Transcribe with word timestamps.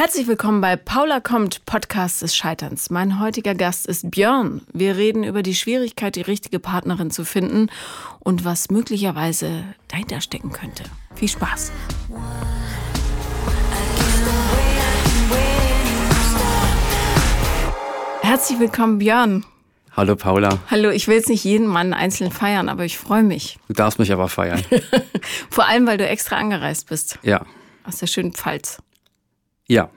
Herzlich 0.00 0.28
willkommen 0.28 0.62
bei 0.62 0.76
Paula 0.76 1.20
kommt, 1.20 1.66
Podcast 1.66 2.22
des 2.22 2.34
Scheiterns. 2.34 2.88
Mein 2.88 3.20
heutiger 3.20 3.54
Gast 3.54 3.86
ist 3.86 4.10
Björn. 4.10 4.62
Wir 4.72 4.96
reden 4.96 5.24
über 5.24 5.42
die 5.42 5.54
Schwierigkeit, 5.54 6.16
die 6.16 6.22
richtige 6.22 6.58
Partnerin 6.58 7.10
zu 7.10 7.26
finden 7.26 7.68
und 8.20 8.46
was 8.46 8.70
möglicherweise 8.70 9.62
dahinter 9.88 10.22
stecken 10.22 10.52
könnte. 10.52 10.84
Viel 11.16 11.28
Spaß. 11.28 11.70
Herzlich 18.22 18.58
willkommen, 18.58 18.96
Björn. 18.96 19.44
Hallo 19.94 20.16
Paula. 20.16 20.60
Hallo, 20.70 20.88
ich 20.88 21.08
will 21.08 21.16
jetzt 21.16 21.28
nicht 21.28 21.44
jeden 21.44 21.66
Mann 21.66 21.92
einzeln 21.92 22.32
feiern, 22.32 22.70
aber 22.70 22.86
ich 22.86 22.96
freue 22.96 23.22
mich. 23.22 23.58
Du 23.68 23.74
darfst 23.74 23.98
mich 23.98 24.10
aber 24.10 24.28
feiern. 24.28 24.64
Vor 25.50 25.68
allem, 25.68 25.86
weil 25.86 25.98
du 25.98 26.08
extra 26.08 26.36
angereist 26.36 26.88
bist. 26.88 27.18
Ja. 27.22 27.44
Aus 27.84 27.98
der 27.98 28.06
schönen 28.06 28.32
Pfalz. 28.32 28.78
Ja. 29.70 29.88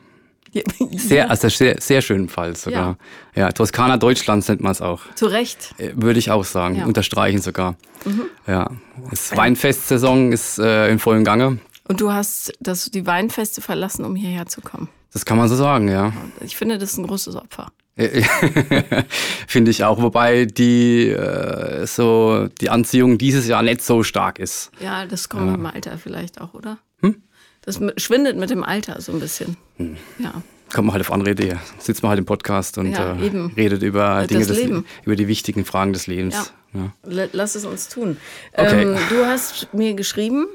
Sehr, 0.91 1.31
also 1.31 1.49
sehr, 1.49 1.81
sehr 1.81 2.01
schönen 2.03 2.29
Fall 2.29 2.55
sogar. 2.55 2.97
Ja, 3.35 3.45
ja 3.47 3.51
Toskana 3.51 3.97
Deutschlands 3.97 4.47
nennt 4.47 4.61
man 4.61 4.71
es 4.71 4.83
auch. 4.83 5.01
Zu 5.15 5.25
Recht. 5.25 5.73
Äh, 5.79 5.93
würde 5.95 6.19
ich 6.19 6.29
auch 6.29 6.43
sagen, 6.43 6.75
ja. 6.75 6.85
unterstreichen 6.85 7.41
sogar. 7.41 7.75
Mhm. 8.05 8.25
Ja, 8.45 8.69
das 9.09 9.35
Weinfestsaison 9.35 10.31
ist 10.31 10.59
äh, 10.59 10.89
in 10.89 10.99
vollem 10.99 11.23
Gange. 11.23 11.57
Und 11.87 12.01
du 12.01 12.11
hast 12.11 12.53
das, 12.59 12.91
die 12.91 13.07
Weinfeste 13.07 13.61
verlassen, 13.61 14.05
um 14.05 14.15
hierher 14.15 14.45
zu 14.45 14.61
kommen. 14.61 14.89
Das 15.11 15.25
kann 15.25 15.37
man 15.37 15.49
so 15.49 15.55
sagen, 15.55 15.89
ja. 15.89 16.13
Ich 16.41 16.55
finde, 16.55 16.77
das 16.77 16.91
ist 16.91 16.97
ein 16.99 17.07
großes 17.07 17.35
Opfer. 17.35 17.71
finde 19.47 19.71
ich 19.71 19.83
auch, 19.83 20.01
wobei 20.01 20.45
die 20.45 21.09
äh, 21.09 21.85
so 21.85 22.47
die 22.61 22.69
Anziehung 22.69 23.17
dieses 23.17 23.47
Jahr 23.47 23.63
nicht 23.63 23.81
so 23.81 24.03
stark 24.03 24.39
ist. 24.39 24.71
Ja, 24.79 25.05
das 25.05 25.29
kommt 25.29 25.47
ja. 25.47 25.53
im 25.55 25.65
Alter 25.65 25.97
vielleicht 25.97 26.41
auch, 26.41 26.53
oder? 26.53 26.77
Hm? 27.01 27.21
Das 27.65 27.79
schwindet 27.97 28.37
mit 28.37 28.49
dem 28.49 28.63
Alter 28.63 28.99
so 29.01 29.11
ein 29.13 29.19
bisschen. 29.19 29.57
Hm. 29.77 29.97
Ja. 30.19 30.41
Kommt 30.73 30.87
man 30.87 30.93
halt 30.93 31.01
auf 31.01 31.11
andere 31.11 31.31
Ideen. 31.31 31.59
Sitzt 31.77 32.01
man 32.01 32.09
halt 32.09 32.19
im 32.19 32.25
Podcast 32.25 32.77
und 32.77 32.91
ja, 32.91 33.13
äh, 33.13 33.49
redet 33.55 33.83
über 33.83 34.25
Dinge, 34.27 34.45
des, 34.45 34.59
über 35.05 35.15
die 35.15 35.27
wichtigen 35.27 35.65
Fragen 35.65 35.93
des 35.93 36.07
Lebens. 36.07 36.51
Ja. 36.73 36.91
ja. 37.07 37.27
Lass 37.31 37.55
es 37.55 37.65
uns 37.65 37.89
tun. 37.89 38.17
Okay. 38.53 38.81
Ähm, 38.81 38.97
du 39.09 39.25
hast 39.25 39.73
mir 39.73 39.93
geschrieben. 39.93 40.47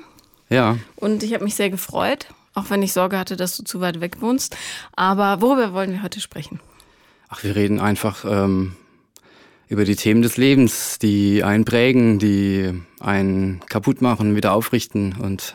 Ja. 0.50 0.76
Und 0.96 1.22
ich 1.22 1.34
habe 1.34 1.44
mich 1.44 1.54
sehr 1.54 1.70
gefreut, 1.70 2.26
auch 2.54 2.68
wenn 2.70 2.82
ich 2.82 2.92
Sorge 2.92 3.18
hatte, 3.18 3.36
dass 3.36 3.56
du 3.56 3.62
zu 3.62 3.80
weit 3.80 4.00
weg 4.00 4.20
wohnst. 4.20 4.56
Aber 4.96 5.40
worüber 5.40 5.72
wollen 5.72 5.92
wir 5.92 6.02
heute 6.02 6.20
sprechen? 6.20 6.60
Ach, 7.28 7.44
wir 7.44 7.54
reden 7.54 7.78
einfach 7.78 8.24
ähm, 8.24 8.74
über 9.68 9.84
die 9.84 9.96
Themen 9.96 10.22
des 10.22 10.36
Lebens, 10.36 10.98
die 10.98 11.44
einen 11.44 11.64
prägen, 11.64 12.18
die 12.18 12.72
einen 12.98 13.60
kaputt 13.68 14.02
machen, 14.02 14.34
wieder 14.34 14.52
aufrichten 14.52 15.14
und 15.20 15.54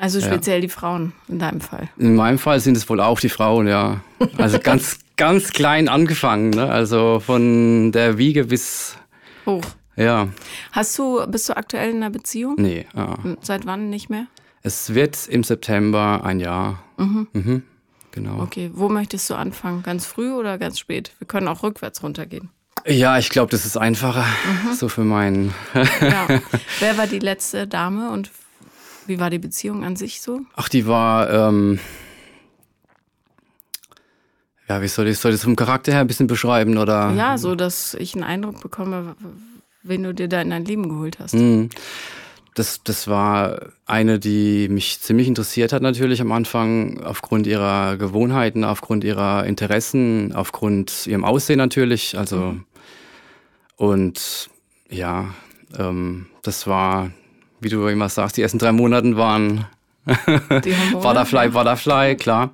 also 0.00 0.20
speziell 0.20 0.56
ja. 0.56 0.60
die 0.62 0.68
Frauen 0.68 1.12
in 1.28 1.38
deinem 1.38 1.60
Fall. 1.60 1.88
In 1.98 2.14
meinem 2.16 2.38
Fall 2.38 2.58
sind 2.60 2.76
es 2.76 2.88
wohl 2.88 3.00
auch 3.00 3.20
die 3.20 3.28
Frauen, 3.28 3.68
ja. 3.68 4.00
Also 4.38 4.58
ganz, 4.62 4.98
ganz 5.16 5.50
klein 5.50 5.88
angefangen, 5.88 6.50
ne? 6.50 6.70
Also 6.70 7.20
von 7.20 7.92
der 7.92 8.16
Wiege 8.16 8.46
bis 8.46 8.96
hoch. 9.44 9.62
Ja. 9.96 10.28
Hast 10.72 10.98
du, 10.98 11.26
bist 11.26 11.48
du 11.50 11.56
aktuell 11.56 11.90
in 11.90 11.96
einer 11.96 12.10
Beziehung? 12.10 12.54
Nee. 12.58 12.86
Ja. 12.94 13.18
Seit 13.42 13.66
wann 13.66 13.90
nicht 13.90 14.08
mehr? 14.08 14.26
Es 14.62 14.94
wird 14.94 15.28
im 15.28 15.44
September 15.44 16.22
ein 16.24 16.40
Jahr. 16.40 16.82
Mhm. 16.96 17.28
Mhm. 17.34 17.62
Genau. 18.12 18.40
Okay, 18.40 18.70
wo 18.72 18.88
möchtest 18.88 19.28
du 19.28 19.34
anfangen? 19.34 19.82
Ganz 19.82 20.06
früh 20.06 20.32
oder 20.32 20.58
ganz 20.58 20.78
spät? 20.78 21.12
Wir 21.18 21.26
können 21.26 21.46
auch 21.46 21.62
rückwärts 21.62 22.02
runtergehen. 22.02 22.48
Ja, 22.86 23.18
ich 23.18 23.28
glaube, 23.28 23.50
das 23.50 23.66
ist 23.66 23.76
einfacher, 23.76 24.24
mhm. 24.24 24.74
so 24.74 24.88
für 24.88 25.04
meinen. 25.04 25.54
ja. 25.74 26.26
Wer 26.80 26.96
war 26.96 27.06
die 27.06 27.18
letzte 27.18 27.66
Dame 27.66 28.10
und 28.10 28.30
wie 29.06 29.20
war 29.20 29.30
die 29.30 29.38
Beziehung 29.38 29.84
an 29.84 29.96
sich 29.96 30.20
so? 30.20 30.40
Ach, 30.56 30.68
die 30.68 30.86
war, 30.86 31.30
ähm, 31.30 31.78
ja, 34.68 34.80
wie 34.82 34.88
soll 34.88 35.08
ich, 35.08 35.18
soll 35.18 35.32
ich 35.32 35.38
das 35.38 35.44
vom 35.44 35.56
Charakter 35.56 35.92
her 35.92 36.00
ein 36.00 36.06
bisschen 36.06 36.26
beschreiben, 36.26 36.78
oder? 36.78 37.12
Ja, 37.16 37.38
so, 37.38 37.54
dass 37.54 37.94
ich 37.94 38.14
einen 38.14 38.24
Eindruck 38.24 38.60
bekomme, 38.60 39.16
wen 39.82 40.02
du 40.02 40.14
dir 40.14 40.28
da 40.28 40.40
in 40.40 40.50
dein 40.50 40.64
Leben 40.64 40.88
geholt 40.88 41.18
hast. 41.18 41.34
Mhm. 41.34 41.70
Das, 42.54 42.82
das 42.82 43.06
war 43.06 43.72
eine, 43.86 44.18
die 44.18 44.68
mich 44.68 45.00
ziemlich 45.00 45.28
interessiert 45.28 45.72
hat 45.72 45.82
natürlich 45.82 46.20
am 46.20 46.32
Anfang, 46.32 47.02
aufgrund 47.02 47.46
ihrer 47.46 47.96
Gewohnheiten, 47.96 48.64
aufgrund 48.64 49.04
ihrer 49.04 49.46
Interessen, 49.46 50.32
aufgrund 50.34 51.06
ihrem 51.06 51.24
Aussehen 51.24 51.58
natürlich. 51.58 52.18
Also 52.18 52.36
mhm. 52.36 52.64
und 53.76 54.50
ja, 54.88 55.32
ähm, 55.78 56.26
das 56.42 56.66
war 56.66 57.10
wie 57.60 57.68
du 57.68 57.86
immer 57.86 58.08
sagst, 58.08 58.36
die 58.36 58.42
ersten 58.42 58.58
drei 58.58 58.72
Monate 58.72 59.16
waren 59.16 59.66
Butterfly, 60.92 61.50
Butterfly, 61.50 62.16
klar. 62.16 62.50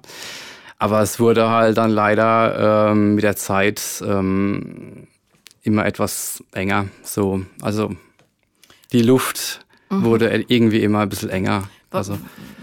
Aber 0.79 1.01
es 1.01 1.19
wurde 1.19 1.49
halt 1.49 1.79
dann 1.79 1.91
leider 1.91 2.91
ähm, 2.91 3.15
mit 3.15 3.25
der 3.25 3.37
Zeit 3.37 3.83
ähm, 4.07 5.07
immer 5.63 5.87
etwas 5.87 6.43
enger. 6.53 6.87
So, 7.03 7.45
also 7.63 7.95
die 8.93 9.03
Luft 9.03 9.65
mhm. 9.91 10.05
wurde 10.05 10.45
irgendwie 10.49 10.83
immer 10.83 11.01
ein 11.01 11.09
bisschen 11.09 11.31
enger. 11.31 11.69
Also, 11.91 12.19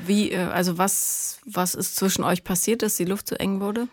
Wie, 0.06 0.32
äh, 0.32 0.38
also 0.38 0.78
was, 0.78 1.40
was 1.46 1.74
ist 1.74 1.96
zwischen 1.96 2.24
euch 2.24 2.44
passiert, 2.44 2.84
dass 2.84 2.96
die 2.96 3.06
Luft 3.06 3.28
so 3.30 3.36
eng 3.36 3.62
wurde? 3.62 3.88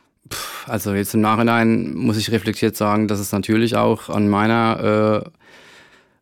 Also 0.66 0.94
jetzt 0.94 1.15
im 1.15 1.22
Nachhinein 1.22 1.94
muss 1.94 2.16
ich 2.16 2.31
reflektiert 2.31 2.77
sagen, 2.77 3.09
dass 3.09 3.19
es 3.19 3.33
natürlich 3.33 3.77
auch 3.77 4.10
an 4.10 4.28
meiner 4.28 5.25
äh, 5.25 5.31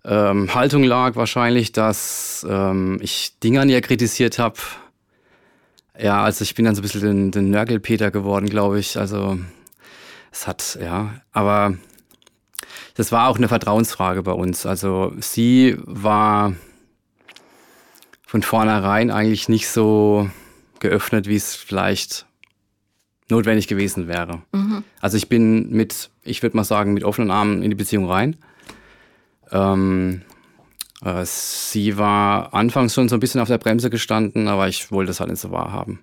ähm, 0.08 0.54
Haltung 0.54 0.84
lag 0.84 1.16
wahrscheinlich, 1.16 1.72
dass 1.72 2.46
ähm, 2.48 2.98
ich 3.02 3.38
Dinge 3.40 3.60
an 3.60 3.68
ihr 3.68 3.82
kritisiert 3.82 4.38
habe. 4.38 4.56
Ja, 6.00 6.22
also 6.22 6.42
ich 6.42 6.54
bin 6.54 6.64
dann 6.64 6.74
so 6.74 6.80
ein 6.80 6.82
bisschen 6.82 7.02
den, 7.02 7.30
den 7.30 7.50
Nörgelpeter 7.50 8.10
geworden, 8.10 8.48
glaube 8.48 8.78
ich. 8.78 8.98
Also 8.98 9.38
es 10.32 10.46
hat, 10.46 10.78
ja, 10.80 11.14
aber 11.32 11.76
das 12.94 13.12
war 13.12 13.28
auch 13.28 13.36
eine 13.36 13.48
Vertrauensfrage 13.48 14.22
bei 14.22 14.32
uns. 14.32 14.64
Also 14.64 15.12
sie 15.20 15.76
war 15.84 16.54
von 18.26 18.42
vornherein 18.42 19.10
eigentlich 19.10 19.48
nicht 19.48 19.68
so 19.68 20.30
geöffnet, 20.80 21.28
wie 21.28 21.36
es 21.36 21.54
vielleicht 21.54 22.24
notwendig 23.28 23.68
gewesen 23.68 24.08
wäre. 24.08 24.42
Mhm. 24.52 24.84
Also 25.00 25.18
ich 25.18 25.28
bin 25.28 25.70
mit, 25.70 26.10
ich 26.22 26.42
würde 26.42 26.56
mal 26.56 26.64
sagen, 26.64 26.94
mit 26.94 27.04
offenen 27.04 27.30
Armen 27.30 27.62
in 27.62 27.70
die 27.70 27.76
Beziehung 27.76 28.06
rein. 28.06 28.36
Ähm, 29.52 30.22
äh, 31.04 31.24
sie 31.24 31.96
war 31.96 32.54
anfangs 32.54 32.94
schon 32.94 33.08
so 33.08 33.16
ein 33.16 33.20
bisschen 33.20 33.40
auf 33.40 33.48
der 33.48 33.58
Bremse 33.58 33.90
gestanden, 33.90 34.48
aber 34.48 34.68
ich 34.68 34.90
wollte 34.90 35.10
es 35.10 35.20
halt 35.20 35.30
nicht 35.30 35.40
so 35.40 35.50
wahrhaben. 35.50 36.00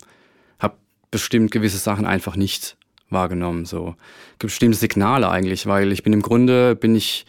Hab 0.60 0.78
bestimmt 1.12 1.52
gewisse 1.52 1.78
Sachen 1.78 2.06
einfach 2.06 2.36
nicht 2.36 2.78
wahrgenommen. 3.10 3.66
So 3.66 3.96
gibt 4.40 4.52
bestimmte 4.52 4.78
Signale 4.78 5.30
eigentlich, 5.30 5.68
weil 5.68 5.92
ich 5.92 6.04
bin 6.04 6.14
im 6.14 6.22
Grunde 6.22 6.76
bin 6.76 6.96
ich 6.96 7.26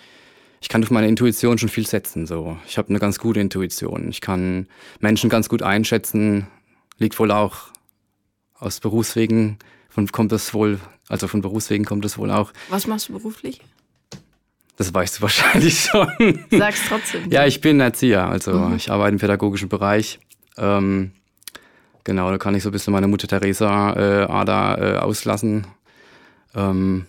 ich 0.60 0.68
kann 0.68 0.80
durch 0.80 0.90
meine 0.90 1.08
Intuition 1.08 1.58
schon 1.58 1.68
viel 1.68 1.86
setzen. 1.86 2.26
So, 2.26 2.56
ich 2.66 2.78
habe 2.78 2.88
eine 2.88 2.98
ganz 2.98 3.18
gute 3.18 3.40
Intuition. 3.40 4.08
Ich 4.08 4.20
kann 4.20 4.66
Menschen 5.00 5.30
ganz 5.30 5.48
gut 5.48 5.62
einschätzen. 5.62 6.46
Liegt 6.98 7.18
wohl 7.18 7.30
auch 7.30 7.68
aus 8.54 8.80
Berufswegen. 8.80 9.58
Von 9.88 10.10
kommt 10.10 10.32
das 10.32 10.54
wohl, 10.54 10.80
also 11.08 11.28
von 11.28 11.40
Berufswegen 11.40 11.84
kommt 11.84 12.04
es 12.04 12.18
wohl 12.18 12.30
auch. 12.30 12.52
Was 12.68 12.86
machst 12.86 13.08
du 13.08 13.12
beruflich? 13.12 13.60
Das 14.76 14.92
weißt 14.92 15.18
du 15.18 15.22
wahrscheinlich 15.22 15.80
schon. 15.80 16.08
Sag's 16.50 16.82
trotzdem. 16.88 17.30
Ja, 17.30 17.46
ich 17.46 17.60
bin 17.60 17.80
Erzieher, 17.80 18.28
also 18.28 18.52
mhm. 18.52 18.76
ich 18.76 18.90
arbeite 18.90 19.12
im 19.12 19.18
pädagogischen 19.18 19.68
Bereich. 19.68 20.18
Ähm, 20.58 21.12
genau, 22.04 22.30
da 22.30 22.38
kann 22.38 22.54
ich 22.54 22.62
so 22.62 22.68
ein 22.68 22.72
bisschen 22.72 22.92
meine 22.92 23.08
Mutter 23.08 23.26
Teresa 23.26 23.92
äh, 23.94 24.24
Ader 24.24 24.96
äh, 24.96 24.98
auslassen. 24.98 25.66
Ähm, 26.54 27.06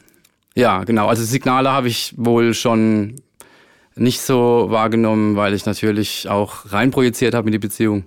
ja, 0.55 0.83
genau, 0.83 1.07
also 1.07 1.23
Signale 1.23 1.71
habe 1.71 1.87
ich 1.87 2.13
wohl 2.17 2.53
schon 2.53 3.15
nicht 3.95 4.21
so 4.21 4.67
wahrgenommen, 4.69 5.35
weil 5.35 5.53
ich 5.53 5.65
natürlich 5.65 6.29
auch 6.29 6.71
reinprojiziert 6.71 7.33
habe 7.33 7.47
in 7.47 7.51
die 7.51 7.59
Beziehung. 7.59 8.05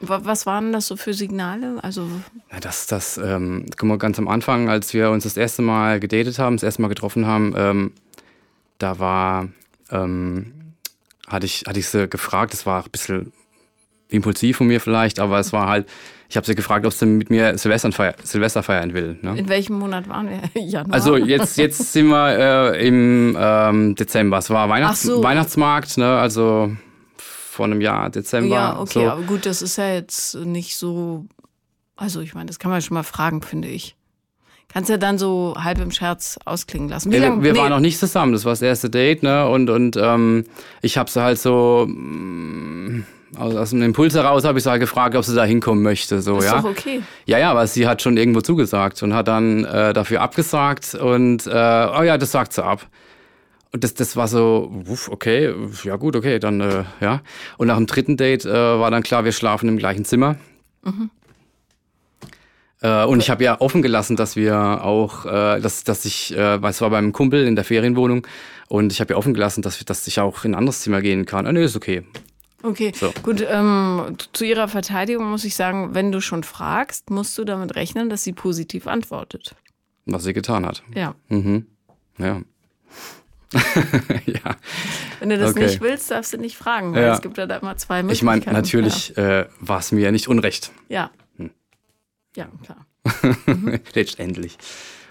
Was 0.00 0.44
waren 0.44 0.72
das 0.72 0.88
so 0.88 0.96
für 0.96 1.14
Signale? 1.14 1.82
Also 1.82 2.06
ja, 2.52 2.60
das, 2.60 2.86
das, 2.86 3.16
ähm, 3.16 3.64
guck 3.78 3.88
mal, 3.88 3.96
ganz 3.98 4.18
am 4.18 4.28
Anfang, 4.28 4.68
als 4.68 4.92
wir 4.92 5.10
uns 5.10 5.24
das 5.24 5.38
erste 5.38 5.62
Mal 5.62 6.00
gedatet 6.00 6.38
haben, 6.38 6.56
das 6.56 6.64
erste 6.64 6.82
Mal 6.82 6.88
getroffen 6.88 7.26
haben, 7.26 7.54
ähm, 7.56 7.92
da 8.78 8.98
war, 8.98 9.48
ähm, 9.90 10.52
hatte 11.26 11.46
ich, 11.46 11.64
hatte 11.66 11.78
ich 11.78 11.88
sie 11.88 12.08
gefragt, 12.08 12.52
das 12.52 12.66
war 12.66 12.84
ein 12.84 12.90
bisschen 12.90 13.32
impulsiv 14.08 14.58
von 14.58 14.66
mir 14.66 14.80
vielleicht, 14.80 15.18
aber 15.18 15.38
es 15.38 15.52
war 15.52 15.68
halt, 15.68 15.88
ich 16.28 16.36
habe 16.36 16.46
sie 16.46 16.54
gefragt, 16.54 16.86
ob 16.86 16.92
sie 16.92 17.06
mit 17.06 17.30
mir 17.30 17.56
Silvester, 17.58 17.92
feier, 17.92 18.14
Silvester 18.22 18.62
feiern 18.62 18.94
will. 18.94 19.18
Ne? 19.22 19.38
In 19.38 19.48
welchem 19.48 19.78
Monat 19.78 20.08
waren 20.08 20.28
wir? 20.28 20.42
Januar? 20.62 20.94
Also 20.94 21.16
jetzt, 21.16 21.56
jetzt 21.56 21.92
sind 21.92 22.08
wir 22.08 22.72
äh, 22.74 22.86
im 22.86 23.36
ähm, 23.38 23.94
Dezember. 23.94 24.38
Es 24.38 24.50
war 24.50 24.68
Weihnachts 24.68 25.02
so. 25.02 25.22
Weihnachtsmarkt, 25.22 25.98
ne? 25.98 26.18
also 26.18 26.76
vor 27.16 27.66
einem 27.66 27.80
Jahr, 27.80 28.10
Dezember. 28.10 28.54
Ja, 28.54 28.80
okay, 28.80 29.04
so. 29.04 29.10
aber 29.10 29.22
gut, 29.22 29.46
das 29.46 29.62
ist 29.62 29.76
ja 29.76 29.94
jetzt 29.94 30.34
nicht 30.34 30.76
so, 30.76 31.26
also 31.96 32.20
ich 32.20 32.34
meine, 32.34 32.46
das 32.46 32.58
kann 32.58 32.70
man 32.70 32.82
schon 32.82 32.94
mal 32.94 33.02
fragen, 33.02 33.42
finde 33.42 33.68
ich. 33.68 33.95
Kannst 34.76 34.90
ja 34.90 34.98
dann 34.98 35.16
so 35.16 35.54
halb 35.58 35.80
im 35.80 35.90
Scherz 35.90 36.38
ausklingen 36.44 36.90
lassen. 36.90 37.10
Wie 37.10 37.16
lang, 37.16 37.42
wir 37.42 37.54
nee. 37.54 37.58
waren 37.58 37.70
noch 37.70 37.80
nicht 37.80 37.98
zusammen, 37.98 38.34
das 38.34 38.44
war 38.44 38.52
das 38.52 38.60
erste 38.60 38.90
Date, 38.90 39.22
ne? 39.22 39.48
Und, 39.48 39.70
und 39.70 39.96
ähm, 39.96 40.44
ich 40.82 40.98
habe 40.98 41.10
sie 41.10 41.22
halt 41.22 41.38
so, 41.38 41.86
mm, 41.88 43.06
Aus, 43.38 43.56
aus 43.56 43.70
dem 43.70 43.80
Impuls 43.80 44.14
heraus 44.14 44.44
habe 44.44 44.58
ich 44.58 44.64
sie 44.64 44.70
halt 44.70 44.80
gefragt, 44.80 45.16
ob 45.16 45.24
sie 45.24 45.34
da 45.34 45.44
hinkommen 45.44 45.82
möchte. 45.82 46.20
So, 46.20 46.36
ist 46.36 46.44
ja. 46.44 46.60
doch 46.60 46.68
okay. 46.68 47.00
Ja, 47.24 47.38
ja, 47.38 47.52
aber 47.52 47.66
sie 47.66 47.88
hat 47.88 48.02
schon 48.02 48.18
irgendwo 48.18 48.42
zugesagt 48.42 49.02
und 49.02 49.14
hat 49.14 49.28
dann 49.28 49.64
äh, 49.64 49.94
dafür 49.94 50.20
abgesagt 50.20 50.94
und 50.94 51.46
äh, 51.46 51.50
oh 51.50 52.02
ja, 52.02 52.18
das 52.18 52.32
sagt 52.32 52.52
sie 52.52 52.62
ab. 52.62 52.86
Und 53.72 53.82
das, 53.82 53.94
das 53.94 54.14
war 54.14 54.28
so, 54.28 54.68
wuff, 54.70 55.08
okay, 55.08 55.54
ja 55.84 55.96
gut, 55.96 56.16
okay, 56.16 56.38
dann 56.38 56.60
äh, 56.60 56.84
ja. 57.00 57.22
Und 57.56 57.68
nach 57.68 57.78
dem 57.78 57.86
dritten 57.86 58.18
Date 58.18 58.44
äh, 58.44 58.52
war 58.52 58.90
dann 58.90 59.02
klar, 59.02 59.24
wir 59.24 59.32
schlafen 59.32 59.70
im 59.70 59.78
gleichen 59.78 60.04
Zimmer. 60.04 60.36
Äh, 62.86 63.04
und 63.06 63.20
ich 63.20 63.30
habe 63.30 63.42
ja 63.42 63.60
offen 63.60 63.82
gelassen, 63.82 64.16
dass 64.16 64.36
wir 64.36 64.56
auch, 64.84 65.24
äh, 65.26 65.60
dass, 65.60 65.82
dass 65.84 66.04
ich, 66.04 66.36
äh, 66.36 66.60
weil 66.62 66.70
es 66.70 66.80
war 66.80 66.90
beim 66.90 67.12
Kumpel 67.12 67.46
in 67.46 67.56
der 67.56 67.64
Ferienwohnung 67.64 68.26
und 68.68 68.92
ich 68.92 69.00
habe 69.00 69.14
ja 69.14 69.16
offen 69.18 69.34
gelassen, 69.34 69.62
dass, 69.62 69.78
dass 69.84 70.06
ich 70.06 70.20
auch 70.20 70.44
in 70.44 70.52
ein 70.52 70.58
anderes 70.58 70.80
Zimmer 70.82 71.00
gehen 71.00 71.24
kann. 71.26 71.46
Ah, 71.46 71.52
nee, 71.52 71.64
ist 71.64 71.76
okay. 71.76 72.04
Okay, 72.62 72.92
So. 72.94 73.12
gut. 73.22 73.44
Ähm, 73.48 74.16
zu 74.32 74.44
ihrer 74.44 74.68
Verteidigung 74.68 75.30
muss 75.30 75.44
ich 75.44 75.54
sagen, 75.56 75.94
wenn 75.94 76.10
du 76.12 76.20
schon 76.20 76.42
fragst, 76.42 77.10
musst 77.10 77.36
du 77.38 77.44
damit 77.44 77.76
rechnen, 77.76 78.08
dass 78.10 78.24
sie 78.24 78.32
positiv 78.32 78.86
antwortet. 78.86 79.54
Was 80.06 80.24
sie 80.24 80.32
getan 80.32 80.64
hat. 80.66 80.82
Ja. 80.94 81.14
Mhm. 81.28 81.66
Ja. 82.18 82.40
ja. 84.26 84.56
Wenn 85.20 85.28
du 85.30 85.38
das 85.38 85.50
Okay. 85.52 85.64
nicht 85.66 85.80
willst, 85.80 86.10
darfst 86.10 86.32
du 86.32 86.38
nicht 86.38 86.56
fragen, 86.56 86.94
weil 86.94 87.02
Ja. 87.04 87.14
es 87.14 87.22
gibt 87.22 87.38
ja 87.38 87.46
da 87.46 87.56
immer 87.56 87.76
zwei 87.76 88.00
Ich 88.10 88.22
meine, 88.22 88.40
Möglichkeiten. 88.40 88.56
natürlich 88.56 89.16
äh, 89.16 89.46
war 89.60 89.78
es 89.78 89.92
mir 89.92 90.00
ja 90.00 90.10
nicht 90.12 90.28
unrecht. 90.28 90.72
Ja. 90.88 91.10
Ja, 92.36 92.48
klar. 92.62 92.86
Letztendlich. 93.94 94.56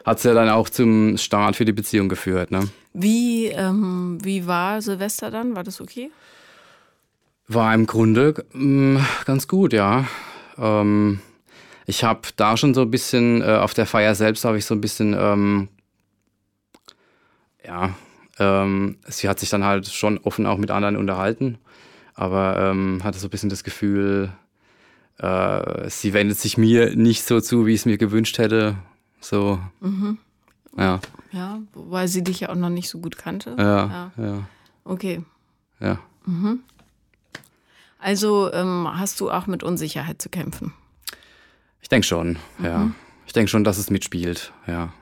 Hat 0.06 0.20
es 0.20 0.24
ja 0.24 0.34
dann 0.36 0.50
auch 0.50 0.70
zum 0.70 1.18
Start 1.18 1.56
für 1.56 1.66
die 1.66 1.74
Beziehung 1.74 2.08
geführt. 2.08 2.52
Ne? 2.52 2.70
Wie, 2.94 3.48
ähm, 3.48 4.20
wie 4.22 4.46
war 4.46 4.82
Silvester 4.82 5.32
dann? 5.32 5.56
War 5.56 5.64
das 5.64 5.82
okay? 5.82 6.12
War 7.48 7.74
im 7.74 7.88
Grunde 7.88 8.46
mh, 8.54 9.04
ganz 9.26 9.48
gut, 9.48 9.74
ja. 9.74 10.08
Ähm, 10.58 11.20
ich 11.88 12.04
habe 12.04 12.22
da 12.36 12.58
schon 12.58 12.74
so 12.74 12.82
ein 12.82 12.92
bisschen, 12.92 13.42
äh, 13.42 13.58
auf 13.58 13.74
der 13.74 13.88
Feier 13.88 14.14
selbst 14.16 14.46
habe 14.46 14.58
ich 14.58 14.66
so 14.66 14.76
ein 14.76 14.82
bisschen, 14.82 15.16
ähm, 15.18 15.70
ja, 17.66 17.96
ähm, 18.38 18.98
sie 19.08 19.28
hat 19.30 19.40
sich 19.40 19.50
dann 19.50 19.64
halt 19.64 19.88
schon 19.88 20.20
offen 20.20 20.46
auch 20.46 20.58
mit 20.58 20.72
anderen 20.72 20.98
unterhalten, 20.98 21.58
aber 22.14 22.58
ähm, 22.60 23.04
hatte 23.04 23.18
so 23.20 23.28
ein 23.28 23.32
bisschen 23.32 23.50
das 23.50 23.64
Gefühl, 23.64 24.32
äh, 25.18 25.90
sie 25.90 26.14
wendet 26.14 26.38
sich 26.40 26.58
mir 26.58 26.96
nicht 26.96 27.24
so 27.24 27.40
zu, 27.42 27.66
wie 27.66 27.74
ich 27.74 27.82
es 27.82 27.86
mir 27.86 27.98
gewünscht 27.98 28.38
hätte. 28.38 28.76
So, 29.22 29.60
ja, 30.78 31.00
Ja, 31.32 31.60
weil 31.74 32.08
sie 32.08 32.24
dich 32.24 32.42
ja 32.42 32.50
auch 32.50 32.56
noch 32.56 32.70
nicht 32.70 32.90
so 32.90 33.00
gut 33.00 33.18
kannte. 33.18 33.56
ja, 33.58 34.12
ja, 34.18 34.48
Okay. 34.84 35.24
ja. 35.80 36.00
Also 38.00 38.52
ähm, 38.54 38.88
hast 38.92 39.20
du 39.20 39.32
auch 39.32 39.48
mit 39.48 39.64
Unsicherheit 39.64 40.22
zu 40.22 40.30
kämpfen. 40.30 40.74
Ich 41.82 41.90
denke 41.90 42.06
schon, 42.06 42.38
ja. 42.62 42.92
Ich 43.26 43.34
denke 43.34 43.50
schon, 43.50 43.64
dass 43.64 43.78
es 43.78 43.90
mitspielt, 43.90 44.54
ja. 44.68 44.94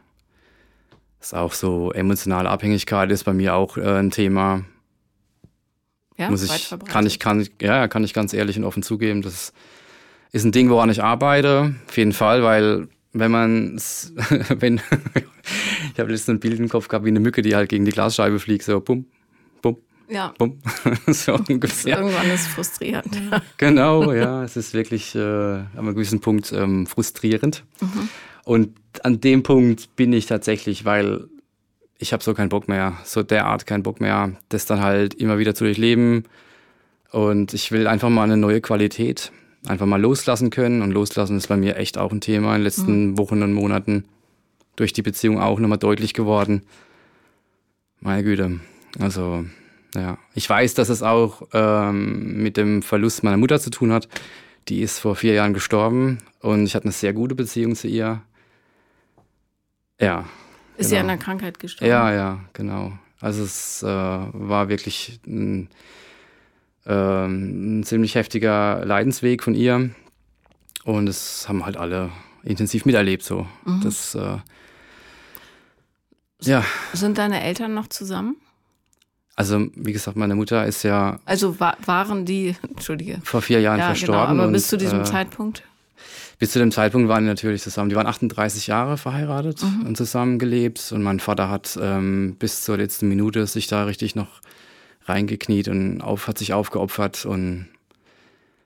Ist 1.20 1.34
auch 1.34 1.54
so 1.54 1.92
emotionale 1.92 2.50
Abhängigkeit 2.50 3.12
ist 3.12 3.24
bei 3.24 3.34
mir 3.34 3.56
auch 3.56 3.78
äh, 3.78 4.00
ein 4.00 4.12
Thema. 4.12 4.64
Ja, 6.18 6.30
Muss 6.30 6.44
ich, 6.44 6.74
kann 6.86 7.06
ich, 7.06 7.20
kann 7.20 7.48
ja, 7.62 7.88
kann 7.88 8.04
ich 8.04 8.14
ganz 8.14 8.34
ehrlich 8.34 8.58
und 8.58 8.64
offen 8.66 8.84
zugeben. 8.84 9.22
Das 9.22 9.52
ist 10.34 10.44
ein 10.44 10.52
Ding, 10.52 10.70
woran 10.70 10.90
ich 10.90 11.02
arbeite, 11.02 11.76
auf 11.88 11.96
jeden 11.96 12.12
Fall, 12.12 12.44
weil 12.44 12.88
wenn 13.14 13.32
man, 13.32 13.76
wenn, 14.60 14.82
ich 15.94 16.00
habe 16.00 16.12
letztens 16.12 16.30
ein 16.36 16.40
Bild 16.40 16.60
im 16.60 16.68
Kopf 16.70 16.88
gehabt 16.90 17.06
wie 17.06 17.10
eine 17.10 17.20
Mücke, 17.20 17.42
die 17.42 17.56
halt 17.56 17.70
gegen 17.70 17.86
die 17.86 17.92
Glasscheibe 17.92 18.40
fliegt, 18.40 18.64
so 18.66 18.82
bum, 18.82 19.06
bum, 19.62 19.78
Ja, 20.10 20.34
bum, 20.38 20.60
so 21.08 21.36
ungefähr. 21.48 21.98
irgendwann 22.00 22.30
ist 22.32 22.42
es 22.42 22.48
frustrierend. 22.48 23.22
Genau, 23.58 24.12
ja, 24.12 24.44
es 24.44 24.58
ist 24.58 24.74
wirklich 24.74 25.16
äh, 25.16 25.20
an 25.20 25.70
einem 25.78 25.94
gewissen 25.94 26.20
Punkt 26.20 26.52
ähm, 26.52 26.88
frustrierend. 26.88 27.64
Und 28.44 28.76
an 29.04 29.22
dem 29.22 29.44
Punkt 29.44 29.96
bin 29.96 30.12
ich 30.12 30.26
tatsächlich, 30.26 30.84
weil 30.84 31.28
ich 32.00 32.12
habe 32.12 32.24
so 32.24 32.34
keinen 32.34 32.50
Bock 32.50 32.68
mehr, 32.68 32.98
so 33.06 33.24
derart 33.24 33.66
keinen 33.68 33.84
Bock 33.84 34.02
mehr, 34.02 34.34
das 34.50 34.66
dann 34.66 34.82
halt 34.82 35.14
immer 35.14 35.38
wieder 35.38 35.56
zu 35.56 35.64
durchleben. 35.64 36.24
Und 37.12 37.54
ich 37.54 37.72
will 37.72 37.88
einfach 37.88 38.10
mal 38.10 38.24
eine 38.24 38.38
neue 38.38 38.60
Qualität, 38.60 39.32
einfach 39.68 39.86
mal 39.86 40.02
loslassen 40.02 40.50
können. 40.50 40.82
Und 40.82 40.92
loslassen 40.92 41.38
ist 41.38 41.48
bei 41.48 41.58
mir 41.58 41.78
echt 41.78 41.98
auch 41.98 42.12
ein 42.12 42.22
Thema 42.22 42.50
in 42.56 42.60
den 42.60 42.64
letzten 42.64 43.18
Wochen 43.18 43.42
und 43.44 43.54
Monaten. 43.54 44.06
Durch 44.76 44.92
die 44.94 45.02
Beziehung 45.04 45.40
auch 45.40 45.60
nochmal 45.60 45.78
deutlich 45.78 46.14
geworden. 46.14 46.64
Meine 48.00 48.24
Güte. 48.24 48.60
Also, 49.00 49.46
ja. 49.96 50.18
Ich 50.34 50.50
weiß, 50.50 50.74
dass 50.74 50.90
es 50.90 51.04
auch 51.04 51.44
ähm, 51.54 52.42
mit 52.42 52.58
dem 52.58 52.82
Verlust 52.82 53.24
meiner 53.24 53.38
Mutter 53.38 53.60
zu 53.60 53.70
tun 53.70 53.92
hat. 53.92 54.08
Die 54.70 54.82
ist 54.82 55.00
vor 55.00 55.16
vier 55.16 55.34
Jahren 55.34 55.54
gestorben 55.54 56.18
und 56.42 56.66
ich 56.66 56.74
hatte 56.76 56.86
eine 56.86 56.92
sehr 56.94 57.14
gute 57.14 57.36
Beziehung 57.36 57.76
zu 57.76 57.88
ihr. 57.88 58.22
Ja, 60.00 60.26
Ist 60.78 60.90
sie 60.90 60.96
Genau. 60.96 61.02
an 61.02 61.08
der 61.10 61.18
Krankheit 61.18 61.60
gestorben? 61.60 61.90
ja, 61.90 62.12
ja, 62.14 62.40
genau. 62.54 62.94
Also 63.20 63.44
es 63.44 63.84
äh, 63.84 63.88
war 63.88 64.70
wirklich 64.70 65.20
ein, 65.28 65.70
ähm, 66.86 67.80
ein 67.80 67.84
ziemlich 67.84 68.16
heftiger 68.16 68.84
Leidensweg 68.86 69.44
von 69.44 69.56
ihr. 69.56 69.92
Und 70.84 71.06
das 71.06 71.48
haben 71.48 71.66
halt 71.66 71.78
alle 71.78 72.10
intensiv 72.44 72.86
miterlebt 72.86 73.24
so. 73.24 73.48
Das 73.84 74.16
äh, 74.16 74.38
ja, 76.42 76.64
Sind 76.94 77.18
deine 77.18 77.42
Eltern 77.42 77.74
noch 77.74 77.88
zusammen? 77.88 78.36
also 79.36 79.66
wie 79.76 79.94
gesagt, 79.94 80.16
meine 80.16 80.36
Mutter 80.36 80.66
ist 80.68 80.84
ja 80.84 81.20
Also 81.26 81.60
wa 81.60 81.76
waren 81.86 82.24
die, 82.26 82.56
entschuldige. 82.70 83.20
vor 83.24 83.42
vier 83.42 83.62
Jahren 83.62 83.80
Ja, 83.80 83.86
genau, 83.88 83.98
verstorben. 83.98 84.40
aber 84.40 84.48
und, 84.48 84.54
bis 84.54 84.68
zu 84.68 84.78
diesem 84.78 85.02
äh, 85.02 85.04
Zeitpunkt? 85.06 85.64
Bis 86.38 86.52
zu 86.52 86.60
dem 86.60 86.72
Zeitpunkt 86.72 87.08
waren 87.08 87.24
die 87.24 87.30
natürlich 87.30 87.62
zusammen. 87.64 87.90
Die 87.90 87.96
waren 87.96 88.06
38 88.06 88.68
Jahre 88.68 88.98
verheiratet 88.98 89.64
und 89.86 89.96
zusammengelebt. 89.96 90.92
Und 90.92 91.02
mein 91.02 91.20
Vater 91.20 91.50
hat 91.50 91.80
ähm, 91.82 92.36
bis 92.38 92.62
zur 92.64 92.78
letzten 92.78 93.08
Minute 93.08 93.48
sich 93.48 93.68
da 93.68 93.86
richtig 93.86 94.14
noch 94.16 94.42
reingekniet 95.06 95.68
und 95.68 96.02
auf, 96.02 96.28
hat 96.28 96.38
sich 96.38 96.54
aufgeopfert 96.54 97.26
und 97.26 97.68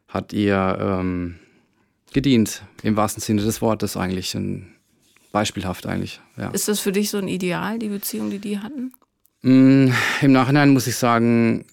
hat 0.07 0.33
ihr 0.33 0.77
ähm, 0.79 1.35
gedient. 2.13 2.63
Im 2.83 2.95
wahrsten 2.95 3.21
Sinne 3.21 3.41
des 3.41 3.61
Wortes 3.61 3.97
eigentlich. 3.97 4.35
Und 4.35 4.67
beispielhaft 5.31 5.85
eigentlich, 5.85 6.21
ja. 6.37 6.49
Ist 6.49 6.67
das 6.67 6.79
für 6.79 6.91
dich 6.91 7.09
so 7.09 7.17
ein 7.17 7.27
Ideal, 7.27 7.79
die 7.79 7.89
Beziehung, 7.89 8.29
die 8.29 8.39
die 8.39 8.59
hatten? 8.59 8.93
Mm, 9.41 9.91
Im 10.21 10.31
Nachhinein 10.31 10.69
muss 10.69 10.87
ich 10.87 10.95
sagen, 10.95 11.65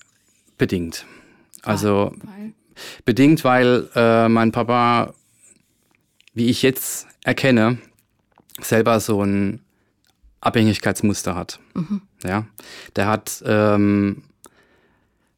bedingt. 0.58 1.06
Also 1.62 2.12
Weil, 2.22 2.52
Bedingt, 3.04 3.44
weil 3.44 3.88
äh, 3.94 4.28
mein 4.28 4.52
Papa, 4.52 5.14
wie 6.32 6.48
ich 6.48 6.62
jetzt 6.62 7.06
erkenne, 7.22 7.78
selber 8.60 9.00
so 9.00 9.22
ein 9.22 9.60
Abhängigkeitsmuster 10.40 11.34
hat. 11.34 11.60
Ja, 12.24 12.46
der 12.96 13.06
hat, 13.06 13.42
ähm, 13.46 14.24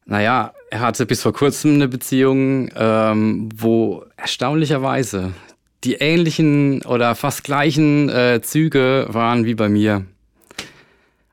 naja, 0.07 0.53
er 0.71 0.79
hatte 0.79 1.05
bis 1.05 1.21
vor 1.21 1.33
kurzem 1.33 1.75
eine 1.75 1.87
Beziehung, 1.87 2.69
ähm, 2.75 3.49
wo 3.55 4.05
erstaunlicherweise 4.17 5.33
die 5.83 5.95
ähnlichen 5.95 6.81
oder 6.83 7.13
fast 7.15 7.43
gleichen 7.43 8.09
äh, 8.09 8.41
Züge 8.41 9.05
waren 9.09 9.45
wie 9.45 9.53
bei 9.55 9.69
mir. 9.69 10.05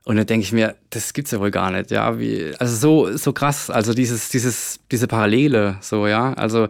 Und 0.03 0.17
dann 0.17 0.27
denke 0.27 0.43
ich 0.43 0.51
mir, 0.51 0.75
das 0.91 1.13
gibt's 1.13 1.31
ja 1.31 1.39
wohl 1.39 1.49
gar 1.49 1.71
nicht, 1.71 1.89
ja, 1.89 2.19
wie, 2.19 2.53
also 2.59 2.75
so, 2.75 3.17
so 3.17 3.33
krass, 3.33 3.71
also 3.71 3.93
dieses, 3.93 4.29
dieses, 4.29 4.79
diese 4.91 5.07
Parallele, 5.07 5.77
so, 5.81 6.05
ja, 6.05 6.33
also 6.33 6.67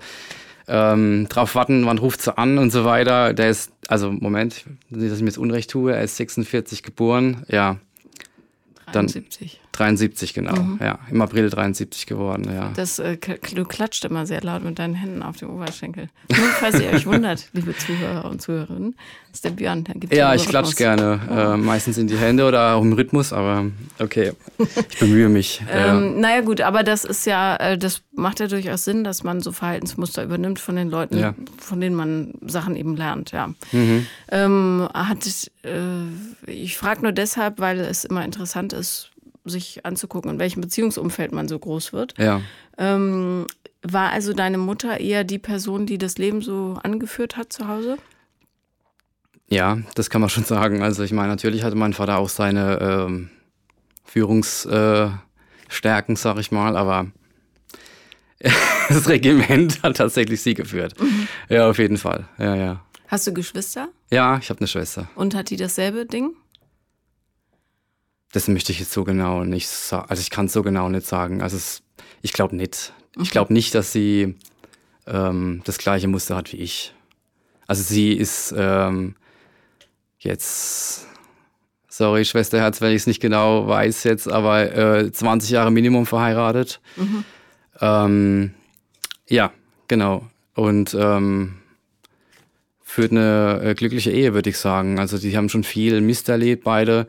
ähm, 0.68 1.28
drauf 1.28 1.54
warten, 1.54 1.86
wann 1.86 1.98
ruft 1.98 2.22
sie 2.22 2.36
an 2.38 2.58
und 2.58 2.72
so 2.72 2.86
weiter. 2.86 3.34
Der 3.34 3.50
ist, 3.50 3.72
also 3.88 4.12
Moment, 4.12 4.64
nicht, 4.90 5.12
dass 5.12 5.18
ich 5.18 5.24
mir 5.24 5.30
jetzt 5.30 5.38
Unrecht 5.38 5.70
tue, 5.70 5.94
er 5.94 6.02
ist 6.04 6.16
46 6.16 6.82
geboren, 6.82 7.44
ja, 7.50 7.78
Dann- 8.94 9.08
73. 9.08 9.60
73 9.76 10.34
genau, 10.34 10.56
ja, 10.80 11.00
im 11.12 11.22
April 11.22 11.50
73 11.50 12.06
geworden, 12.06 12.50
ja. 12.54 12.72
Das, 12.76 13.00
äh, 13.00 13.18
du 13.54 13.66
klatscht 13.66 14.06
immer 14.06 14.26
sehr 14.26 14.42
laut 14.42 14.64
mit 14.64 14.80
deinen 14.80 14.96
Händen 14.96 15.22
auf 15.22 15.38
dem 15.38 15.50
Oberschenkel. 15.50 16.10
Nur 16.30 16.48
falls 16.60 16.80
ihr 16.80 16.90
euch 16.92 17.06
wundert, 17.06 17.50
liebe 17.54 17.76
Zuhörer 17.78 18.26
und 18.30 18.42
Zuhörerinnen, 18.42 18.96
ist 19.34 19.44
der 19.44 19.50
Björn. 19.50 19.84
Der 19.84 19.96
gibt 19.96 20.14
Ja, 20.14 20.34
ich 20.34 20.48
Rhythmus. 20.48 20.76
klatsch 20.76 20.76
gerne, 20.78 21.20
äh, 21.30 21.58
meistens 21.58 21.98
in 21.98 22.08
die 22.08 22.18
Hände 22.18 22.46
oder 22.48 22.76
auch 22.76 22.82
im 22.82 22.94
Rhythmus, 22.94 23.34
aber 23.34 23.66
okay, 24.00 24.32
ich 24.90 25.00
bemühe 25.00 25.28
mich. 25.30 25.62
ja. 25.70 25.98
Ähm, 25.98 26.20
naja 26.22 26.42
gut, 26.42 26.62
aber 26.62 26.84
das 26.84 27.04
ist 27.04 27.26
ja, 27.26 27.56
äh, 27.58 27.78
das 27.78 28.02
macht 28.14 28.40
ja 28.40 28.48
durchaus 28.48 28.86
Sinn, 28.86 29.04
dass 29.04 29.24
man 29.24 29.42
so 29.42 29.52
Verhaltensmuster 29.52 30.24
übernimmt 30.24 30.60
von 30.60 30.76
den 30.78 30.90
Leuten, 30.90 31.18
Ja. 31.18 31.36
von 31.58 31.82
denen 31.82 31.96
man 31.96 32.34
Sachen 32.46 32.76
eben 32.76 32.96
lernt, 32.96 33.32
ja. 33.32 33.48
Mhm. 33.74 34.06
Ähm, 34.32 34.88
hat, 34.94 35.26
äh, 35.64 36.50
ich 36.50 36.78
frage 36.78 37.02
nur 37.02 37.12
deshalb, 37.12 37.60
weil 37.60 37.80
es 37.80 38.06
immer 38.06 38.24
interessant 38.24 38.72
ist, 38.74 39.12
sich 39.46 39.86
anzugucken, 39.86 40.32
in 40.32 40.40
welchem 40.40 40.62
Beziehungsumfeld 40.62 41.32
man 41.32 41.48
so 41.48 41.58
groß 41.58 41.94
wird. 41.94 42.14
Ja. 42.18 42.42
Ähm, 42.78 43.48
war 43.82 44.12
also 44.12 44.34
deine 44.34 44.58
Mutter 44.58 45.00
eher 45.00 45.24
die 45.24 45.40
Person, 45.40 45.86
die 45.86 45.98
das 45.98 46.18
Leben 46.18 46.42
so 46.42 46.78
angeführt 46.84 47.38
hat 47.38 47.54
zu 47.54 47.68
Hause? 47.68 47.98
Ja, 49.48 49.78
das 49.94 50.10
kann 50.10 50.22
man 50.22 50.30
schon 50.30 50.44
sagen. 50.44 50.82
Also 50.82 51.04
ich 51.04 51.12
meine, 51.12 51.30
natürlich 51.30 51.64
hatte 51.64 51.76
mein 51.76 51.94
Vater 51.94 52.18
auch 52.18 52.30
seine 52.30 52.80
ähm, 52.82 53.30
Führungsstärken, 54.04 56.16
äh, 56.16 56.18
sag 56.18 56.40
ich 56.40 56.52
mal, 56.52 56.76
aber 56.76 57.08
das 58.90 59.08
Regiment 59.08 59.84
hat 59.84 59.98
tatsächlich 59.98 60.42
sie 60.42 60.56
geführt. 60.56 61.00
Mhm. 61.00 61.28
Ja, 61.50 61.70
auf 61.70 61.78
jeden 61.78 61.98
Fall. 61.98 62.28
Ja, 62.38 62.56
ja. 62.56 62.82
Hast 63.08 63.28
du 63.28 63.34
Geschwister? 63.34 63.90
Ja, 64.12 64.40
ich 64.42 64.50
habe 64.50 64.62
eine 64.62 64.68
Schwester. 64.68 65.10
Und 65.16 65.36
hat 65.36 65.52
die 65.52 65.58
dasselbe 65.58 66.06
Ding? 66.06 66.34
Das 68.36 68.50
möchte 68.50 68.74
ich 68.74 68.80
jetzt 68.82 68.92
so 68.92 69.06
genau 69.06 69.46
nicht 69.46 69.70
sagen. 69.70 70.10
Also 70.10 70.20
ich 70.20 70.30
kann 70.30 70.48
es 70.48 70.52
so 70.52 70.62
genau 70.62 70.90
nicht 70.90 71.08
sagen. 71.08 71.42
Also 71.42 71.56
es, 71.56 71.82
ich 72.22 72.34
glaube 72.34 72.54
nicht. 72.54 72.92
Ich 73.14 73.30
mhm. 73.30 73.32
glaube 73.32 73.54
nicht, 73.54 73.74
dass 73.74 73.94
sie 73.94 74.36
ähm, 75.08 75.62
das 75.64 75.78
gleiche 75.78 76.10
Muster 76.10 76.36
hat 76.36 76.52
wie 76.52 76.58
ich. 76.58 76.94
Also 77.66 77.82
sie 77.82 78.12
ist 78.12 78.54
ähm, 78.58 79.16
jetzt, 80.20 81.08
sorry 81.88 82.26
Schwesterherz, 82.26 82.82
wenn 82.82 82.90
ich 82.90 83.04
es 83.04 83.08
nicht 83.08 83.22
genau 83.22 83.70
weiß 83.70 84.04
jetzt, 84.04 84.28
aber 84.28 84.70
äh, 84.76 85.10
20 85.14 85.52
Jahre 85.52 85.72
Minimum 85.72 86.06
verheiratet. 86.06 86.82
Mhm. 86.98 87.24
Ähm, 87.80 88.54
ja, 89.30 89.54
genau. 89.88 90.28
Und 90.56 90.94
ähm, 90.94 91.60
führt 92.84 93.12
eine 93.14 93.62
äh, 93.64 93.76
glückliche 93.76 94.12
Ehe, 94.12 94.34
würde 94.34 94.50
ich 94.50 94.58
sagen. 94.58 95.00
Also 95.00 95.18
die 95.18 95.38
haben 95.38 95.48
schon 95.48 95.64
viel 95.64 96.02
Mist 96.02 96.28
erlebt, 96.28 96.66
beide, 96.66 97.08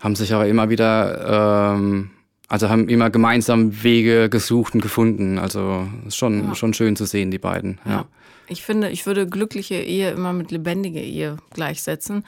haben 0.00 0.16
sich 0.16 0.32
aber 0.32 0.46
immer 0.46 0.70
wieder, 0.70 1.74
ähm, 1.74 2.10
also 2.48 2.68
haben 2.68 2.88
immer 2.88 3.10
gemeinsam 3.10 3.82
Wege 3.82 4.28
gesucht 4.28 4.74
und 4.74 4.80
gefunden. 4.80 5.38
Also 5.38 5.86
ist 6.06 6.16
schon, 6.16 6.48
ja. 6.48 6.54
schon 6.54 6.74
schön 6.74 6.96
zu 6.96 7.04
sehen, 7.04 7.30
die 7.30 7.38
beiden. 7.38 7.78
Ja. 7.84 7.90
ja. 7.90 8.04
Ich 8.50 8.62
finde, 8.62 8.88
ich 8.88 9.04
würde 9.04 9.26
glückliche 9.26 9.74
Ehe 9.74 10.10
immer 10.10 10.32
mit 10.32 10.50
lebendige 10.50 11.02
Ehe 11.02 11.36
gleichsetzen, 11.50 12.24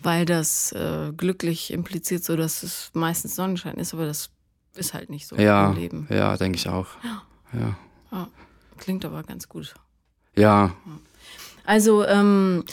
weil 0.00 0.24
das 0.24 0.70
äh, 0.72 1.12
glücklich 1.16 1.72
impliziert 1.72 2.22
so, 2.22 2.36
dass 2.36 2.62
es 2.62 2.90
meistens 2.94 3.34
Sonnenschein 3.34 3.74
ist, 3.74 3.92
aber 3.92 4.06
das 4.06 4.30
ist 4.76 4.94
halt 4.94 5.10
nicht 5.10 5.26
so 5.26 5.36
ja, 5.36 5.70
im 5.70 5.76
Leben. 5.76 6.06
Ja, 6.10 6.36
denke 6.36 6.58
ich 6.58 6.68
auch. 6.68 6.86
Ja. 7.02 7.22
ja. 7.58 7.76
Klingt 8.78 9.04
aber 9.04 9.22
ganz 9.22 9.48
gut. 9.48 9.74
Ja. 10.36 10.74
Also, 11.64 12.04
ähm, 12.06 12.64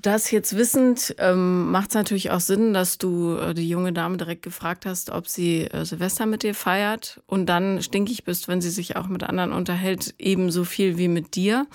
das 0.00 0.30
jetzt 0.30 0.56
wissend, 0.56 1.16
ähm, 1.18 1.70
macht 1.70 1.90
es 1.90 1.94
natürlich 1.94 2.30
auch 2.30 2.40
Sinn, 2.40 2.72
dass 2.72 2.98
du 2.98 3.36
äh, 3.36 3.54
die 3.54 3.68
junge 3.68 3.92
Dame 3.92 4.16
direkt 4.16 4.42
gefragt 4.42 4.86
hast, 4.86 5.10
ob 5.10 5.26
sie 5.26 5.62
äh, 5.62 5.84
Silvester 5.84 6.26
mit 6.26 6.42
dir 6.42 6.54
feiert 6.54 7.20
und 7.26 7.46
dann 7.46 7.82
stinkig 7.82 8.24
bist, 8.24 8.46
wenn 8.46 8.60
sie 8.60 8.70
sich 8.70 8.96
auch 8.96 9.08
mit 9.08 9.24
anderen 9.24 9.52
unterhält, 9.52 10.14
ebenso 10.18 10.64
viel 10.64 10.96
wie 10.96 11.08
mit 11.08 11.34
dir, 11.34 11.66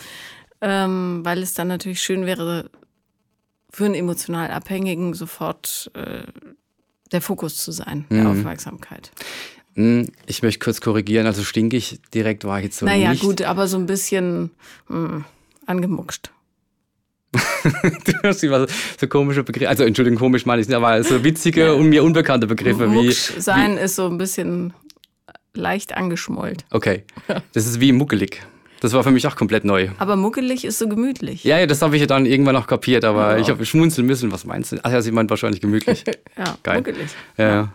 ähm, 0.61 1.21
weil 1.23 1.41
es 1.41 1.53
dann 1.53 1.67
natürlich 1.67 2.01
schön 2.01 2.25
wäre, 2.25 2.69
für 3.69 3.85
einen 3.85 3.95
emotional 3.95 4.51
Abhängigen 4.51 5.13
sofort 5.13 5.91
äh, 5.95 6.23
der 7.11 7.21
Fokus 7.21 7.57
zu 7.57 7.73
sein, 7.73 8.05
der 8.09 8.23
mhm. 8.23 8.27
Aufmerksamkeit. 8.27 9.11
Hm, 9.75 10.09
ich 10.25 10.41
möchte 10.41 10.63
kurz 10.63 10.79
korrigieren, 10.79 11.27
also 11.27 11.43
stinkig 11.43 11.99
direkt 12.13 12.45
war 12.45 12.59
ich 12.59 12.65
jetzt 12.65 12.77
so 12.77 12.85
naja, 12.85 13.09
nicht. 13.09 13.21
Naja 13.21 13.29
gut, 13.29 13.41
aber 13.41 13.67
so 13.67 13.77
ein 13.77 13.85
bisschen 13.85 14.51
mh, 14.87 15.09
hm, 15.09 15.25
angemuckscht. 15.65 16.31
du 17.33 17.39
hast 17.39 17.43
immer 17.43 17.54
so 18.99 19.07
komische 19.07 19.43
Begriffe, 19.43 19.69
also 19.69 19.83
Entschuldigung, 19.83 20.19
komisch 20.19 20.45
meine 20.45 20.61
ich 20.61 20.67
nicht, 20.67 20.75
aber 20.75 21.03
so 21.03 21.23
witzige 21.23 21.65
ja. 21.65 21.71
und 21.73 21.89
mir 21.89 22.03
unbekannte 22.03 22.47
Begriffe 22.47 22.87
Mucksch 22.87 23.35
wie. 23.35 23.41
sein 23.41 23.77
wie, 23.77 23.81
ist 23.81 23.95
so 23.95 24.07
ein 24.07 24.17
bisschen 24.17 24.73
leicht 25.53 25.95
angeschmollt. 25.95 26.65
Okay. 26.71 27.03
Das 27.53 27.65
ist 27.65 27.79
wie 27.79 27.91
muckelig. 27.91 28.41
Das 28.81 28.93
war 28.93 29.03
für 29.03 29.11
mich 29.11 29.25
auch 29.25 29.35
komplett 29.35 29.65
neu. 29.65 29.89
Aber 29.97 30.15
muckelig 30.15 30.65
ist 30.65 30.77
so 30.77 30.87
gemütlich. 30.87 31.43
Ja, 31.43 31.57
ja 31.57 31.65
das 31.65 31.81
habe 31.81 31.95
ich 31.95 32.01
ja 32.01 32.07
dann 32.07 32.25
irgendwann 32.25 32.55
noch 32.55 32.67
kapiert, 32.67 33.03
aber 33.03 33.35
oh. 33.35 33.39
ich 33.39 33.49
habe 33.49 33.65
schmunzeln 33.65 34.05
müssen. 34.05 34.31
Was 34.31 34.45
meinst 34.45 34.73
du? 34.73 34.77
Ach 34.83 34.91
ja, 34.91 35.01
sie 35.01 35.11
meint 35.11 35.29
wahrscheinlich 35.29 35.61
gemütlich. 35.61 36.03
ja, 36.37 36.57
Geil. 36.61 36.77
muckelig. 36.77 37.09
Ja. 37.37 37.49
ja. 37.49 37.73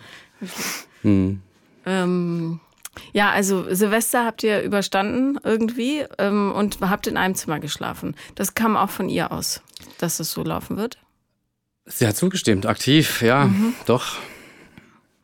Hm. 1.02 1.40
Ähm, 1.87 2.61
ja, 3.12 3.30
also 3.30 3.66
Silvester 3.75 4.25
habt 4.25 4.42
ihr 4.42 4.62
überstanden 4.62 5.38
irgendwie 5.42 6.04
ähm, 6.19 6.52
und 6.52 6.80
habt 6.80 7.07
in 7.07 7.16
einem 7.16 7.35
Zimmer 7.35 7.61
geschlafen. 7.61 8.14
Das 8.35 8.54
kam 8.54 8.76
auch 8.76 8.90
von 8.90 9.09
ihr 9.09 9.33
aus, 9.33 9.62
dass 9.99 10.21
es 10.21 10.33
so 10.33 10.42
laufen 10.42 10.76
wird? 10.76 10.99
Sie 11.87 12.07
hat 12.07 12.16
zugestimmt, 12.16 12.66
aktiv, 12.66 13.23
ja, 13.23 13.47
mhm. 13.47 13.75
doch. 13.87 14.19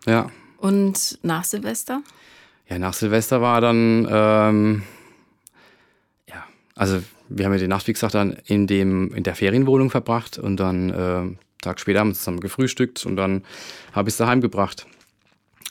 Ja. 0.06 0.30
Und 0.58 1.18
nach 1.22 1.44
Silvester? 1.44 2.02
Ja, 2.68 2.78
nach 2.78 2.94
Silvester 2.94 3.40
war 3.40 3.60
dann, 3.60 4.06
ähm, 4.10 4.82
ja, 6.28 6.44
also 6.74 7.02
wir 7.28 7.44
haben 7.44 7.52
ja 7.52 7.58
die 7.58 7.68
Nacht, 7.68 7.86
wie 7.86 7.92
gesagt, 7.92 8.14
dann 8.14 8.36
in, 8.46 8.66
dem, 8.66 9.14
in 9.14 9.22
der 9.22 9.34
Ferienwohnung 9.34 9.90
verbracht 9.90 10.38
und 10.38 10.56
dann 10.56 10.90
äh, 10.90 11.36
Tag 11.62 11.80
später 11.80 12.00
haben 12.00 12.10
wir 12.10 12.14
zusammen 12.14 12.40
gefrühstückt 12.40 13.06
und 13.06 13.16
dann 13.16 13.44
habe 13.92 14.08
ich 14.08 14.14
es 14.14 14.18
daheim 14.18 14.40
gebracht. 14.40 14.86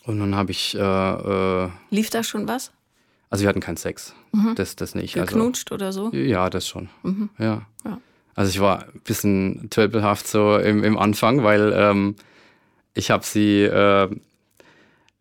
Und 0.05 0.19
dann 0.19 0.35
habe 0.35 0.51
ich. 0.51 0.75
Äh, 0.75 0.79
äh, 0.79 1.69
Lief 1.89 2.09
da 2.09 2.23
schon 2.23 2.47
was? 2.47 2.71
Also 3.29 3.43
wir 3.43 3.49
hatten 3.49 3.59
keinen 3.59 3.77
Sex. 3.77 4.13
Mhm. 4.31 4.55
Das, 4.55 4.75
das 4.75 4.95
nicht. 4.95 5.17
Also 5.17 5.35
Geknutscht 5.35 5.71
also, 5.71 5.83
oder 6.05 6.11
so? 6.11 6.15
Ja, 6.15 6.49
das 6.49 6.67
schon. 6.67 6.89
Mhm. 7.03 7.29
Ja. 7.37 7.65
ja. 7.83 7.99
Also 8.35 8.49
ich 8.49 8.59
war 8.59 8.83
ein 8.83 9.01
bisschen 9.03 9.69
tölpelhaft 9.69 10.27
so 10.27 10.57
im, 10.57 10.83
im 10.83 10.97
Anfang, 10.97 11.43
weil 11.43 11.73
ähm, 11.75 12.15
ich 12.93 13.09
habe 13.11 13.25
sie, 13.25 13.63
äh, 13.63 14.09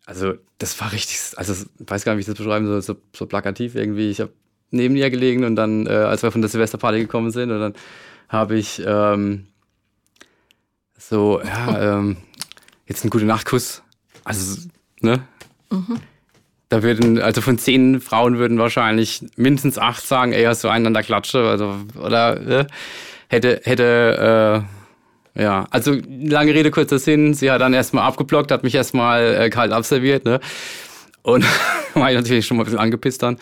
also 0.05 0.33
das 0.57 0.79
war 0.79 0.91
richtig, 0.91 1.19
also 1.37 1.53
ich 1.53 1.89
weiß 1.89 2.05
gar 2.05 2.13
nicht, 2.13 2.19
wie 2.19 2.31
ich 2.31 2.37
das 2.37 2.43
beschreiben 2.43 2.67
soll, 2.67 2.81
so, 2.81 2.95
so 3.13 3.25
plakativ 3.25 3.75
irgendwie. 3.75 4.11
Ich 4.11 4.21
habe 4.21 4.31
neben 4.71 4.95
ihr 4.95 5.09
gelegen 5.09 5.43
und 5.43 5.55
dann, 5.55 5.87
äh, 5.87 5.91
als 5.91 6.23
wir 6.23 6.31
von 6.31 6.41
der 6.41 6.49
Silvesterparty 6.49 6.99
gekommen 6.99 7.31
sind, 7.31 7.51
und 7.51 7.59
dann 7.59 7.73
habe 8.29 8.57
ich 8.57 8.81
ähm, 8.85 9.47
so, 10.97 11.41
ja, 11.41 11.97
ähm, 11.99 12.17
jetzt 12.87 13.03
einen 13.03 13.11
gute 13.11 13.25
Nachtkuss. 13.25 13.81
Also 14.23 14.67
Ne? 15.05 15.21
Mhm. 15.71 15.99
Da 16.69 16.83
würden, 16.83 17.21
also 17.21 17.41
von 17.41 17.57
zehn 17.57 18.01
Frauen 18.01 18.37
würden 18.37 18.57
wahrscheinlich 18.57 19.23
mindestens 19.37 19.77
acht 19.77 20.05
sagen, 20.05 20.33
ey, 20.33 20.43
hast 20.43 20.63
du 20.63 20.67
einen 20.67 20.87
an 20.87 20.93
der 20.93 21.03
Klatsche? 21.03 21.47
Also, 21.47 21.75
oder 22.01 22.61
äh, 22.61 22.65
hätte, 23.27 23.61
hätte, 23.63 24.65
äh, 25.35 25.41
ja, 25.41 25.67
also 25.69 25.95
lange 26.07 26.53
Rede, 26.53 26.71
kurzer 26.71 26.97
Sinn, 26.97 27.33
sie 27.33 27.51
hat 27.51 27.61
dann 27.61 27.73
erstmal 27.73 28.05
abgeblockt, 28.05 28.51
hat 28.51 28.63
mich 28.63 28.75
erstmal 28.75 29.35
äh, 29.35 29.49
kalt 29.49 29.71
abserviert, 29.71 30.25
ne? 30.25 30.39
Und 31.21 31.45
war 31.93 32.09
ich 32.11 32.17
natürlich 32.17 32.45
schon 32.45 32.57
mal 32.57 32.63
ein 32.63 32.65
bisschen 32.65 32.79
angepisst 32.79 33.21
dann. 33.23 33.37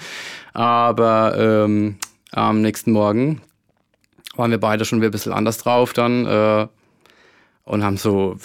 Aber 0.53 1.35
ähm, 1.37 1.97
am 2.31 2.61
nächsten 2.61 2.91
Morgen 2.91 3.41
waren 4.35 4.51
wir 4.51 4.59
beide 4.59 4.85
schon 4.85 4.99
wieder 4.99 5.09
ein 5.09 5.11
bisschen 5.11 5.33
anders 5.33 5.59
drauf 5.59 5.93
dann 5.93 6.25
äh, 6.25 6.67
und 7.63 7.83
haben 7.83 7.97
so 7.97 8.35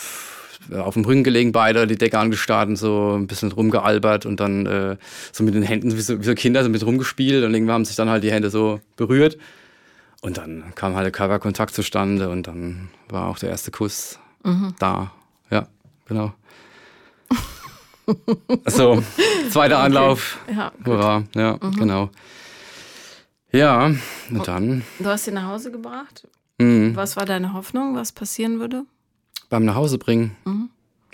auf 0.75 0.95
dem 0.95 1.05
Rücken 1.05 1.25
gelegen, 1.25 1.53
beide, 1.53 1.87
die 1.87 1.97
Decke 1.97 2.19
angestarrt 2.19 2.69
und 2.69 2.77
so 2.77 3.17
ein 3.17 3.27
bisschen 3.27 3.53
rumgealbert 3.53 4.27
und 4.27 4.41
dann 4.41 4.67
äh, 4.67 4.97
so 5.33 5.45
mit 5.45 5.55
den 5.55 5.62
Händen 5.62 5.97
wie 5.97 6.00
so, 6.00 6.21
wie 6.21 6.25
so 6.25 6.35
Kinder 6.35 6.62
so 6.62 6.69
mit 6.69 6.85
rumgespielt 6.85 7.45
und 7.45 7.55
irgendwann 7.55 7.75
haben 7.75 7.85
sich 7.85 7.97
dann 7.97 8.11
halt 8.11 8.25
die 8.25 8.33
Hände 8.33 8.50
so 8.50 8.81
berührt. 8.97 9.38
Und 10.21 10.37
dann 10.37 10.73
kam 10.75 10.97
halt 10.97 11.05
der 11.05 11.12
Körperkontakt 11.12 11.75
zustande 11.75 12.29
und 12.29 12.49
dann 12.49 12.91
war 13.09 13.29
auch 13.29 13.38
der 13.38 13.50
erste 13.50 13.71
Kuss 13.71 14.19
mhm. 14.45 14.75
da. 14.79 15.12
Ja, 15.50 15.69
genau. 16.07 16.33
so, 18.67 19.03
zweiter 19.50 19.77
okay. 19.77 19.85
Anlauf. 19.85 20.38
Ja, 20.50 20.73
Hurra, 20.85 21.25
ja, 21.35 21.59
mhm. 21.61 21.77
genau. 21.77 22.11
Ja, 23.53 23.93
und 24.31 24.49
dann. 24.49 24.83
Du 24.99 25.07
hast 25.07 25.25
sie 25.25 25.31
nach 25.31 25.49
Hause 25.49 25.71
gebracht. 25.71 26.27
Mhm. 26.59 26.97
Was 26.97 27.17
war 27.17 27.25
deine 27.25 27.53
Hoffnung, 27.53 27.95
was 27.95 28.12
passieren 28.12 28.61
würde? 28.61 28.85
Beim 29.49 29.64
Nachhausebringen. 29.64 30.33
Mhm. 30.45 30.71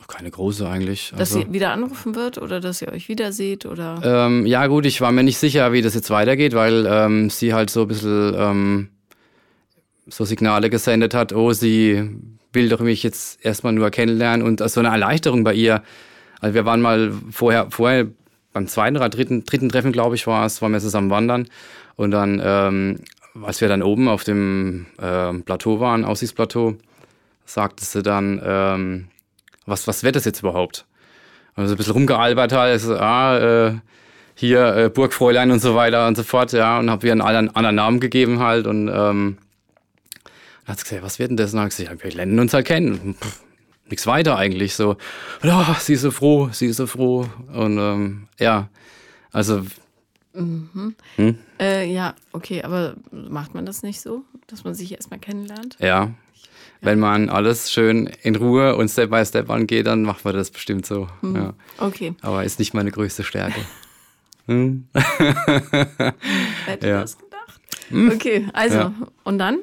Keine 0.06 0.30
große 0.30 0.68
eigentlich. 0.68 1.10
Dass 1.16 1.34
also, 1.34 1.40
sie 1.40 1.52
wieder 1.52 1.72
anrufen 1.72 2.14
wird 2.14 2.36
oder 2.38 2.60
dass 2.60 2.82
ihr 2.82 2.88
euch 2.88 3.08
wieder 3.08 3.32
seht 3.32 3.64
oder? 3.64 4.00
Ähm, 4.04 4.44
ja 4.44 4.66
gut, 4.66 4.84
ich 4.84 5.00
war 5.00 5.12
mir 5.12 5.22
nicht 5.22 5.38
sicher, 5.38 5.72
wie 5.72 5.80
das 5.80 5.94
jetzt 5.94 6.10
weitergeht, 6.10 6.54
weil 6.54 6.86
ähm, 6.86 7.30
sie 7.30 7.54
halt 7.54 7.70
so 7.70 7.82
ein 7.82 7.88
bisschen 7.88 8.34
ähm, 8.36 8.88
so 10.06 10.24
Signale 10.24 10.68
gesendet 10.68 11.14
hat, 11.14 11.32
oh, 11.32 11.52
sie 11.52 12.10
will 12.52 12.68
doch 12.68 12.80
mich 12.80 13.02
jetzt 13.02 13.44
erstmal 13.44 13.72
nur 13.72 13.90
kennenlernen 13.90 14.46
und 14.46 14.66
so 14.68 14.80
eine 14.80 14.90
Erleichterung 14.90 15.42
bei 15.42 15.54
ihr. 15.54 15.82
Also 16.40 16.54
wir 16.54 16.64
waren 16.66 16.82
mal 16.82 17.12
vorher, 17.30 17.68
vorher 17.70 18.06
beim 18.52 18.68
zweiten 18.68 18.96
oder 18.96 19.08
dritten, 19.08 19.44
dritten 19.44 19.68
Treffen, 19.68 19.92
glaube 19.92 20.14
ich, 20.14 20.26
war 20.26 20.44
es, 20.44 20.60
waren 20.62 20.72
wir 20.72 20.80
zusammen 20.80 21.10
wandern 21.10 21.48
und 21.96 22.10
dann, 22.10 22.40
ähm, 22.44 23.00
als 23.42 23.60
wir 23.60 23.68
dann 23.68 23.82
oben 23.82 24.08
auf 24.08 24.22
dem 24.24 24.86
äh, 24.98 25.32
Plateau 25.32 25.80
waren, 25.80 26.04
Aussichtsplateau, 26.04 26.76
sagte 27.44 27.84
sie 27.84 28.02
dann, 28.02 28.40
ähm, 28.44 29.08
was, 29.66 29.86
was 29.86 30.02
wird 30.02 30.16
das 30.16 30.24
jetzt 30.24 30.40
überhaupt? 30.40 30.86
Und 31.56 31.66
so 31.66 31.74
ein 31.74 31.76
bisschen 31.76 31.92
rumgealbert 31.92 32.52
halt, 32.52 32.80
so, 32.80 32.96
ah, 32.96 33.38
äh, 33.38 33.74
hier 34.34 34.76
äh, 34.76 34.88
Burgfräulein 34.88 35.50
und 35.50 35.60
so 35.60 35.74
weiter 35.74 36.06
und 36.08 36.16
so 36.16 36.22
fort, 36.22 36.52
ja, 36.52 36.78
und 36.78 36.90
habe 36.90 37.06
ihr 37.06 37.12
einen 37.12 37.20
anderen, 37.20 37.54
anderen 37.54 37.76
Namen 37.76 38.00
gegeben 38.00 38.40
halt 38.40 38.66
und 38.66 38.88
ähm, 38.88 39.38
dann 40.64 40.72
hat 40.72 40.78
sie 40.78 40.84
gesagt, 40.84 41.02
was 41.02 41.18
wird 41.18 41.30
denn 41.30 41.36
das? 41.36 41.52
Und 41.52 41.58
dann 41.58 41.66
hat 41.66 41.72
sie 41.72 41.84
gesagt, 41.84 42.02
ja, 42.02 42.10
wir 42.10 42.16
lernen 42.16 42.38
uns 42.38 42.54
halt 42.54 42.66
kennen. 42.66 43.16
nichts 43.88 44.06
weiter 44.06 44.36
eigentlich 44.36 44.74
so. 44.74 44.96
Ja, 45.42 45.66
oh, 45.70 45.76
sie 45.78 45.94
ist 45.94 46.02
so 46.02 46.10
froh, 46.10 46.48
sie 46.52 46.66
ist 46.66 46.78
so 46.78 46.86
froh. 46.86 47.28
Und 47.52 47.78
ähm, 47.78 48.28
ja, 48.38 48.68
also. 49.30 49.62
Mhm. 50.32 50.94
Hm? 51.16 51.38
Äh, 51.60 51.92
ja, 51.92 52.14
okay, 52.32 52.62
aber 52.62 52.96
macht 53.12 53.54
man 53.54 53.66
das 53.66 53.82
nicht 53.82 54.00
so, 54.00 54.22
dass 54.48 54.64
man 54.64 54.74
sich 54.74 54.90
erstmal 54.92 55.20
kennenlernt? 55.20 55.76
Ja, 55.78 56.10
wenn 56.84 56.98
man 56.98 57.28
alles 57.28 57.72
schön 57.72 58.06
in 58.22 58.36
Ruhe 58.36 58.76
und 58.76 58.88
Step 58.88 59.10
by 59.10 59.24
Step 59.24 59.50
angeht, 59.50 59.86
dann 59.86 60.02
macht 60.02 60.24
man 60.24 60.34
das 60.34 60.50
bestimmt 60.50 60.86
so. 60.86 61.08
Mhm. 61.22 61.36
Ja. 61.36 61.54
Okay. 61.78 62.14
Aber 62.22 62.44
ist 62.44 62.58
nicht 62.58 62.74
meine 62.74 62.90
größte 62.90 63.24
Stärke. 63.24 63.60
Hm. 64.46 64.88
Hätte 66.66 66.86
ja. 66.86 67.00
das 67.00 67.16
gedacht? 67.16 67.60
Hm. 67.88 68.10
Okay, 68.14 68.46
also, 68.52 68.76
ja. 68.76 68.92
und 69.22 69.38
dann? 69.38 69.60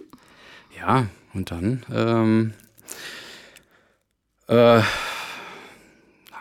Ja, 0.75 1.06
und 1.36 1.51
dann, 1.51 1.86
ähm, 1.94 2.54
äh, 4.48 4.82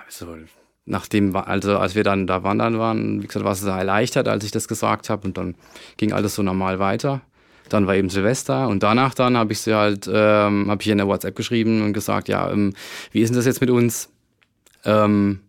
so, 0.08 0.36
nachdem, 0.84 1.34
also 1.36 1.78
als 1.78 1.94
wir 1.94 2.04
dann 2.04 2.26
da 2.26 2.42
wandern 2.42 2.78
waren, 2.78 3.22
wie 3.22 3.26
gesagt, 3.26 3.44
war 3.44 3.52
es 3.52 3.60
sehr 3.60 3.74
erleichtert, 3.74 4.28
als 4.28 4.44
ich 4.44 4.50
das 4.50 4.68
gesagt 4.68 5.10
habe 5.10 5.26
und 5.26 5.36
dann 5.36 5.54
ging 5.96 6.12
alles 6.12 6.34
so 6.34 6.42
normal 6.42 6.78
weiter. 6.78 7.20
Dann 7.70 7.86
war 7.86 7.94
eben 7.94 8.10
Silvester 8.10 8.68
und 8.68 8.82
danach 8.82 9.14
dann 9.14 9.36
habe 9.36 9.52
ich 9.52 9.60
sie 9.60 9.74
halt, 9.74 10.08
ähm, 10.12 10.70
habe 10.70 10.82
ich 10.82 10.88
in 10.88 10.98
der 10.98 11.06
WhatsApp 11.06 11.34
geschrieben 11.34 11.82
und 11.82 11.92
gesagt, 11.92 12.28
ja, 12.28 12.50
ähm, 12.50 12.74
wie 13.12 13.22
ist 13.22 13.30
denn 13.30 13.36
das 13.36 13.46
jetzt 13.46 13.60
mit 13.60 13.70
uns? 13.70 14.10
Ähm, 14.84 15.40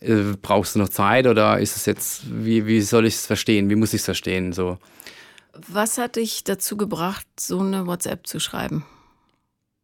äh, 0.00 0.34
brauchst 0.40 0.74
du 0.74 0.78
noch 0.78 0.88
Zeit 0.88 1.26
oder 1.26 1.58
ist 1.58 1.76
es 1.76 1.86
jetzt, 1.86 2.22
wie, 2.28 2.66
wie 2.66 2.80
soll 2.80 3.06
ich 3.06 3.14
es 3.14 3.26
verstehen? 3.26 3.70
Wie 3.70 3.76
muss 3.76 3.94
ich 3.94 4.00
es 4.00 4.04
verstehen? 4.04 4.52
So. 4.52 4.78
Was 5.68 5.98
hat 5.98 6.16
dich 6.16 6.44
dazu 6.44 6.76
gebracht, 6.76 7.26
so 7.38 7.60
eine 7.60 7.86
WhatsApp 7.86 8.26
zu 8.26 8.38
schreiben? 8.38 8.84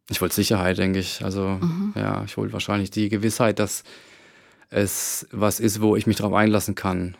Ich 0.09 0.21
wollte 0.21 0.35
Sicherheit, 0.35 0.77
denke 0.77 0.99
ich. 0.99 1.23
Also 1.23 1.57
mhm. 1.61 1.93
ja, 1.95 2.23
ich 2.25 2.37
wollte 2.37 2.53
wahrscheinlich 2.53 2.91
die 2.91 3.09
Gewissheit, 3.09 3.59
dass 3.59 3.83
es 4.69 5.27
was 5.31 5.59
ist, 5.59 5.81
wo 5.81 5.95
ich 5.95 6.07
mich 6.07 6.17
drauf 6.17 6.33
einlassen 6.33 6.75
kann. 6.75 7.17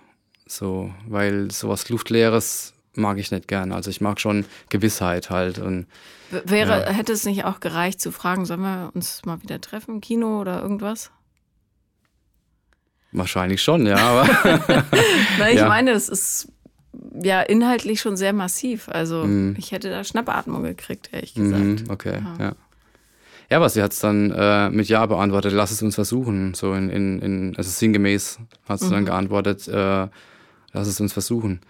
So, 0.48 0.94
weil 1.08 1.50
sowas 1.52 1.90
Luftleeres 1.90 2.75
mag 2.98 3.18
ich 3.18 3.32
nicht 3.32 3.48
gern. 3.48 3.72
Also 3.72 3.90
ich 3.90 4.02
mag 4.02 4.20
schon 4.20 4.46
Gewissheit 4.70 5.30
halt. 5.30 5.60
Und, 5.60 5.88
Wäre, 6.32 6.82
ja. 6.82 6.90
hätte 6.92 7.14
es 7.14 7.26
nicht 7.26 7.46
auch 7.46 7.60
gereicht 7.60 8.02
zu 8.02 8.12
fragen, 8.12 8.46
sollen 8.46 8.62
wir 8.62 8.92
uns 8.94 9.26
mal 9.26 9.42
wieder 9.42 9.62
treffen 9.62 10.02
Kino 10.02 10.40
oder 10.42 10.62
irgendwas? 10.62 11.12
Wahrscheinlich 13.12 13.62
schon, 13.62 13.86
ja. 13.86 13.98
Aber 13.98 14.28
Na, 15.40 15.50
ich 15.50 15.60
ja. 15.60 15.68
meine, 15.68 15.92
es 15.92 16.10
ist 16.10 16.50
ja 17.22 17.42
inhaltlich 17.42 18.02
schon 18.02 18.18
sehr 18.18 18.34
massiv. 18.34 18.90
Also 18.90 19.26
mm. 19.26 19.56
ich 19.58 19.72
hätte 19.72 19.90
da 19.90 20.04
Schnappatmung 20.04 20.64
gekriegt, 20.64 21.10
ehrlich 21.12 21.36
mhm, 21.36 21.44
gesagt. 21.44 21.88
Mm, 21.88 21.92
okay, 21.92 22.22
ja. 22.40 22.46
ja. 22.46 22.56
Ja, 23.50 23.58
aber 23.58 23.70
sie 23.70 23.84
hat 23.84 23.94
es 23.94 24.00
dann 24.00 24.32
äh, 24.32 24.70
mit 24.70 24.88
Ja 24.88 25.06
beantwortet, 25.06 25.54
lass 25.54 25.72
es 25.72 25.82
uns 25.82 25.96
versuchen. 25.96 26.54
So 26.56 26.74
in, 26.74 26.90
in, 26.90 27.20
in 27.20 27.54
also 27.56 27.70
sinngemäß 27.70 28.40
hat 28.68 28.80
sie 28.80 28.88
mhm. 28.88 28.92
dann 28.92 29.06
geantwortet, 29.06 29.68
äh, 29.68 30.08
lass 30.74 30.88
es 30.88 31.00
uns 31.00 31.14
versuchen. 31.14 31.62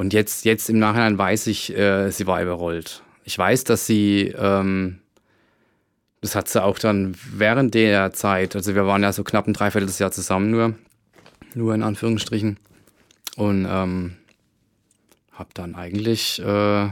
Und 0.00 0.14
jetzt, 0.14 0.46
jetzt 0.46 0.70
im 0.70 0.78
Nachhinein 0.78 1.18
weiß 1.18 1.46
ich, 1.48 1.76
äh, 1.76 2.10
sie 2.10 2.26
war 2.26 2.40
überrollt. 2.40 3.02
Ich 3.24 3.36
weiß, 3.36 3.64
dass 3.64 3.86
sie 3.86 4.34
ähm, 4.34 5.00
das 6.22 6.34
hat 6.34 6.48
sie 6.48 6.62
auch 6.62 6.78
dann 6.78 7.14
während 7.32 7.74
der 7.74 8.10
Zeit, 8.14 8.56
also 8.56 8.74
wir 8.74 8.86
waren 8.86 9.02
ja 9.02 9.12
so 9.12 9.24
knapp 9.24 9.46
ein 9.46 9.52
Dreivierteljahr 9.52 10.10
zusammen 10.10 10.50
nur, 10.50 10.74
nur 11.54 11.74
in 11.74 11.82
Anführungsstrichen. 11.82 12.58
Und 13.36 13.66
ähm, 13.68 14.16
habe 15.32 15.50
dann 15.52 15.74
eigentlich 15.74 16.40
äh, 16.40 16.88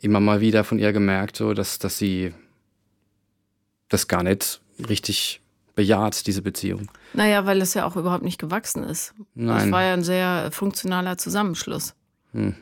immer 0.00 0.18
mal 0.18 0.40
wieder 0.40 0.64
von 0.64 0.80
ihr 0.80 0.92
gemerkt, 0.92 1.36
so, 1.36 1.54
dass, 1.54 1.78
dass 1.78 1.98
sie 1.98 2.34
das 3.88 4.08
gar 4.08 4.24
nicht 4.24 4.60
richtig 4.88 5.40
bejaht, 5.76 6.26
diese 6.26 6.42
Beziehung. 6.42 6.90
Naja, 7.12 7.46
weil 7.46 7.62
es 7.62 7.74
ja 7.74 7.86
auch 7.86 7.94
überhaupt 7.94 8.24
nicht 8.24 8.40
gewachsen 8.40 8.82
ist. 8.82 9.14
Nein. 9.36 9.58
Das 9.58 9.70
war 9.70 9.84
ja 9.84 9.92
ein 9.92 10.02
sehr 10.02 10.50
funktionaler 10.50 11.16
Zusammenschluss. 11.16 11.94
Hm. 12.34 12.54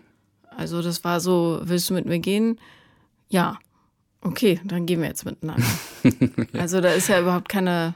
Also 0.56 0.82
das 0.82 1.02
war 1.02 1.20
so, 1.20 1.60
willst 1.64 1.90
du 1.90 1.94
mit 1.94 2.06
mir 2.06 2.20
gehen? 2.20 2.58
Ja. 3.28 3.58
Okay, 4.20 4.60
dann 4.64 4.86
gehen 4.86 5.00
wir 5.00 5.08
jetzt 5.08 5.24
miteinander. 5.24 5.66
Also 6.52 6.80
da 6.80 6.90
ist 6.92 7.08
ja 7.08 7.20
überhaupt 7.20 7.48
keine 7.48 7.94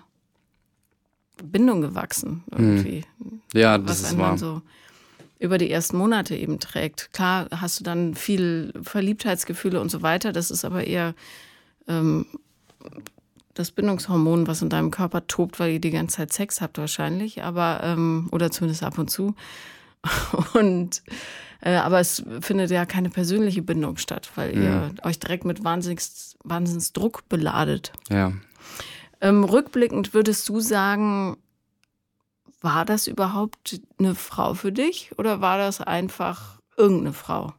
Bindung 1.42 1.80
gewachsen 1.80 2.44
irgendwie. 2.50 3.04
Ja, 3.52 3.78
das 3.78 4.00
ist 4.00 4.18
wahr. 4.18 4.38
So 4.38 4.62
über 5.38 5.58
die 5.58 5.70
ersten 5.70 5.98
Monate 5.98 6.34
eben 6.34 6.58
trägt. 6.60 7.12
Klar 7.12 7.48
hast 7.50 7.80
du 7.80 7.84
dann 7.84 8.14
viel 8.14 8.72
Verliebtheitsgefühle 8.80 9.80
und 9.80 9.90
so 9.90 10.02
weiter. 10.02 10.32
Das 10.32 10.50
ist 10.50 10.64
aber 10.64 10.84
eher 10.86 11.14
ähm, 11.88 12.26
das 13.54 13.70
Bindungshormon, 13.70 14.46
was 14.46 14.62
in 14.62 14.70
deinem 14.70 14.90
Körper 14.90 15.26
tobt, 15.26 15.60
weil 15.60 15.72
ihr 15.72 15.80
die 15.80 15.90
ganze 15.90 16.16
Zeit 16.16 16.32
Sex 16.32 16.60
habt 16.60 16.78
wahrscheinlich. 16.78 17.42
Aber 17.42 17.80
ähm, 17.82 18.28
oder 18.32 18.50
zumindest 18.50 18.82
ab 18.82 18.98
und 18.98 19.10
zu. 19.10 19.34
Und 20.54 21.02
äh, 21.60 21.74
aber 21.76 22.00
es 22.00 22.22
findet 22.40 22.70
ja 22.70 22.86
keine 22.86 23.10
persönliche 23.10 23.62
Bindung 23.62 23.96
statt, 23.96 24.30
weil 24.34 24.54
mhm. 24.54 24.62
ihr 24.62 24.94
euch 25.02 25.18
direkt 25.18 25.44
mit 25.44 25.64
Wahnsinns, 25.64 26.36
Wahnsinnsdruck 26.44 27.28
beladet. 27.28 27.92
Ja. 28.10 28.32
Ähm, 29.20 29.44
rückblickend 29.44 30.14
würdest 30.14 30.48
du 30.48 30.60
sagen, 30.60 31.36
war 32.60 32.84
das 32.84 33.06
überhaupt 33.06 33.80
eine 33.98 34.14
Frau 34.14 34.54
für 34.54 34.72
dich 34.72 35.10
oder 35.18 35.40
war 35.40 35.58
das 35.58 35.80
einfach 35.80 36.60
irgendeine 36.76 37.12
Frau? 37.12 37.54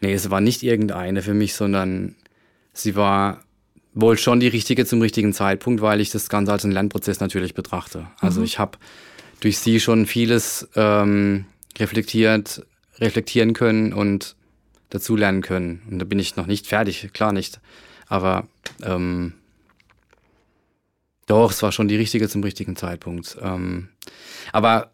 Nee, 0.00 0.12
es 0.12 0.30
war 0.30 0.40
nicht 0.40 0.62
irgendeine 0.62 1.22
für 1.22 1.34
mich, 1.34 1.54
sondern 1.54 2.16
sie 2.72 2.96
war 2.96 3.40
wohl 3.94 4.18
schon 4.18 4.40
die 4.40 4.48
richtige 4.48 4.84
zum 4.84 5.00
richtigen 5.00 5.32
Zeitpunkt, 5.32 5.80
weil 5.80 6.00
ich 6.00 6.10
das 6.10 6.28
Ganze 6.28 6.52
als 6.52 6.64
einen 6.64 6.74
Lernprozess 6.74 7.20
natürlich 7.20 7.54
betrachte. 7.54 8.08
Also 8.20 8.40
mhm. 8.40 8.46
ich 8.46 8.58
habe 8.58 8.78
durch 9.40 9.58
sie 9.58 9.80
schon 9.80 10.06
vieles 10.06 10.68
ähm, 10.76 11.46
reflektiert, 11.78 12.64
reflektieren 12.98 13.52
können 13.52 13.92
und 13.92 14.36
dazulernen 14.90 15.42
können. 15.42 15.82
Und 15.90 15.98
da 15.98 16.04
bin 16.04 16.18
ich 16.18 16.36
noch 16.36 16.46
nicht 16.46 16.66
fertig, 16.66 17.10
klar 17.12 17.32
nicht. 17.32 17.60
Aber 18.08 18.46
ähm, 18.82 19.34
doch, 21.26 21.50
es 21.50 21.62
war 21.62 21.72
schon 21.72 21.88
die 21.88 21.96
richtige 21.96 22.28
zum 22.28 22.42
richtigen 22.42 22.76
Zeitpunkt. 22.76 23.36
Ähm, 23.40 23.88
aber 24.52 24.90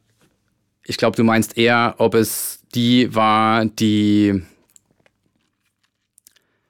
ich 0.85 0.97
glaube, 0.97 1.17
du 1.17 1.25
meinst 1.25 1.57
eher, 1.59 1.95
ob 1.99 2.15
es 2.15 2.61
die 2.75 3.15
war, 3.15 3.67
die 3.67 4.43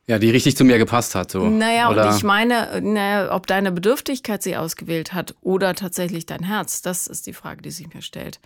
ja, 0.07 0.19
die 0.19 0.31
richtig 0.31 0.57
zu 0.57 0.65
mir 0.65 0.79
gepasst 0.79 1.15
hat. 1.15 1.31
So. 1.31 1.49
Naja, 1.49 1.91
oder? 1.91 2.09
und 2.09 2.17
ich 2.17 2.25
meine, 2.25 2.81
naja, 2.83 3.35
ob 3.35 3.47
deine 3.47 3.71
Bedürftigkeit 3.71 4.43
sie 4.43 4.57
ausgewählt 4.57 5.15
hat 5.15 5.35
oder 5.41 5.75
tatsächlich 5.75 6.27
dein 6.27 6.43
Herz, 6.43 6.83
das 6.83 7.07
ist 7.07 7.27
die 7.27 7.33
Frage, 7.33 7.63
die 7.63 7.71
sich 7.71 7.93
mir 7.93 8.03
stellt. 8.03 8.41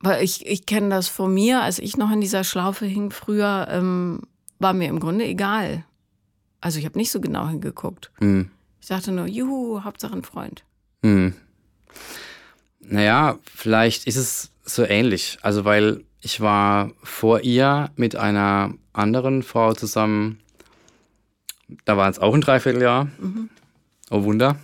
Weil 0.00 0.22
ich, 0.22 0.46
ich 0.46 0.66
kenne 0.66 0.90
das 0.90 1.08
von 1.08 1.32
mir, 1.32 1.62
als 1.62 1.78
ich 1.78 1.96
noch 1.96 2.10
in 2.10 2.20
dieser 2.20 2.44
Schlaufe 2.44 2.86
hing 2.86 3.10
früher, 3.10 3.68
ähm, 3.70 4.22
war 4.58 4.72
mir 4.72 4.88
im 4.88 5.00
Grunde 5.00 5.24
egal. 5.24 5.84
Also 6.60 6.78
ich 6.78 6.84
habe 6.84 6.98
nicht 6.98 7.10
so 7.10 7.20
genau 7.20 7.48
hingeguckt. 7.48 8.10
Mhm. 8.20 8.50
Ich 8.80 8.88
dachte 8.88 9.12
nur, 9.12 9.26
juhu, 9.26 9.84
Hauptsache 9.84 10.14
ein 10.14 10.22
Freund. 10.22 10.64
Mhm. 11.02 11.34
Naja, 12.80 13.38
vielleicht 13.54 14.06
ist 14.06 14.16
es 14.16 14.50
so 14.64 14.84
ähnlich. 14.84 15.38
Also 15.42 15.64
weil 15.64 16.04
ich 16.20 16.40
war 16.40 16.90
vor 17.02 17.42
ihr 17.42 17.90
mit 17.96 18.16
einer 18.16 18.74
anderen 18.92 19.42
Frau 19.42 19.72
zusammen. 19.74 20.40
Da 21.84 21.96
war 21.96 22.08
es 22.08 22.18
auch 22.18 22.34
ein 22.34 22.40
Dreivierteljahr. 22.40 23.08
Mhm. 23.18 23.50
Oh 24.10 24.22
Wunder. 24.24 24.56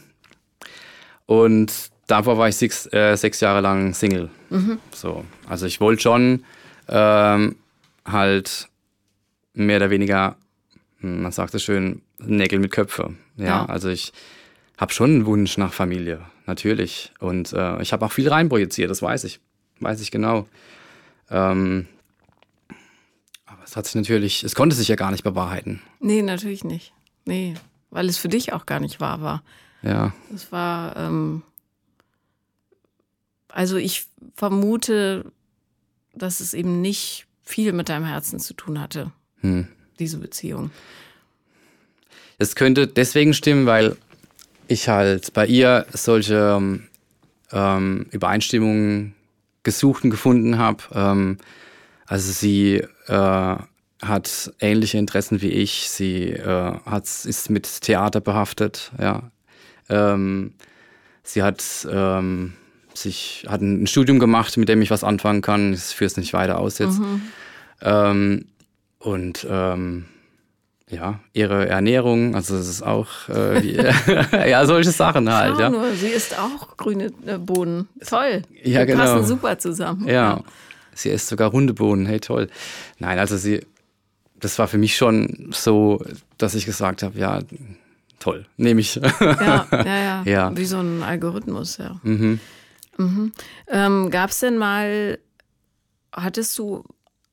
Und 1.26 1.90
davor 2.06 2.38
war 2.38 2.48
ich 2.48 2.56
sechs, 2.56 2.90
äh, 2.92 3.16
sechs 3.16 3.40
Jahre 3.40 3.60
lang 3.60 3.94
Single. 3.94 4.30
Mhm. 4.50 4.78
So, 4.92 5.24
also 5.48 5.66
ich 5.66 5.80
wollte 5.80 6.02
schon 6.02 6.44
ähm, 6.88 7.56
halt 8.04 8.68
mehr 9.54 9.76
oder 9.76 9.90
weniger, 9.90 10.36
hm, 11.00 11.22
man 11.22 11.32
sagt 11.32 11.54
es 11.54 11.62
schön, 11.62 12.02
Nägel 12.18 12.58
mit 12.58 12.72
Köpfe. 12.72 13.14
Ja, 13.36 13.44
ja. 13.44 13.66
also 13.66 13.88
ich 13.88 14.12
habe 14.76 14.92
schon 14.92 15.10
einen 15.10 15.26
Wunsch 15.26 15.56
nach 15.58 15.72
Familie, 15.72 16.20
natürlich. 16.46 17.12
Und 17.20 17.52
äh, 17.52 17.80
ich 17.82 17.92
habe 17.92 18.04
auch 18.04 18.12
viel 18.12 18.28
reinprojiziert, 18.28 18.90
das 18.90 19.02
weiß 19.02 19.24
ich. 19.24 19.40
Weiß 19.80 20.00
ich 20.00 20.10
genau. 20.10 20.46
Ähm, 21.30 21.86
aber 23.54 23.64
es 23.64 23.76
hat 23.76 23.86
sich 23.86 23.94
natürlich, 23.94 24.44
es 24.44 24.54
konnte 24.54 24.76
sich 24.76 24.88
ja 24.88 24.96
gar 24.96 25.10
nicht 25.10 25.24
bewahrheiten. 25.24 25.80
Nee, 26.00 26.22
natürlich 26.22 26.64
nicht. 26.64 26.92
Nee, 27.24 27.54
weil 27.90 28.08
es 28.08 28.18
für 28.18 28.28
dich 28.28 28.52
auch 28.52 28.66
gar 28.66 28.80
nicht 28.80 29.00
wahr 29.00 29.22
war. 29.22 29.42
Ja. 29.82 30.12
Es 30.34 30.50
war, 30.52 30.96
ähm, 30.96 31.42
also 33.48 33.76
ich 33.76 34.06
vermute, 34.34 35.30
dass 36.14 36.40
es 36.40 36.54
eben 36.54 36.80
nicht 36.80 37.26
viel 37.42 37.72
mit 37.72 37.88
deinem 37.88 38.04
Herzen 38.04 38.40
zu 38.40 38.54
tun 38.54 38.80
hatte, 38.80 39.12
hm. 39.40 39.68
diese 39.98 40.18
Beziehung. 40.18 40.70
Es 42.38 42.56
könnte 42.56 42.86
deswegen 42.86 43.34
stimmen, 43.34 43.66
weil 43.66 43.96
ich 44.66 44.88
halt 44.88 45.32
bei 45.34 45.46
ihr 45.46 45.86
solche 45.92 46.80
ähm, 47.52 48.06
Übereinstimmungen 48.10 49.14
gesucht 49.62 50.04
und 50.04 50.10
gefunden 50.10 50.58
habe. 50.58 50.82
Ähm, 50.92 51.38
also 52.06 52.32
sie 52.32 52.84
äh, 53.06 53.56
hat 54.02 54.52
ähnliche 54.60 54.98
Interessen 54.98 55.40
wie 55.40 55.50
ich. 55.50 55.88
Sie 55.88 56.30
äh, 56.30 56.78
hat, 56.84 57.04
ist 57.04 57.50
mit 57.50 57.80
Theater 57.82 58.20
behaftet. 58.20 58.92
Ja. 59.00 59.30
Ähm, 59.88 60.54
sie 61.22 61.42
hat 61.42 61.62
ähm, 61.90 62.54
sich, 62.94 63.46
hat 63.48 63.60
ein 63.60 63.86
Studium 63.86 64.18
gemacht, 64.18 64.56
mit 64.56 64.68
dem 64.68 64.82
ich 64.82 64.90
was 64.90 65.04
anfangen 65.04 65.42
kann. 65.42 65.72
Ich 65.72 65.80
führe 65.80 66.06
es 66.06 66.16
nicht 66.16 66.32
weiter 66.32 66.58
aus 66.58 66.78
jetzt. 66.78 66.98
Mhm. 66.98 67.22
Ähm, 67.82 68.46
und 68.98 69.46
ähm, 69.48 70.06
ja, 70.88 71.20
ihre 71.32 71.66
Ernährung, 71.68 72.34
also 72.34 72.56
es 72.56 72.68
ist 72.68 72.82
auch 72.82 73.28
äh, 73.28 73.60
die, 73.60 73.74
ja 74.32 74.66
solche 74.66 74.90
Sachen 74.90 75.32
halt. 75.32 75.54
Schau 75.54 75.60
ja. 75.60 75.70
nur, 75.70 75.92
sie 75.94 76.08
isst 76.08 76.38
auch 76.38 76.76
grüne 76.76 77.10
äh, 77.26 77.38
Bohnen. 77.38 77.88
Toll. 78.06 78.42
Ja, 78.62 78.80
Wir 78.80 78.86
genau. 78.86 79.04
passen 79.04 79.24
super 79.26 79.58
zusammen. 79.58 80.06
Ja, 80.08 80.40
sie 80.94 81.10
isst 81.10 81.28
sogar 81.28 81.50
runde 81.50 81.74
Bohnen. 81.74 82.06
Hey, 82.06 82.20
toll. 82.20 82.48
Nein, 82.98 83.18
also 83.18 83.36
sie, 83.36 83.66
das 84.38 84.58
war 84.58 84.68
für 84.68 84.78
mich 84.78 84.96
schon 84.96 85.50
so, 85.52 86.04
dass 86.38 86.54
ich 86.54 86.66
gesagt 86.66 87.02
habe, 87.02 87.18
ja, 87.18 87.40
toll, 88.18 88.46
nehme 88.56 88.80
ich. 88.80 88.94
Ja, 88.96 89.12
ja, 89.20 89.68
ja, 89.84 90.22
Ja. 90.24 90.56
Wie 90.56 90.64
so 90.64 90.78
ein 90.78 91.02
Algorithmus, 91.02 91.78
ja. 91.78 92.00
mhm. 92.02 92.40
Ähm, 93.68 94.10
Gab 94.10 94.30
es 94.30 94.38
denn 94.40 94.56
mal, 94.56 95.18
hattest 96.12 96.56
du 96.58 96.84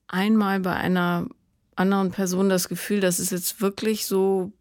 einmal 0.07 0.59
bei 0.59 0.73
einer 0.73 1.27
anderen 1.75 2.11
Person 2.11 2.49
das 2.49 2.67
Gefühl, 2.67 2.99
das 2.99 3.19
ist 3.19 3.31
jetzt 3.31 3.61
wirklich 3.61 4.05
so 4.05 4.51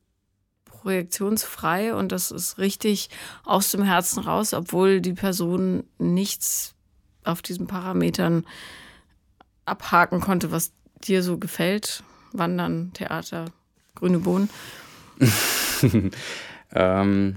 projektionsfrei 0.64 1.94
und 1.94 2.12
das 2.12 2.30
ist 2.30 2.58
richtig 2.58 3.10
aus 3.44 3.70
dem 3.70 3.82
Herzen 3.82 4.22
raus, 4.22 4.54
obwohl 4.54 5.00
die 5.00 5.12
Person 5.12 5.84
nichts 5.98 6.74
auf 7.24 7.42
diesen 7.42 7.66
Parametern 7.66 8.44
abhaken 9.70 10.20
konnte, 10.20 10.52
was 10.52 10.72
dir 11.04 11.22
so 11.22 11.38
gefällt? 11.38 12.02
Wandern, 12.32 12.92
Theater, 12.92 13.46
grüne 13.94 14.18
Bohnen. 14.18 14.50
ähm, 16.72 17.36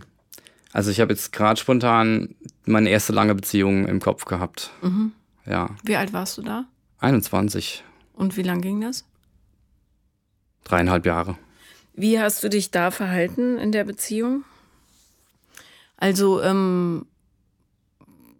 also 0.72 0.91
ich 0.91 1.00
habe 1.00 1.13
jetzt 1.13 1.32
gerade 1.32 1.60
spontan 1.60 2.36
meine 2.65 2.89
erste 2.89 3.13
lange 3.13 3.36
Beziehung 3.36 3.88
im 3.88 4.00
Kopf 4.00 4.26
gehabt. 4.26 4.72
Ja, 5.46 5.69
Wie 5.84 5.96
alt 5.96 6.13
warst 6.13 6.38
du 6.38 6.41
da? 6.41 6.65
21, 7.00 7.84
Und 8.13 8.38
wie 8.38 8.43
lang 8.43 8.62
ging 8.62 8.82
das? 8.82 9.06
dreieinhalb 10.63 11.06
Jahre. 11.06 11.38
Wie 11.93 12.19
hast 12.19 12.41
du 12.43 12.50
dich 12.50 12.72
da 12.72 12.89
verhalten 12.89 13.58
in 13.58 13.74
der 13.74 13.84
Beziehung? 13.84 14.46
Also 15.98 16.41
ähm, 16.41 17.06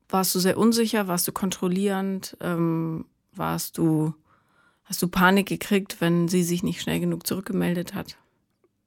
warst 0.08 0.34
du 0.34 0.40
sehr 0.40 0.58
unsicher, 0.58 1.08
warst 1.10 1.28
du 1.28 1.34
kontrollierend, 1.34 2.38
ähm, 2.40 3.04
warst 3.36 3.78
du, 3.78 4.14
hast 4.84 5.02
du 5.02 5.08
Panik 5.08 5.48
gekriegt, 5.48 5.98
wenn 6.00 6.28
sie 6.28 6.44
sich 6.44 6.64
nicht 6.64 6.82
schnell 6.82 7.00
genug 7.00 7.28
zurückgemeldet 7.28 7.94
hat? 7.94 8.18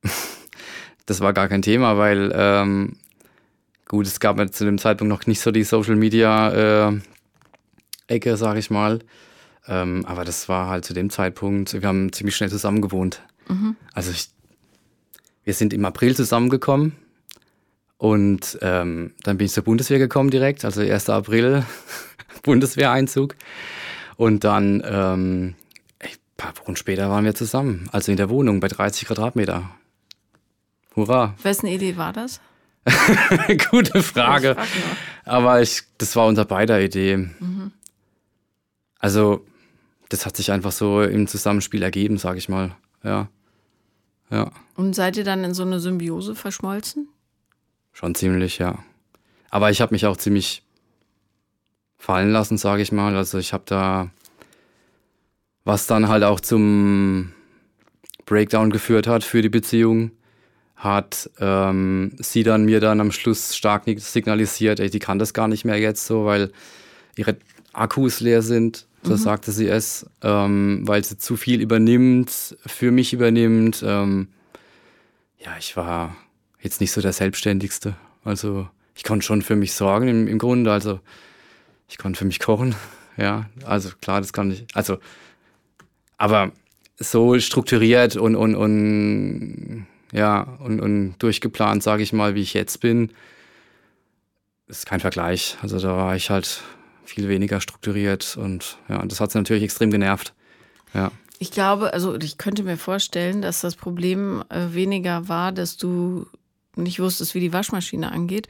Das 1.08 1.20
war 1.20 1.32
gar 1.32 1.46
kein 1.46 1.62
Thema, 1.62 1.96
weil 1.98 2.32
ähm, 2.34 2.96
gut, 3.86 4.08
es 4.08 4.18
gab 4.18 4.38
zu 4.52 4.64
dem 4.64 4.76
Zeitpunkt 4.76 5.08
noch 5.08 5.24
nicht 5.28 5.40
so 5.40 5.52
die 5.52 5.62
Social 5.62 5.94
Media 5.94 6.88
äh, 6.88 7.00
Ecke, 8.08 8.36
sag 8.36 8.56
ich 8.56 8.70
mal. 8.70 8.98
Ähm, 9.68 10.04
aber 10.04 10.24
das 10.24 10.48
war 10.48 10.68
halt 10.68 10.84
zu 10.84 10.94
dem 10.94 11.08
Zeitpunkt, 11.08 11.80
wir 11.80 11.86
haben 11.86 12.12
ziemlich 12.12 12.34
schnell 12.34 12.50
zusammen 12.50 12.82
gewohnt. 12.82 13.22
Also 13.94 14.10
ich, 14.10 14.30
wir 15.44 15.54
sind 15.54 15.72
im 15.72 15.84
April 15.84 16.16
zusammengekommen 16.16 16.96
und 17.98 18.58
ähm, 18.62 19.14
dann 19.22 19.38
bin 19.38 19.46
ich 19.46 19.52
zur 19.52 19.64
Bundeswehr 19.64 19.98
gekommen 19.98 20.30
direkt, 20.30 20.64
also 20.64 20.80
1. 20.80 21.08
April 21.10 21.64
Bundeswehreinzug. 22.42 23.36
Und 24.16 24.44
dann 24.44 24.82
ähm, 24.84 25.54
ein 25.98 26.08
paar 26.36 26.56
Wochen 26.58 26.76
später 26.76 27.10
waren 27.10 27.24
wir 27.24 27.34
zusammen, 27.34 27.88
also 27.92 28.10
in 28.10 28.16
der 28.16 28.30
Wohnung 28.30 28.60
bei 28.60 28.68
30 28.68 29.06
Quadratmeter. 29.06 29.70
Hurra. 30.94 31.34
Wessen 31.42 31.66
Idee 31.66 31.96
war 31.96 32.12
das? 32.12 32.40
Gute 33.70 34.02
Frage. 34.02 34.56
Ich. 34.58 35.28
Aber 35.28 35.60
ich, 35.60 35.82
das 35.98 36.16
war 36.16 36.26
unser 36.26 36.44
beider 36.44 36.80
Idee. 36.80 37.28
Also, 38.98 39.44
das 40.08 40.24
hat 40.24 40.36
sich 40.36 40.52
einfach 40.52 40.72
so 40.72 41.02
im 41.02 41.26
Zusammenspiel 41.26 41.82
ergeben, 41.82 42.16
sag 42.16 42.36
ich 42.36 42.48
mal. 42.48 42.74
Ja. 43.02 43.28
Ja, 44.28 44.50
Und 44.74 44.94
seid 44.94 45.16
ihr 45.16 45.22
dann 45.22 45.44
in 45.44 45.54
so 45.54 45.62
eine 45.62 45.78
Symbiose 45.78 46.34
verschmolzen? 46.34 47.08
schon 47.92 48.14
ziemlich, 48.14 48.58
ja. 48.58 48.78
Aber 49.50 49.70
ich 49.70 49.80
habe 49.80 49.94
mich 49.94 50.04
auch 50.04 50.16
ziemlich 50.16 50.62
fallen 51.98 52.30
lassen, 52.30 52.58
sage 52.58 52.82
ich 52.82 52.92
mal. 52.92 53.16
Also 53.16 53.38
ich 53.38 53.52
habe 53.52 53.64
da, 53.66 54.10
was 55.64 55.86
dann 55.86 56.08
halt 56.08 56.24
auch 56.24 56.40
zum 56.40 57.32
Breakdown 58.24 58.70
geführt 58.70 59.06
hat 59.06 59.24
für 59.24 59.42
die 59.42 59.48
Beziehung, 59.48 60.10
hat 60.76 61.30
ähm, 61.40 62.12
sie 62.18 62.42
dann 62.42 62.64
mir 62.64 62.80
dann 62.80 63.00
am 63.00 63.12
Schluss 63.12 63.56
stark 63.56 63.84
signalisiert, 63.96 64.78
ey, 64.78 64.90
die 64.90 64.98
kann 64.98 65.18
das 65.18 65.32
gar 65.32 65.48
nicht 65.48 65.64
mehr 65.64 65.78
jetzt 65.78 66.06
so, 66.06 66.26
weil 66.26 66.52
ihre 67.16 67.36
Akkus 67.72 68.20
leer 68.20 68.42
sind. 68.42 68.86
So 69.02 69.14
sagte 69.14 69.52
sie 69.52 69.68
es, 69.68 70.04
ähm, 70.22 70.80
weil 70.82 71.04
sie 71.04 71.16
zu 71.16 71.36
viel 71.36 71.60
übernimmt, 71.60 72.56
für 72.66 72.90
mich 72.90 73.12
übernimmt. 73.12 73.84
Ähm, 73.86 74.28
ja, 75.38 75.52
ich 75.60 75.76
war 75.76 76.16
jetzt 76.60 76.80
nicht 76.80 76.90
so 76.90 77.00
der 77.00 77.12
Selbstständigste. 77.12 77.94
Also 78.24 78.68
ich 78.96 79.04
konnte 79.04 79.24
schon 79.24 79.42
für 79.42 79.54
mich 79.54 79.74
sorgen 79.74 80.08
im, 80.08 80.26
im 80.26 80.38
Grunde. 80.38 80.72
Also 80.72 80.98
ich 81.88 81.98
konnte 81.98 82.18
für 82.18 82.24
mich 82.24 82.40
kochen. 82.40 82.74
Ja, 83.18 83.46
also 83.64 83.92
klar, 84.02 84.20
das 84.20 84.34
kann 84.34 84.50
ich. 84.50 84.66
Also, 84.74 84.98
aber 86.18 86.52
so 86.98 87.38
strukturiert 87.38 88.14
und, 88.14 88.36
und, 88.36 88.54
und 88.54 89.86
ja, 90.12 90.42
und, 90.60 90.80
und 90.80 91.14
durchgeplant, 91.18 91.82
sage 91.82 92.02
ich 92.02 92.12
mal, 92.12 92.34
wie 92.34 92.42
ich 92.42 92.52
jetzt 92.52 92.80
bin, 92.80 93.10
ist 94.68 94.84
kein 94.84 95.00
Vergleich. 95.00 95.56
Also 95.62 95.78
da 95.78 95.96
war 95.96 96.14
ich 96.14 96.28
halt 96.28 96.62
viel 97.04 97.28
weniger 97.28 97.60
strukturiert 97.60 98.36
und 98.36 98.78
ja, 98.88 99.04
das 99.06 99.20
hat 99.20 99.32
sie 99.32 99.38
natürlich 99.38 99.62
extrem 99.62 99.90
genervt. 99.90 100.34
Ja. 100.92 101.10
Ich 101.38 101.50
glaube, 101.50 101.92
also 101.92 102.16
ich 102.16 102.38
könnte 102.38 102.62
mir 102.62 102.76
vorstellen, 102.76 103.42
dass 103.42 103.60
das 103.60 103.76
Problem 103.76 104.42
äh, 104.48 104.74
weniger 104.74 105.28
war, 105.28 105.52
dass 105.52 105.76
du 105.76 106.26
nicht 106.76 107.00
wusstest, 107.00 107.34
wie 107.34 107.40
die 107.40 107.52
Waschmaschine 107.52 108.10
angeht, 108.10 108.48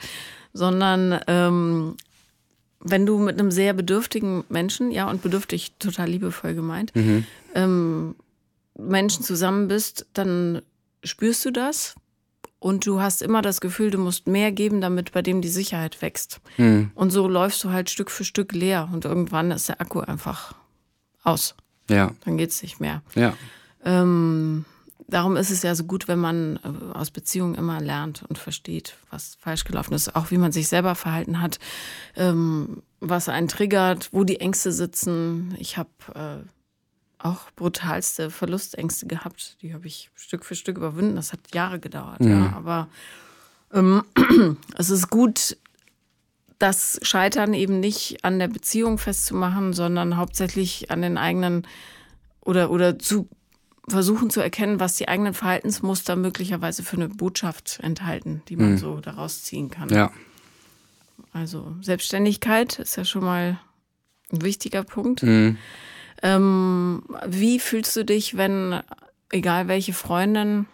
sondern 0.53 1.21
ähm, 1.27 1.97
wenn 2.81 3.07
du 3.07 3.19
mit 3.19 3.39
einem 3.39 3.51
sehr 3.51 3.73
bedürftigen 3.73 4.45
Menschen, 4.49 4.91
ja, 4.91 5.09
und 5.09 5.23
bedürftig 5.23 5.73
total 5.79 6.09
liebevoll 6.09 6.55
gemeint, 6.55 6.93
ähm, 7.55 8.15
Menschen 8.79 9.25
zusammen 9.25 9.69
bist, 9.69 10.07
dann 10.13 10.63
spürst 11.03 11.45
du 11.45 11.51
das 11.51 11.95
und 12.59 12.87
du 12.87 13.01
hast 13.01 13.23
immer 13.23 13.43
das 13.43 13.61
Gefühl, 13.61 13.91
du 13.91 13.99
musst 13.99 14.27
mehr 14.27 14.53
geben, 14.53 14.81
damit 14.81 15.13
bei 15.13 15.23
dem 15.23 15.41
die 15.41 15.49
Sicherheit 15.49 16.03
wächst. 16.03 16.41
Hm. 16.57 16.91
Und 16.95 17.11
so 17.11 17.29
läufst 17.29 17.63
du 17.65 17.71
halt 17.71 17.91
Stück 17.91 18.11
für 18.11 18.25
Stück 18.25 18.53
leer 18.53 18.89
und 18.93 19.05
irgendwann 19.05 19.51
ist 19.51 19.69
der 19.69 19.81
Akku 19.81 20.01
einfach 20.01 20.55
aus. 21.23 21.55
Ja, 21.89 22.13
Dann 22.25 22.37
geht's 22.37 22.63
nicht 22.63 22.81
mehr. 22.81 23.03
ja. 23.15 23.35
Ähm, 23.85 24.65
darum 25.09 25.37
ist 25.37 25.51
es 25.51 25.63
ja 25.63 25.75
so 25.75 25.85
gut, 25.85 26.09
wenn 26.09 26.19
man 26.19 26.59
äh, 26.65 26.95
aus 26.95 27.11
Beziehungen 27.11 27.55
immer 27.55 27.81
lernt 27.81 28.25
und 28.29 28.39
versteht, 28.39 28.97
was 29.11 29.37
falsch 29.41 29.65
gelaufen 29.65 29.95
ist, 29.95 30.15
auch 30.17 30.31
wie 30.31 30.39
man 30.39 30.53
sich 30.53 30.69
selber 30.69 30.95
verhalten 30.95 31.41
hat, 31.41 31.59
ähm, 32.17 32.83
was 33.01 33.29
einen 33.29 33.49
triggert, 33.49 34.09
wo 34.13 34.25
die 34.25 34.41
Ängste 34.41 34.73
sitzen. 34.73 35.55
Ich 35.59 35.77
habe 35.77 35.91
äh, 36.15 36.49
auch 37.19 37.51
brutalste 37.57 38.31
Verlustängste 38.31 39.07
gehabt. 39.07 39.57
Die 39.63 39.75
habe 39.75 39.87
ich 39.87 40.11
Stück 40.15 40.45
für 40.45 40.55
Stück 40.55 40.77
überwunden. 40.77 41.17
Das 41.17 41.33
hat 41.33 41.41
Jahre 41.55 41.81
gedauert, 41.81 42.21
ja. 42.21 42.53
Aber 42.57 42.89
ähm, 43.73 44.03
es 44.77 44.91
ist 44.91 45.11
gut, 45.11 45.57
das 46.59 46.99
Scheitern 47.03 47.55
eben 47.55 47.81
nicht 47.81 48.25
an 48.25 48.39
der 48.39 48.49
Beziehung 48.49 48.99
festzumachen, 48.99 49.73
sondern 49.73 50.17
hauptsächlich 50.17 50.91
an 50.91 51.03
den 51.03 51.19
eigenen 51.19 51.67
oder, 52.41 52.71
oder 52.71 52.99
zu 52.99 53.29
versuchen 53.89 54.31
zu 54.31 54.41
erkennen, 54.41 54.81
was 54.81 54.97
die 54.97 55.09
eigenen 55.09 55.35
Verhaltensmuster 55.35 56.17
möglicherweise 56.17 56.83
für 56.83 56.97
eine 56.97 57.09
Botschaft 57.09 57.79
enthalten, 57.83 58.43
die 58.49 58.57
man 58.57 58.79
so 58.79 59.01
daraus 59.01 59.43
ziehen 59.45 59.71
kann. 59.71 59.89
Ja. 59.91 60.11
Also 61.33 61.77
Selbstständigkeit 61.83 62.79
ist 62.79 62.97
ja 62.97 63.05
schon 63.05 63.25
mal 63.25 63.61
ein 64.33 64.43
wichtiger 64.43 64.83
Punkt. 64.83 65.23
Mhm. 65.23 65.59
Ähm, 66.23 67.03
wie 67.27 67.61
fühlst 67.61 67.95
du 67.95 68.05
dich, 68.05 68.37
wenn, 68.37 68.81
egal 69.31 69.69
welche 69.69 69.93
Freundin 69.93 70.67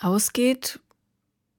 ausgeht 0.00 0.80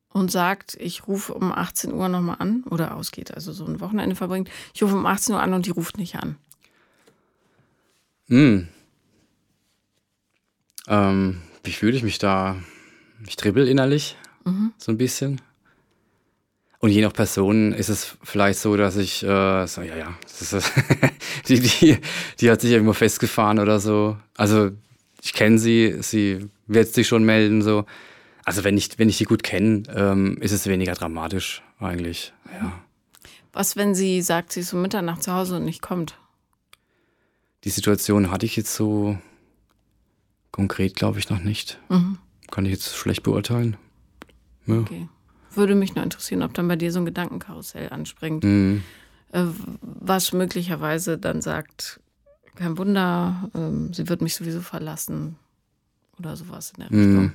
und 0.10 0.32
sagt, 0.32 0.76
ich 0.80 1.08
rufe 1.08 1.34
um 1.34 1.52
18 1.52 1.94
Uhr 1.94 2.10
nochmal 2.10 2.36
an 2.40 2.64
oder 2.70 2.96
ausgeht, 2.96 3.34
also 3.34 3.54
so 3.54 3.66
ein 3.66 3.80
Wochenende 3.80 4.16
verbringt, 4.16 4.50
ich 4.74 4.84
rufe 4.84 4.96
um 4.96 5.06
18 5.06 5.36
Uhr 5.36 5.42
an 5.42 5.54
und 5.54 5.66
die 5.66 5.72
ruft 5.72 5.98
nicht 5.98 6.18
an. 6.18 6.38
Hm. 8.28 8.68
Ähm, 10.88 11.42
wie 11.64 11.72
fühle 11.72 11.96
ich 11.96 12.04
mich 12.04 12.18
da? 12.18 12.58
Ich 13.28 13.36
dribbel 13.36 13.68
innerlich, 13.68 14.18
so 14.78 14.92
ein 14.92 14.98
bisschen. 14.98 15.42
Und 16.80 16.90
je 16.90 17.02
nach 17.02 17.14
Person 17.14 17.72
ist 17.72 17.88
es 17.88 18.18
vielleicht 18.24 18.60
so, 18.60 18.76
dass 18.76 18.98
ich 18.98 19.24
äh, 19.24 19.66
so, 19.68 19.82
ja, 19.82 19.96
ja, 19.96 20.14
die, 21.48 21.62
die, 21.62 21.98
die 22.42 22.52
hat 22.52 22.60
sich 22.60 22.72
irgendwo 22.72 22.92
festgefahren 22.92 23.60
oder 23.60 23.80
so. 23.80 24.18
Also 24.36 24.72
ich 25.22 25.32
kenne 25.32 25.58
sie, 25.58 25.96
sie 26.02 26.50
wird 26.68 26.94
sich 26.94 27.08
schon 27.08 27.24
melden, 27.24 27.62
so. 27.62 27.86
Also 28.44 28.66
wenn 28.66 28.78
ich, 28.78 29.00
wenn 29.00 29.08
ich 29.08 29.18
die 29.18 29.24
gut 29.24 29.44
kenne, 29.44 29.84
ähm, 29.96 30.38
ist 30.42 30.52
es 30.52 30.68
weniger 30.68 30.94
dramatisch 30.94 31.64
eigentlich, 31.80 32.34
ja. 32.54 32.74
Was, 33.54 33.78
wenn 33.78 33.96
sie 33.96 34.22
sagt, 34.22 34.52
sie 34.52 34.60
ist 34.60 34.74
um 34.74 34.82
Mitternacht 34.82 35.24
zu 35.24 35.32
Hause 35.32 35.56
und 35.56 35.64
nicht 35.64 35.82
kommt? 35.82 36.18
Die 37.64 37.70
Situation 37.70 38.32
hatte 38.32 38.46
ich 38.46 38.58
jetzt 38.58 38.76
so 38.76 39.18
konkret, 40.54 40.96
glaube 40.96 41.20
ich, 41.20 41.30
noch 41.30 41.44
nicht. 41.44 41.80
kann 42.50 42.66
ich 42.66 42.72
jetzt 42.72 42.96
schlecht 42.96 43.24
beurteilen. 43.24 43.76
Ja. 44.66 44.78
Okay. 44.78 45.10
Würde 45.54 45.76
mich 45.76 45.96
nur 45.96 46.04
interessieren, 46.04 46.44
ob 46.44 46.54
dann 46.54 46.68
bei 46.68 46.78
dir 46.78 46.92
so 46.92 47.00
ein 47.00 47.06
Gedankenkarussell 47.06 47.90
anspringt, 47.90 48.44
mhm. 48.44 48.84
äh, 49.34 49.44
was 49.82 50.32
möglicherweise 50.32 51.18
dann 51.18 51.42
sagt, 51.42 52.00
kein 52.56 52.78
Wunder, 52.78 53.50
ähm, 53.56 53.94
sie 53.94 54.08
wird 54.08 54.22
mich 54.22 54.36
sowieso 54.36 54.62
verlassen 54.62 55.36
oder 56.18 56.36
sowas 56.36 56.72
in 56.76 56.82
der 56.82 56.92
Richtung. 56.92 57.24
Mhm. 57.24 57.34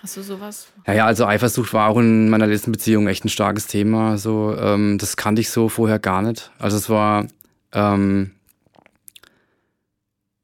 Hast 0.00 0.16
du 0.16 0.22
sowas? 0.22 0.68
Ja, 0.86 0.92
ja, 0.94 1.06
also 1.06 1.26
Eifersucht 1.26 1.72
war 1.72 1.88
auch 1.88 1.98
in 1.98 2.28
meiner 2.28 2.46
letzten 2.46 2.70
Beziehung 2.70 3.08
echt 3.08 3.24
ein 3.24 3.30
starkes 3.30 3.66
Thema. 3.66 4.16
So, 4.16 4.56
ähm, 4.56 4.96
das 4.98 5.16
kannte 5.16 5.40
ich 5.40 5.50
so 5.50 5.68
vorher 5.68 5.98
gar 5.98 6.22
nicht. 6.22 6.52
Also 6.58 6.76
es 6.76 6.88
war, 6.88 7.26
ähm, 7.72 8.32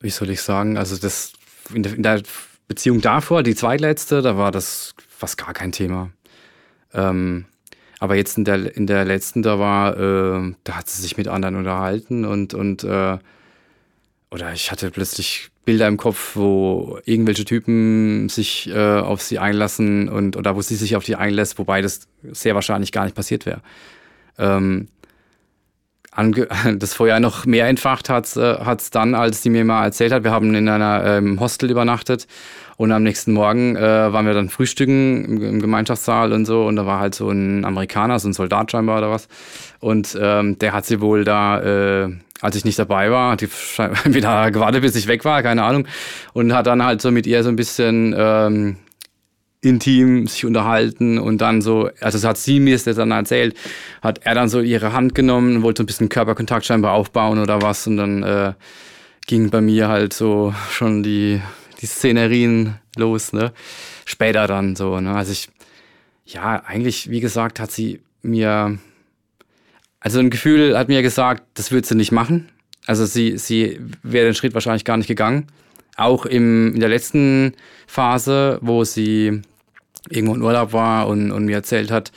wie 0.00 0.10
soll 0.10 0.30
ich 0.30 0.42
sagen, 0.42 0.76
also 0.76 0.96
das 0.96 1.34
in 1.72 2.02
der, 2.02 2.22
Beziehung 2.66 3.00
davor, 3.00 3.42
die 3.42 3.54
zweitletzte, 3.54 4.22
da 4.22 4.36
war 4.36 4.50
das 4.50 4.94
fast 5.06 5.36
gar 5.36 5.52
kein 5.52 5.70
Thema. 5.72 6.10
Ähm, 6.94 7.44
aber 7.98 8.16
jetzt 8.16 8.38
in 8.38 8.44
der, 8.44 8.74
in 8.76 8.86
der 8.86 9.04
letzten, 9.04 9.42
da 9.42 9.58
war, 9.58 9.96
äh, 9.98 10.54
da 10.64 10.76
hat 10.76 10.88
sie 10.88 11.02
sich 11.02 11.16
mit 11.16 11.28
anderen 11.28 11.56
unterhalten 11.56 12.24
und, 12.24 12.54
und 12.54 12.84
äh, 12.84 13.18
oder 14.30 14.52
ich 14.52 14.72
hatte 14.72 14.90
plötzlich 14.90 15.50
Bilder 15.64 15.86
im 15.88 15.96
Kopf, 15.96 16.36
wo 16.36 16.98
irgendwelche 17.04 17.44
Typen 17.44 18.28
sich 18.28 18.68
äh, 18.68 18.98
auf 18.98 19.22
sie 19.22 19.38
einlassen 19.38 20.08
und 20.08 20.36
oder 20.36 20.56
wo 20.56 20.60
sie 20.60 20.76
sich 20.76 20.96
auf 20.96 21.04
die 21.04 21.16
einlässt, 21.16 21.58
wobei 21.58 21.80
das 21.80 22.08
sehr 22.22 22.54
wahrscheinlich 22.54 22.92
gar 22.92 23.04
nicht 23.04 23.14
passiert 23.14 23.46
wäre. 23.46 23.62
Ähm, 24.38 24.88
das 26.76 26.94
Feuer 26.94 27.20
noch 27.20 27.46
mehr 27.46 27.66
entfacht 27.68 28.08
hat 28.08 28.36
äh, 28.36 28.56
dann, 28.92 29.14
als 29.14 29.42
sie 29.42 29.50
mir 29.50 29.64
mal 29.64 29.84
erzählt 29.84 30.12
hat. 30.12 30.24
Wir 30.24 30.30
haben 30.30 30.54
in 30.54 30.68
einer 30.68 31.04
ähm, 31.04 31.40
Hostel 31.40 31.70
übernachtet 31.70 32.26
und 32.76 32.92
am 32.92 33.02
nächsten 33.02 33.32
Morgen 33.32 33.76
äh, 33.76 33.80
waren 34.12 34.26
wir 34.26 34.34
dann 34.34 34.48
frühstücken 34.48 35.24
im, 35.24 35.42
im, 35.42 35.60
Gemeinschaftssaal 35.60 36.32
und 36.32 36.44
so 36.44 36.66
und 36.66 36.76
da 36.76 36.86
war 36.86 37.00
halt 37.00 37.14
so 37.14 37.30
ein 37.30 37.64
Amerikaner, 37.64 38.18
so 38.18 38.28
ein 38.28 38.32
Soldat 38.32 38.70
scheinbar 38.70 38.98
oder 38.98 39.10
was 39.10 39.28
und 39.80 40.16
ähm, 40.20 40.58
der 40.58 40.72
hat 40.72 40.86
sie 40.86 41.00
wohl 41.00 41.24
da 41.24 42.02
äh, 42.04 42.12
als 42.40 42.56
ich 42.56 42.64
nicht 42.66 42.78
dabei 42.78 43.10
war, 43.10 43.32
hat 43.32 43.40
die 43.40 43.48
wieder 44.12 44.50
gewartet, 44.50 44.82
bis 44.82 44.94
ich 44.96 45.06
weg 45.06 45.24
war, 45.24 45.42
keine 45.42 45.62
Ahnung. 45.62 45.86
Und 46.34 46.52
hat 46.52 46.66
dann 46.66 46.84
halt 46.84 47.00
so 47.00 47.10
mit 47.10 47.26
ihr 47.26 47.42
so 47.42 47.48
ein 47.48 47.56
bisschen 47.56 48.14
ähm, 48.16 48.76
intim 49.64 50.26
sich 50.26 50.44
unterhalten 50.44 51.18
und 51.18 51.40
dann 51.40 51.62
so, 51.62 51.90
also 52.00 52.18
das 52.18 52.24
hat 52.24 52.38
sie 52.38 52.60
mir 52.60 52.78
das 52.78 52.96
dann 52.96 53.10
erzählt, 53.10 53.56
hat 54.02 54.20
er 54.24 54.34
dann 54.34 54.48
so 54.48 54.60
ihre 54.60 54.92
Hand 54.92 55.14
genommen, 55.14 55.62
wollte 55.62 55.80
so 55.80 55.82
ein 55.84 55.86
bisschen 55.86 56.08
Körperkontakt 56.08 56.66
scheinbar 56.66 56.92
aufbauen 56.92 57.38
oder 57.38 57.62
was 57.62 57.86
und 57.86 57.96
dann 57.96 58.22
äh, 58.22 58.52
ging 59.26 59.50
bei 59.50 59.60
mir 59.60 59.88
halt 59.88 60.12
so 60.12 60.54
schon 60.70 61.02
die, 61.02 61.40
die 61.80 61.86
Szenerien 61.86 62.76
los, 62.96 63.32
ne? 63.32 63.52
Später 64.04 64.46
dann 64.46 64.76
so, 64.76 65.00
ne? 65.00 65.14
Also 65.14 65.32
ich, 65.32 65.48
ja, 66.26 66.62
eigentlich, 66.64 67.10
wie 67.10 67.20
gesagt, 67.20 67.60
hat 67.60 67.70
sie 67.70 68.00
mir 68.22 68.78
also 70.04 70.18
ein 70.18 70.28
Gefühl 70.28 70.76
hat 70.76 70.88
mir 70.88 71.00
gesagt, 71.00 71.44
das 71.54 71.72
würde 71.72 71.88
sie 71.88 71.94
nicht 71.94 72.12
machen. 72.12 72.50
Also 72.86 73.06
sie, 73.06 73.38
sie 73.38 73.80
wäre 74.02 74.26
den 74.26 74.34
Schritt 74.34 74.52
wahrscheinlich 74.52 74.84
gar 74.84 74.98
nicht 74.98 75.06
gegangen. 75.06 75.46
Auch 75.96 76.26
im, 76.26 76.74
in 76.74 76.80
der 76.80 76.90
letzten 76.90 77.54
Phase, 77.86 78.58
wo 78.60 78.84
sie 78.84 79.40
irgendwo 80.08 80.34
in 80.34 80.42
Urlaub 80.42 80.72
war 80.72 81.06
und, 81.08 81.30
und 81.30 81.44
mir 81.44 81.56
erzählt 81.56 81.90
hat, 81.90 82.12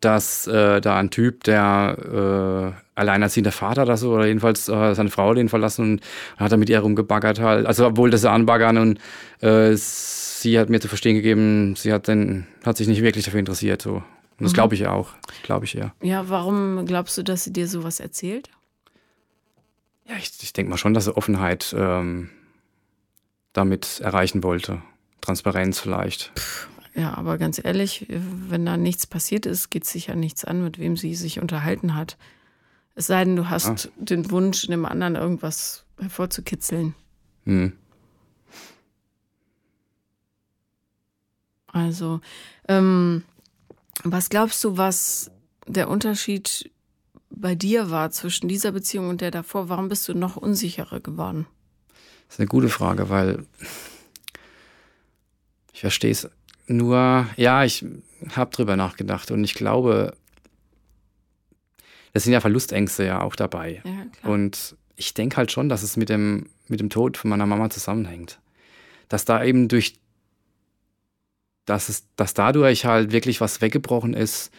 dass 0.00 0.46
äh, 0.46 0.80
da 0.80 0.98
ein 0.98 1.10
Typ, 1.10 1.44
der 1.44 2.74
äh, 2.76 2.80
alleinerziehender 2.94 3.52
Vater 3.52 3.82
oder 3.82 3.96
so, 3.96 4.12
oder 4.12 4.26
jedenfalls 4.26 4.68
äh, 4.68 4.94
seine 4.94 5.10
Frau 5.10 5.34
den 5.34 5.48
verlassen 5.48 5.92
und 5.92 6.00
hat 6.36 6.52
er 6.52 6.58
mit 6.58 6.68
ihr 6.68 6.80
rumgebaggert 6.80 7.40
halt. 7.40 7.66
Also 7.66 7.86
obwohl 7.86 8.10
das 8.10 8.20
sie 8.20 8.30
anbaggern 8.30 8.76
und 8.76 9.00
äh, 9.40 9.74
sie 9.76 10.58
hat 10.58 10.68
mir 10.68 10.80
zu 10.80 10.88
verstehen 10.88 11.14
gegeben, 11.16 11.74
sie 11.76 11.92
hat, 11.92 12.08
den, 12.08 12.46
hat 12.64 12.76
sich 12.76 12.86
nicht 12.86 13.02
wirklich 13.02 13.24
dafür 13.24 13.40
interessiert. 13.40 13.82
So. 13.82 13.94
Und 13.94 14.04
das 14.40 14.52
mhm. 14.52 14.54
glaube 14.54 14.74
ich 14.74 14.82
ja 14.82 14.90
auch. 14.90 15.10
Glaube 15.42 15.64
ich 15.64 15.74
ja. 15.74 15.92
Ja, 16.02 16.28
warum 16.28 16.84
glaubst 16.86 17.16
du, 17.16 17.22
dass 17.22 17.44
sie 17.44 17.52
dir 17.52 17.66
sowas 17.66 18.00
erzählt? 18.00 18.50
Ja, 20.06 20.16
ich, 20.18 20.30
ich 20.42 20.52
denke 20.52 20.70
mal 20.70 20.76
schon, 20.76 20.92
dass 20.92 21.06
sie 21.06 21.16
Offenheit 21.16 21.74
ähm, 21.76 22.28
damit 23.54 24.00
erreichen 24.00 24.42
wollte. 24.42 24.82
Transparenz 25.22 25.80
vielleicht. 25.80 26.32
Ja, 26.94 27.14
aber 27.14 27.38
ganz 27.38 27.60
ehrlich, 27.62 28.06
wenn 28.08 28.64
da 28.64 28.76
nichts 28.76 29.06
passiert 29.06 29.46
ist, 29.46 29.70
geht 29.70 29.84
es 29.84 29.90
sich 29.90 30.06
ja 30.06 30.14
nichts 30.14 30.44
an, 30.44 30.62
mit 30.62 30.78
wem 30.78 30.96
sie 30.96 31.14
sich 31.14 31.40
unterhalten 31.40 31.94
hat. 31.94 32.16
Es 32.94 33.08
sei 33.08 33.24
denn, 33.24 33.34
du 33.34 33.48
hast 33.48 33.86
ah. 33.86 33.90
den 33.96 34.30
Wunsch, 34.30 34.66
dem 34.68 34.86
anderen 34.86 35.16
irgendwas 35.16 35.84
hervorzukitzeln. 35.98 36.94
Hm. 37.44 37.72
Also, 41.66 42.20
ähm, 42.68 43.24
was 44.04 44.28
glaubst 44.28 44.62
du, 44.62 44.76
was 44.76 45.32
der 45.66 45.88
Unterschied 45.88 46.70
bei 47.30 47.56
dir 47.56 47.90
war 47.90 48.12
zwischen 48.12 48.46
dieser 48.46 48.70
Beziehung 48.70 49.08
und 49.08 49.20
der 49.20 49.32
davor? 49.32 49.68
Warum 49.68 49.88
bist 49.88 50.06
du 50.06 50.14
noch 50.14 50.36
unsicherer 50.36 51.00
geworden? 51.00 51.46
Das 52.28 52.36
ist 52.36 52.40
eine 52.40 52.46
gute 52.46 52.68
Frage, 52.68 53.08
weil 53.08 53.44
ich 55.72 55.80
verstehe 55.80 56.12
es 56.12 56.30
nur, 56.66 57.26
ja, 57.36 57.64
ich 57.64 57.84
habe 58.34 58.50
drüber 58.50 58.76
nachgedacht 58.76 59.30
und 59.30 59.44
ich 59.44 59.54
glaube, 59.54 60.14
es 62.12 62.24
sind 62.24 62.32
ja 62.32 62.40
Verlustängste 62.40 63.04
ja 63.04 63.20
auch 63.20 63.36
dabei. 63.36 63.82
Ja, 63.84 64.30
und 64.30 64.76
ich 64.96 65.14
denke 65.14 65.36
halt 65.36 65.52
schon, 65.52 65.68
dass 65.68 65.82
es 65.82 65.96
mit 65.96 66.08
dem, 66.08 66.48
mit 66.68 66.80
dem 66.80 66.90
Tod 66.90 67.16
von 67.16 67.30
meiner 67.30 67.46
Mama 67.46 67.70
zusammenhängt. 67.70 68.38
Dass 69.08 69.24
da 69.24 69.44
eben 69.44 69.68
durch 69.68 69.98
dass, 71.66 71.88
es, 71.88 72.04
dass 72.16 72.34
dadurch 72.34 72.84
halt 72.84 73.12
wirklich 73.12 73.40
was 73.40 73.60
weggebrochen 73.60 74.14
ist 74.14 74.52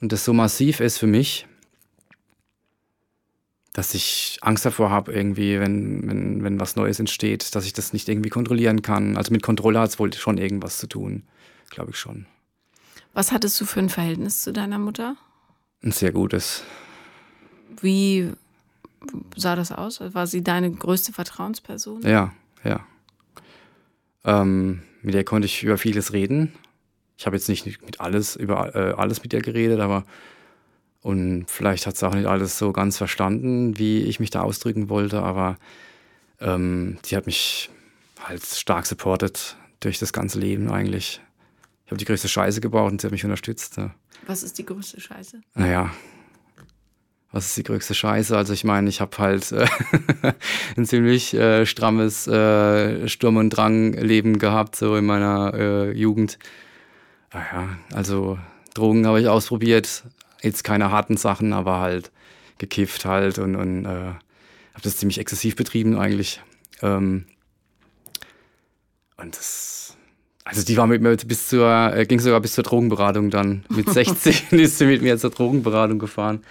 und 0.00 0.12
das 0.12 0.24
so 0.24 0.32
massiv 0.32 0.80
ist 0.80 0.98
für 0.98 1.06
mich, 1.06 1.46
dass 3.76 3.92
ich 3.92 4.38
Angst 4.40 4.64
davor 4.64 4.88
habe, 4.88 5.12
irgendwie, 5.12 5.60
wenn, 5.60 6.08
wenn, 6.08 6.42
wenn 6.42 6.58
was 6.58 6.76
Neues 6.76 6.98
entsteht, 6.98 7.54
dass 7.54 7.66
ich 7.66 7.74
das 7.74 7.92
nicht 7.92 8.08
irgendwie 8.08 8.30
kontrollieren 8.30 8.80
kann. 8.80 9.18
Also 9.18 9.32
mit 9.32 9.42
Kontrolle 9.42 9.78
hat 9.78 9.90
es 9.90 9.98
wohl 9.98 10.14
schon 10.14 10.38
irgendwas 10.38 10.78
zu 10.78 10.86
tun, 10.86 11.24
glaube 11.68 11.90
ich 11.90 11.98
schon. 11.98 12.24
Was 13.12 13.32
hattest 13.32 13.60
du 13.60 13.66
für 13.66 13.80
ein 13.80 13.90
Verhältnis 13.90 14.40
zu 14.40 14.54
deiner 14.54 14.78
Mutter? 14.78 15.16
Ein 15.82 15.92
sehr 15.92 16.10
gutes. 16.10 16.62
Wie 17.82 18.32
sah 19.36 19.56
das 19.56 19.72
aus? 19.72 20.00
War 20.00 20.26
sie 20.26 20.42
deine 20.42 20.70
größte 20.70 21.12
Vertrauensperson? 21.12 22.00
Ja, 22.00 22.32
ja. 22.64 22.80
Ähm, 24.24 24.80
mit 25.02 25.12
der 25.12 25.24
konnte 25.24 25.44
ich 25.44 25.62
über 25.62 25.76
vieles 25.76 26.14
reden. 26.14 26.54
Ich 27.18 27.26
habe 27.26 27.36
jetzt 27.36 27.50
nicht 27.50 27.66
mit 27.84 28.00
alles, 28.00 28.36
über 28.36 28.74
äh, 28.74 28.94
alles 28.94 29.22
mit 29.22 29.34
ihr 29.34 29.42
geredet, 29.42 29.80
aber 29.80 30.06
und 31.06 31.44
vielleicht 31.46 31.86
hat 31.86 31.96
sie 31.96 32.04
auch 32.04 32.16
nicht 32.16 32.26
alles 32.26 32.58
so 32.58 32.72
ganz 32.72 32.98
verstanden, 32.98 33.78
wie 33.78 34.02
ich 34.02 34.18
mich 34.18 34.30
da 34.30 34.40
ausdrücken 34.42 34.88
wollte, 34.88 35.22
aber 35.22 35.56
ähm, 36.40 36.98
die 37.04 37.14
hat 37.14 37.26
mich 37.26 37.70
halt 38.24 38.44
stark 38.44 38.86
supportet 38.86 39.56
durch 39.78 40.00
das 40.00 40.12
ganze 40.12 40.40
Leben 40.40 40.68
eigentlich. 40.68 41.20
Ich 41.84 41.92
habe 41.92 41.98
die 41.98 42.06
größte 42.06 42.26
Scheiße 42.26 42.60
gebaut 42.60 42.90
und 42.90 43.00
sie 43.00 43.06
hat 43.06 43.12
mich 43.12 43.22
unterstützt. 43.22 43.76
Ja. 43.76 43.94
Was 44.26 44.42
ist 44.42 44.58
die 44.58 44.66
größte 44.66 45.00
Scheiße? 45.00 45.42
Naja, 45.54 45.92
was 47.30 47.46
ist 47.46 47.56
die 47.56 47.62
größte 47.62 47.94
Scheiße? 47.94 48.36
Also 48.36 48.52
ich 48.52 48.64
meine, 48.64 48.88
ich 48.88 49.00
habe 49.00 49.16
halt 49.18 49.52
äh, 49.52 49.64
ein 50.76 50.86
ziemlich 50.86 51.34
äh, 51.34 51.66
strammes 51.66 52.26
äh, 52.26 53.08
Sturm- 53.08 53.36
und 53.36 53.50
Drang-Leben 53.50 54.40
gehabt, 54.40 54.74
so 54.74 54.96
in 54.96 55.06
meiner 55.06 55.54
äh, 55.54 55.92
Jugend. 55.92 56.40
Naja, 57.32 57.46
ah 57.52 57.94
also 57.94 58.40
Drogen 58.74 59.06
habe 59.06 59.20
ich 59.20 59.28
ausprobiert. 59.28 60.02
Jetzt 60.42 60.64
keine 60.64 60.90
harten 60.90 61.16
Sachen, 61.16 61.52
aber 61.52 61.80
halt 61.80 62.10
gekifft 62.58 63.04
halt 63.04 63.38
und, 63.38 63.56
und 63.56 63.84
äh, 63.84 63.88
habe 63.88 64.82
das 64.82 64.96
ziemlich 64.96 65.18
exzessiv 65.18 65.56
betrieben 65.56 65.98
eigentlich. 65.98 66.42
Ähm, 66.82 67.26
und 69.16 69.36
das, 69.36 69.96
also 70.44 70.64
die 70.64 70.76
war 70.76 70.86
mit 70.86 71.02
mir 71.02 71.16
bis 71.16 71.48
zur, 71.48 71.94
äh, 71.94 72.06
ging 72.06 72.20
sogar 72.20 72.40
bis 72.40 72.54
zur 72.54 72.64
Drogenberatung 72.64 73.30
dann. 73.30 73.64
Mit 73.68 73.88
16 73.92 74.58
ist 74.58 74.78
sie 74.78 74.86
mit 74.86 75.02
mir 75.02 75.18
zur 75.18 75.30
Drogenberatung 75.30 75.98
gefahren 75.98 76.42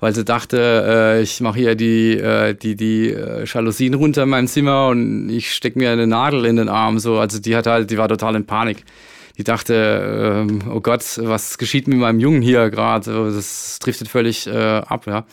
weil 0.00 0.14
sie 0.14 0.24
dachte, 0.24 0.84
äh, 1.18 1.22
ich 1.22 1.40
mache 1.40 1.58
hier 1.58 1.74
die, 1.74 2.16
äh, 2.16 2.54
die, 2.54 2.74
die 2.74 3.10
äh, 3.10 3.44
Jalousien 3.44 3.94
runter 3.94 4.24
in 4.24 4.30
meinem 4.30 4.48
Zimmer 4.48 4.88
und 4.88 5.28
ich 5.28 5.52
stecke 5.52 5.78
mir 5.78 5.90
eine 5.90 6.06
Nadel 6.06 6.46
in 6.46 6.56
den 6.56 6.68
Arm. 6.68 6.98
So. 6.98 7.18
Also 7.18 7.38
die 7.38 7.54
hat 7.54 7.66
halt, 7.66 7.90
die 7.90 7.98
war 7.98 8.08
total 8.08 8.34
in 8.34 8.46
Panik. 8.46 8.84
Die 9.40 9.44
dachte, 9.44 10.44
ähm, 10.46 10.70
oh 10.70 10.82
Gott, 10.82 11.02
was 11.16 11.56
geschieht 11.56 11.88
mit 11.88 11.96
meinem 11.96 12.20
Jungen 12.20 12.42
hier 12.42 12.68
gerade? 12.68 13.32
Das 13.32 13.78
driftet 13.78 14.08
völlig 14.08 14.46
äh, 14.46 14.52
ab, 14.52 15.06
ja. 15.06 15.24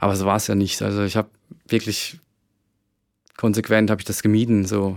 Aber 0.00 0.16
so 0.16 0.24
war 0.24 0.36
es 0.36 0.46
ja 0.46 0.54
nicht. 0.54 0.80
Also 0.80 1.02
ich 1.02 1.18
habe 1.18 1.28
wirklich 1.68 2.18
konsequent 3.36 3.90
habe 3.90 4.00
ich 4.00 4.06
das 4.06 4.22
gemieden. 4.22 4.64
So. 4.64 4.96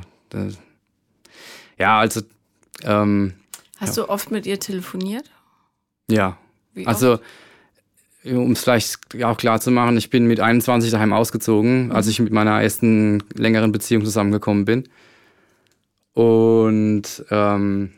Ja, 1.78 2.00
also. 2.00 2.22
Ähm, 2.84 3.34
Hast 3.76 3.98
ja. 3.98 4.04
du 4.04 4.10
oft 4.10 4.32
mit 4.32 4.46
ihr 4.46 4.58
telefoniert? 4.58 5.30
Ja. 6.10 6.38
Wie 6.76 6.88
also 6.88 7.16
oft? 7.16 7.24
um 8.24 8.54
es 8.54 8.64
vielleicht 8.64 9.22
auch 9.22 9.36
klar 9.36 9.60
zu 9.60 9.70
machen, 9.70 9.98
ich 9.98 10.10
bin 10.10 10.28
mit 10.28 10.40
21 10.40 10.92
daheim 10.92 11.12
ausgezogen, 11.12 11.88
mhm. 11.88 11.92
als 11.92 12.08
ich 12.08 12.22
mit 12.22 12.32
meiner 12.32 12.62
ersten 12.64 13.22
längeren 13.34 13.74
Beziehung 13.74 14.06
zusammengekommen 14.06 14.64
bin. 14.64 14.88
Und 16.14 17.26
ähm, 17.30 17.92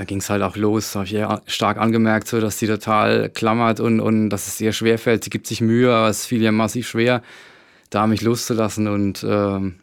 da 0.00 0.06
ging 0.06 0.20
es 0.20 0.30
halt 0.30 0.42
auch 0.42 0.56
los, 0.56 0.94
habe 0.94 1.04
ich 1.04 1.10
ja 1.10 1.42
stark 1.46 1.76
angemerkt, 1.76 2.26
so, 2.26 2.40
dass 2.40 2.58
sie 2.58 2.66
total 2.66 3.28
klammert 3.28 3.80
und, 3.80 4.00
und 4.00 4.30
dass 4.30 4.46
es 4.46 4.58
ihr 4.58 4.72
schwer 4.72 4.98
fällt. 4.98 5.24
Sie 5.24 5.28
gibt 5.28 5.46
sich 5.46 5.60
Mühe, 5.60 5.94
aber 5.94 6.08
es 6.08 6.24
fiel 6.24 6.40
ihr 6.40 6.52
massiv 6.52 6.88
schwer, 6.88 7.20
da 7.90 8.06
mich 8.06 8.22
loszulassen. 8.22 8.88
Und 8.88 9.22
ähm, 9.28 9.74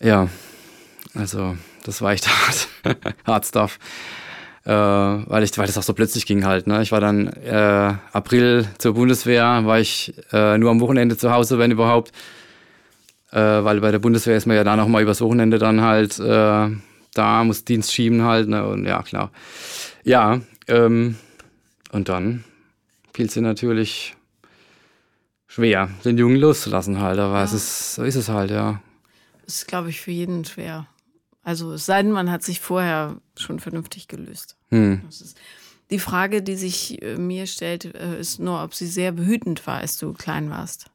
ja, 0.00 0.28
also 1.12 1.54
das 1.84 2.00
war 2.00 2.12
echt 2.12 2.26
hart, 2.86 2.96
hart 3.26 3.44
Stuff. 3.44 3.78
Äh, 4.64 4.70
weil, 4.70 5.42
ich, 5.42 5.58
weil 5.58 5.66
das 5.66 5.76
auch 5.76 5.82
so 5.82 5.92
plötzlich 5.92 6.24
ging 6.24 6.46
halt. 6.46 6.66
Ne? 6.66 6.80
Ich 6.80 6.92
war 6.92 7.02
dann 7.02 7.26
äh, 7.26 7.92
April 8.14 8.66
zur 8.78 8.94
Bundeswehr, 8.94 9.66
war 9.66 9.80
ich 9.80 10.14
äh, 10.32 10.56
nur 10.56 10.70
am 10.70 10.80
Wochenende 10.80 11.18
zu 11.18 11.30
Hause, 11.30 11.58
wenn 11.58 11.72
überhaupt. 11.72 12.10
Äh, 13.32 13.36
weil 13.38 13.82
bei 13.82 13.90
der 13.90 13.98
Bundeswehr 13.98 14.38
ist 14.38 14.46
man 14.46 14.56
ja 14.56 14.64
da 14.64 14.76
nochmal 14.76 15.02
übers 15.02 15.20
Wochenende 15.20 15.58
dann 15.58 15.82
halt 15.82 16.18
äh, 16.18 16.70
da, 17.14 17.44
muss 17.44 17.64
Dienst 17.64 17.92
schieben 17.92 18.22
halt. 18.22 18.48
Ne? 18.48 18.66
Und 18.66 18.84
ja, 18.84 19.02
klar. 19.02 19.30
Ja, 20.04 20.40
ähm, 20.68 21.16
und 21.92 22.08
dann 22.08 22.44
fiel 23.14 23.26
es 23.26 23.36
natürlich 23.36 24.16
schwer, 25.46 25.88
den 26.04 26.18
Jungen 26.18 26.36
loszulassen 26.36 27.00
halt. 27.00 27.18
Aber 27.18 27.38
ja. 27.38 27.44
es 27.44 27.52
ist, 27.52 27.94
so 27.94 28.02
ist 28.02 28.16
es 28.16 28.28
halt, 28.28 28.50
ja. 28.50 28.82
Das 29.44 29.56
ist, 29.56 29.68
glaube 29.68 29.90
ich, 29.90 30.00
für 30.00 30.10
jeden 30.10 30.44
schwer. 30.44 30.86
Also 31.42 31.74
es 31.74 31.86
sei 31.86 32.02
denn, 32.02 32.12
man 32.12 32.30
hat 32.30 32.42
sich 32.42 32.60
vorher 32.60 33.16
schon 33.36 33.60
vernünftig 33.60 34.08
gelöst. 34.08 34.56
Hm. 34.70 35.02
die 35.90 35.98
Frage, 35.98 36.42
die 36.42 36.56
sich 36.56 37.00
äh, 37.02 37.16
mir 37.16 37.46
stellt, 37.46 37.94
äh, 37.94 38.18
ist 38.18 38.40
nur, 38.40 38.64
ob 38.64 38.74
sie 38.74 38.86
sehr 38.86 39.12
behütend 39.12 39.64
war, 39.66 39.78
als 39.78 39.98
du 39.98 40.14
klein 40.14 40.50
warst. 40.50 40.86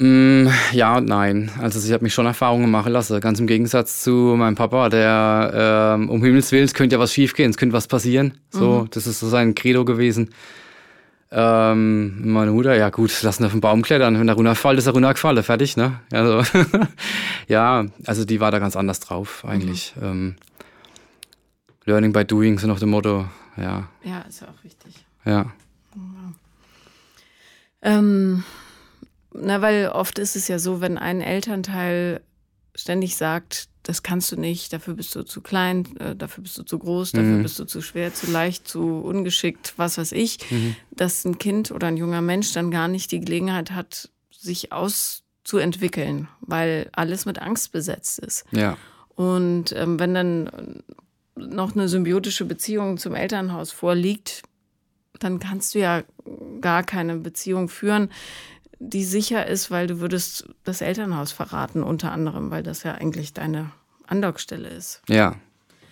Mm, 0.00 0.48
ja 0.72 0.96
und 0.96 1.06
nein. 1.08 1.50
Also 1.60 1.78
ich 1.86 1.92
habe 1.92 2.02
mich 2.02 2.14
schon 2.14 2.24
Erfahrungen 2.24 2.70
machen 2.70 2.90
lassen. 2.90 3.20
Ganz 3.20 3.38
im 3.38 3.46
Gegensatz 3.46 4.02
zu 4.02 4.10
meinem 4.10 4.54
Papa, 4.54 4.88
der 4.88 5.96
ähm, 5.98 6.08
um 6.08 6.24
Himmels 6.24 6.50
Willen, 6.52 6.64
es 6.64 6.72
könnte 6.72 6.96
ja 6.96 7.00
was 7.00 7.12
schiefgehen, 7.12 7.50
es 7.50 7.58
könnte 7.58 7.74
was 7.74 7.86
passieren. 7.86 8.32
So, 8.50 8.82
mhm. 8.82 8.90
das 8.92 9.06
ist 9.06 9.20
so 9.20 9.28
sein 9.28 9.54
Credo 9.54 9.84
gewesen. 9.84 10.30
Ähm, 11.30 12.32
meine 12.32 12.50
Mutter, 12.50 12.74
ja 12.74 12.88
gut, 12.88 13.22
lassen 13.22 13.44
auf 13.44 13.52
den 13.52 13.60
Baum 13.60 13.82
klettern. 13.82 14.18
Wenn 14.18 14.26
er 14.26 14.34
runterfällt, 14.34 14.78
ist 14.78 14.86
er 14.86 14.94
runtergefallen, 14.94 15.42
fertig, 15.42 15.76
ne? 15.76 16.00
Also, 16.10 16.42
ja, 17.46 17.84
also 18.06 18.24
die 18.24 18.40
war 18.40 18.50
da 18.50 18.58
ganz 18.58 18.76
anders 18.76 19.00
drauf 19.00 19.44
eigentlich. 19.46 19.94
Mhm. 19.96 20.06
Ähm, 20.06 20.36
Learning 21.84 22.12
by 22.12 22.24
doing, 22.24 22.58
so 22.58 22.66
nach 22.66 22.80
dem 22.80 22.88
Motto, 22.88 23.26
ja. 23.58 23.86
Ja, 24.02 24.20
ist 24.22 24.40
ja 24.40 24.48
auch 24.48 24.64
wichtig. 24.64 24.94
Ja. 25.26 25.32
ja. 25.32 26.32
Ähm, 27.82 28.44
na, 29.32 29.62
weil 29.62 29.88
oft 29.88 30.18
ist 30.18 30.36
es 30.36 30.48
ja 30.48 30.58
so, 30.58 30.80
wenn 30.80 30.98
ein 30.98 31.20
Elternteil 31.20 32.20
ständig 32.74 33.16
sagt, 33.16 33.68
das 33.82 34.02
kannst 34.02 34.30
du 34.30 34.36
nicht, 34.36 34.72
dafür 34.72 34.94
bist 34.94 35.14
du 35.14 35.22
zu 35.22 35.40
klein, 35.40 35.96
äh, 35.98 36.14
dafür 36.14 36.42
bist 36.42 36.58
du 36.58 36.62
zu 36.62 36.78
groß, 36.78 37.12
dafür 37.12 37.38
mhm. 37.38 37.42
bist 37.42 37.58
du 37.58 37.64
zu 37.64 37.80
schwer, 37.80 38.12
zu 38.12 38.30
leicht, 38.30 38.68
zu 38.68 39.00
ungeschickt, 39.00 39.74
was 39.76 39.98
weiß 39.98 40.12
ich, 40.12 40.38
mhm. 40.50 40.76
dass 40.90 41.24
ein 41.24 41.38
Kind 41.38 41.70
oder 41.70 41.86
ein 41.86 41.96
junger 41.96 42.20
Mensch 42.20 42.52
dann 42.52 42.70
gar 42.70 42.88
nicht 42.88 43.10
die 43.10 43.20
Gelegenheit 43.20 43.70
hat, 43.70 44.10
sich 44.30 44.72
auszuentwickeln, 44.72 46.28
weil 46.40 46.90
alles 46.92 47.24
mit 47.24 47.40
Angst 47.40 47.72
besetzt 47.72 48.18
ist. 48.18 48.44
Ja. 48.50 48.76
Und 49.14 49.72
ähm, 49.72 49.98
wenn 49.98 50.14
dann 50.14 50.82
noch 51.36 51.74
eine 51.74 51.88
symbiotische 51.88 52.44
Beziehung 52.44 52.98
zum 52.98 53.14
Elternhaus 53.14 53.70
vorliegt, 53.70 54.42
dann 55.18 55.38
kannst 55.38 55.74
du 55.74 55.78
ja 55.78 56.02
gar 56.60 56.82
keine 56.82 57.16
Beziehung 57.16 57.68
führen, 57.68 58.10
die 58.80 59.04
sicher 59.04 59.46
ist, 59.46 59.70
weil 59.70 59.86
du 59.86 60.00
würdest 60.00 60.48
das 60.64 60.80
Elternhaus 60.80 61.32
verraten, 61.32 61.82
unter 61.82 62.10
anderem, 62.12 62.50
weil 62.50 62.62
das 62.62 62.82
ja 62.82 62.94
eigentlich 62.94 63.34
deine 63.34 63.70
Andockstelle 64.06 64.68
ist. 64.68 65.02
Ja. 65.06 65.36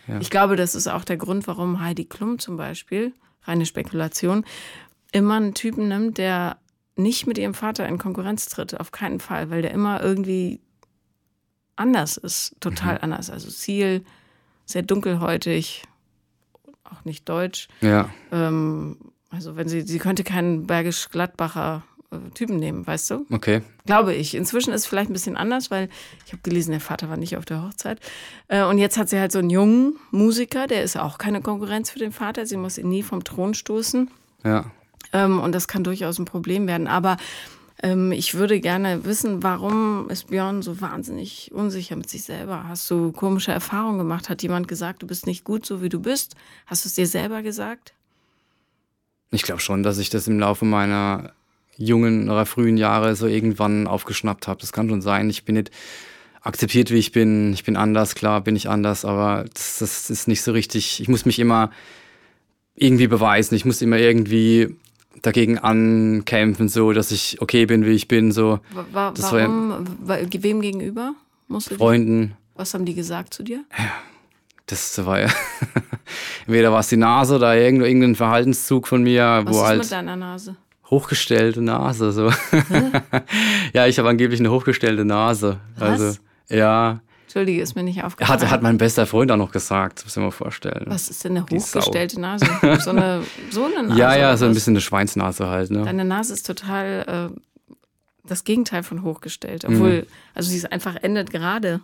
ja. 0.08 0.18
Ich 0.20 0.30
glaube, 0.30 0.56
das 0.56 0.74
ist 0.74 0.88
auch 0.88 1.04
der 1.04 1.18
Grund, 1.18 1.46
warum 1.46 1.80
Heidi 1.80 2.06
Klum 2.06 2.38
zum 2.38 2.56
Beispiel, 2.56 3.12
reine 3.42 3.66
Spekulation, 3.66 4.44
immer 5.12 5.34
einen 5.34 5.54
Typen 5.54 5.88
nimmt, 5.88 6.16
der 6.16 6.56
nicht 6.96 7.26
mit 7.26 7.36
ihrem 7.36 7.54
Vater 7.54 7.86
in 7.86 7.98
Konkurrenz 7.98 8.46
tritt, 8.46 8.80
auf 8.80 8.90
keinen 8.90 9.20
Fall, 9.20 9.50
weil 9.50 9.62
der 9.62 9.72
immer 9.72 10.02
irgendwie 10.02 10.60
anders 11.76 12.16
ist, 12.16 12.56
total 12.58 12.94
mhm. 12.94 13.00
anders. 13.02 13.28
Also 13.28 13.50
Ziel, 13.50 14.02
sehr 14.64 14.82
dunkelhäutig, 14.82 15.84
auch 16.84 17.04
nicht 17.04 17.28
deutsch. 17.28 17.68
Ja. 17.82 18.08
Ähm, 18.32 18.96
also 19.28 19.56
wenn 19.56 19.68
sie, 19.68 19.82
sie 19.82 19.98
könnte 19.98 20.24
keinen 20.24 20.66
Bergisch-Gladbacher 20.66 21.84
Typen 22.34 22.56
nehmen, 22.56 22.86
weißt 22.86 23.10
du? 23.10 23.26
Okay. 23.30 23.62
Glaube 23.84 24.14
ich. 24.14 24.34
Inzwischen 24.34 24.72
ist 24.72 24.82
es 24.82 24.86
vielleicht 24.86 25.10
ein 25.10 25.12
bisschen 25.12 25.36
anders, 25.36 25.70
weil 25.70 25.88
ich 26.24 26.32
habe 26.32 26.42
gelesen, 26.42 26.70
der 26.70 26.80
Vater 26.80 27.10
war 27.10 27.18
nicht 27.18 27.36
auf 27.36 27.44
der 27.44 27.62
Hochzeit. 27.62 28.00
Äh, 28.48 28.64
und 28.64 28.78
jetzt 28.78 28.96
hat 28.96 29.08
sie 29.10 29.18
halt 29.18 29.32
so 29.32 29.38
einen 29.40 29.50
jungen 29.50 29.96
Musiker, 30.10 30.66
der 30.66 30.82
ist 30.82 30.96
auch 30.96 31.18
keine 31.18 31.42
Konkurrenz 31.42 31.90
für 31.90 31.98
den 31.98 32.12
Vater. 32.12 32.46
Sie 32.46 32.56
muss 32.56 32.78
ihn 32.78 32.88
nie 32.88 33.02
vom 33.02 33.24
Thron 33.24 33.52
stoßen. 33.52 34.10
Ja. 34.44 34.70
Ähm, 35.12 35.40
und 35.40 35.54
das 35.54 35.68
kann 35.68 35.84
durchaus 35.84 36.18
ein 36.18 36.24
Problem 36.24 36.66
werden. 36.66 36.86
Aber 36.86 37.18
ähm, 37.82 38.10
ich 38.12 38.34
würde 38.34 38.58
gerne 38.60 39.04
wissen, 39.04 39.42
warum 39.42 40.08
ist 40.08 40.28
Björn 40.28 40.62
so 40.62 40.80
wahnsinnig 40.80 41.52
unsicher 41.52 41.96
mit 41.96 42.08
sich 42.08 42.22
selber? 42.22 42.64
Hast 42.68 42.90
du 42.90 43.12
komische 43.12 43.52
Erfahrungen 43.52 43.98
gemacht? 43.98 44.30
Hat 44.30 44.42
jemand 44.42 44.66
gesagt, 44.66 45.02
du 45.02 45.06
bist 45.06 45.26
nicht 45.26 45.44
gut, 45.44 45.66
so 45.66 45.82
wie 45.82 45.90
du 45.90 46.00
bist? 46.00 46.36
Hast 46.66 46.84
du 46.84 46.88
es 46.88 46.94
dir 46.94 47.06
selber 47.06 47.42
gesagt? 47.42 47.92
Ich 49.30 49.42
glaube 49.42 49.60
schon, 49.60 49.82
dass 49.82 49.98
ich 49.98 50.08
das 50.08 50.26
im 50.26 50.38
Laufe 50.40 50.64
meiner 50.64 51.32
jungen 51.78 52.28
oder 52.28 52.44
frühen 52.44 52.76
Jahre 52.76 53.16
so 53.16 53.26
irgendwann 53.26 53.86
aufgeschnappt 53.86 54.48
habe. 54.48 54.60
Das 54.60 54.72
kann 54.72 54.88
schon 54.88 55.00
sein. 55.00 55.30
Ich 55.30 55.44
bin 55.44 55.54
nicht 55.54 55.70
akzeptiert, 56.42 56.90
wie 56.90 56.98
ich 56.98 57.12
bin. 57.12 57.52
Ich 57.52 57.64
bin 57.64 57.76
anders, 57.76 58.14
klar 58.14 58.42
bin 58.42 58.56
ich 58.56 58.68
anders, 58.68 59.04
aber 59.04 59.44
das, 59.54 59.78
das 59.78 60.10
ist 60.10 60.28
nicht 60.28 60.42
so 60.42 60.52
richtig. 60.52 61.00
Ich 61.00 61.08
muss 61.08 61.24
mich 61.24 61.38
immer 61.38 61.70
irgendwie 62.74 63.06
beweisen. 63.06 63.54
Ich 63.54 63.64
muss 63.64 63.80
immer 63.80 63.98
irgendwie 63.98 64.76
dagegen 65.22 65.58
ankämpfen, 65.58 66.68
so 66.68 66.92
dass 66.92 67.10
ich 67.10 67.40
okay 67.40 67.66
bin, 67.66 67.84
wie 67.84 67.92
ich 67.92 68.08
bin. 68.08 68.32
So. 68.32 68.60
War, 68.92 69.14
warum? 69.16 69.86
War, 70.02 70.18
wem 70.20 70.60
gegenüber? 70.60 71.14
Musst 71.46 71.72
Freunden. 71.72 72.36
Was 72.54 72.74
haben 72.74 72.84
die 72.84 72.94
gesagt 72.94 73.34
zu 73.34 73.42
dir? 73.42 73.64
Ja, 73.78 73.92
das 74.66 75.04
war 75.06 75.20
ja. 75.20 75.28
Entweder 76.46 76.72
war 76.72 76.80
es 76.80 76.88
die 76.88 76.96
Nase 76.96 77.36
oder 77.36 77.56
irgendein 77.56 78.16
Verhaltenszug 78.16 78.88
von 78.88 79.02
mir, 79.02 79.42
Was 79.44 79.54
wo 79.54 79.58
ist 79.58 79.66
halt. 79.66 79.78
mit 79.80 79.92
deiner 79.92 80.16
Nase? 80.16 80.56
Hochgestellte 80.90 81.62
Nase. 81.62 82.12
So. 82.12 82.32
ja, 83.72 83.86
ich 83.86 83.98
habe 83.98 84.08
angeblich 84.08 84.40
eine 84.40 84.50
hochgestellte 84.50 85.04
Nase. 85.04 85.58
Was? 85.76 86.00
Also, 86.00 86.18
ja. 86.48 87.00
Entschuldige, 87.24 87.60
ist 87.60 87.76
mir 87.76 87.82
nicht 87.82 88.02
aufgefallen. 88.02 88.40
Hat, 88.40 88.50
hat 88.50 88.62
mein 88.62 88.78
bester 88.78 89.06
Freund 89.06 89.30
auch 89.30 89.36
noch 89.36 89.52
gesagt, 89.52 90.02
muss 90.04 90.16
ich 90.16 90.22
mir 90.22 90.32
vorstellen. 90.32 90.86
Was 90.86 91.10
ist 91.10 91.24
denn 91.24 91.36
eine 91.36 91.44
hochgestellte 91.44 92.20
Nase? 92.20 92.46
So 92.80 92.90
eine, 92.90 93.22
so 93.50 93.66
eine 93.66 93.88
Nase? 93.88 94.00
Ja, 94.00 94.16
ja, 94.16 94.36
so 94.36 94.46
ein 94.46 94.54
bisschen 94.54 94.72
eine 94.72 94.80
Schweinsnase 94.80 95.46
halt. 95.46 95.70
Ne? 95.70 95.84
Deine 95.84 96.06
Nase 96.06 96.32
ist 96.32 96.46
total 96.46 97.30
äh, 97.34 97.74
das 98.24 98.44
Gegenteil 98.44 98.82
von 98.82 99.02
hochgestellt. 99.02 99.66
Obwohl, 99.66 100.02
mhm. 100.02 100.06
also 100.34 100.48
sie 100.48 100.56
ist 100.56 100.72
einfach 100.72 100.96
endet 100.96 101.30
gerade. 101.30 101.80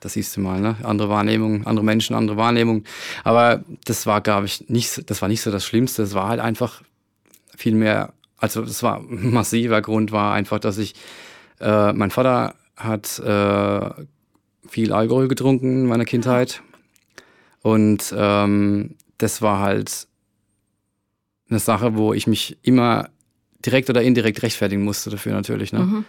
Das 0.00 0.14
siehst 0.14 0.36
du 0.36 0.40
mal, 0.40 0.60
ne? 0.60 0.76
Andere 0.82 1.08
Wahrnehmung, 1.08 1.66
andere 1.66 1.84
Menschen, 1.84 2.14
andere 2.14 2.36
Wahrnehmung. 2.36 2.84
Aber 3.22 3.64
das 3.84 4.04
war, 4.04 4.20
glaube 4.20 4.46
ich, 4.46 4.68
nicht, 4.68 5.08
das 5.08 5.22
war 5.22 5.28
nicht 5.28 5.42
so 5.42 5.50
das 5.50 5.64
Schlimmste. 5.64 6.02
Es 6.02 6.12
war 6.12 6.28
halt 6.28 6.40
einfach 6.40 6.82
vielmehr, 7.56 8.12
also 8.38 8.62
das 8.62 8.82
war 8.82 8.98
ein 8.98 9.32
massiver 9.32 9.80
Grund, 9.82 10.12
war 10.12 10.34
einfach, 10.34 10.58
dass 10.58 10.78
ich, 10.78 10.94
äh, 11.60 11.92
mein 11.92 12.10
Vater 12.10 12.54
hat 12.76 13.18
äh, 13.18 13.90
viel 14.68 14.92
Alkohol 14.92 15.28
getrunken 15.28 15.82
in 15.82 15.86
meiner 15.86 16.04
Kindheit. 16.04 16.62
Und 17.62 18.14
ähm, 18.16 18.96
das 19.18 19.40
war 19.40 19.60
halt 19.60 20.06
eine 21.48 21.58
Sache, 21.58 21.96
wo 21.96 22.12
ich 22.12 22.26
mich 22.26 22.58
immer 22.62 23.08
direkt 23.64 23.88
oder 23.90 24.02
indirekt 24.02 24.42
rechtfertigen 24.42 24.82
musste 24.82 25.10
dafür 25.10 25.32
natürlich. 25.32 25.72
Ne? 25.72 25.80
Mhm. 25.80 26.04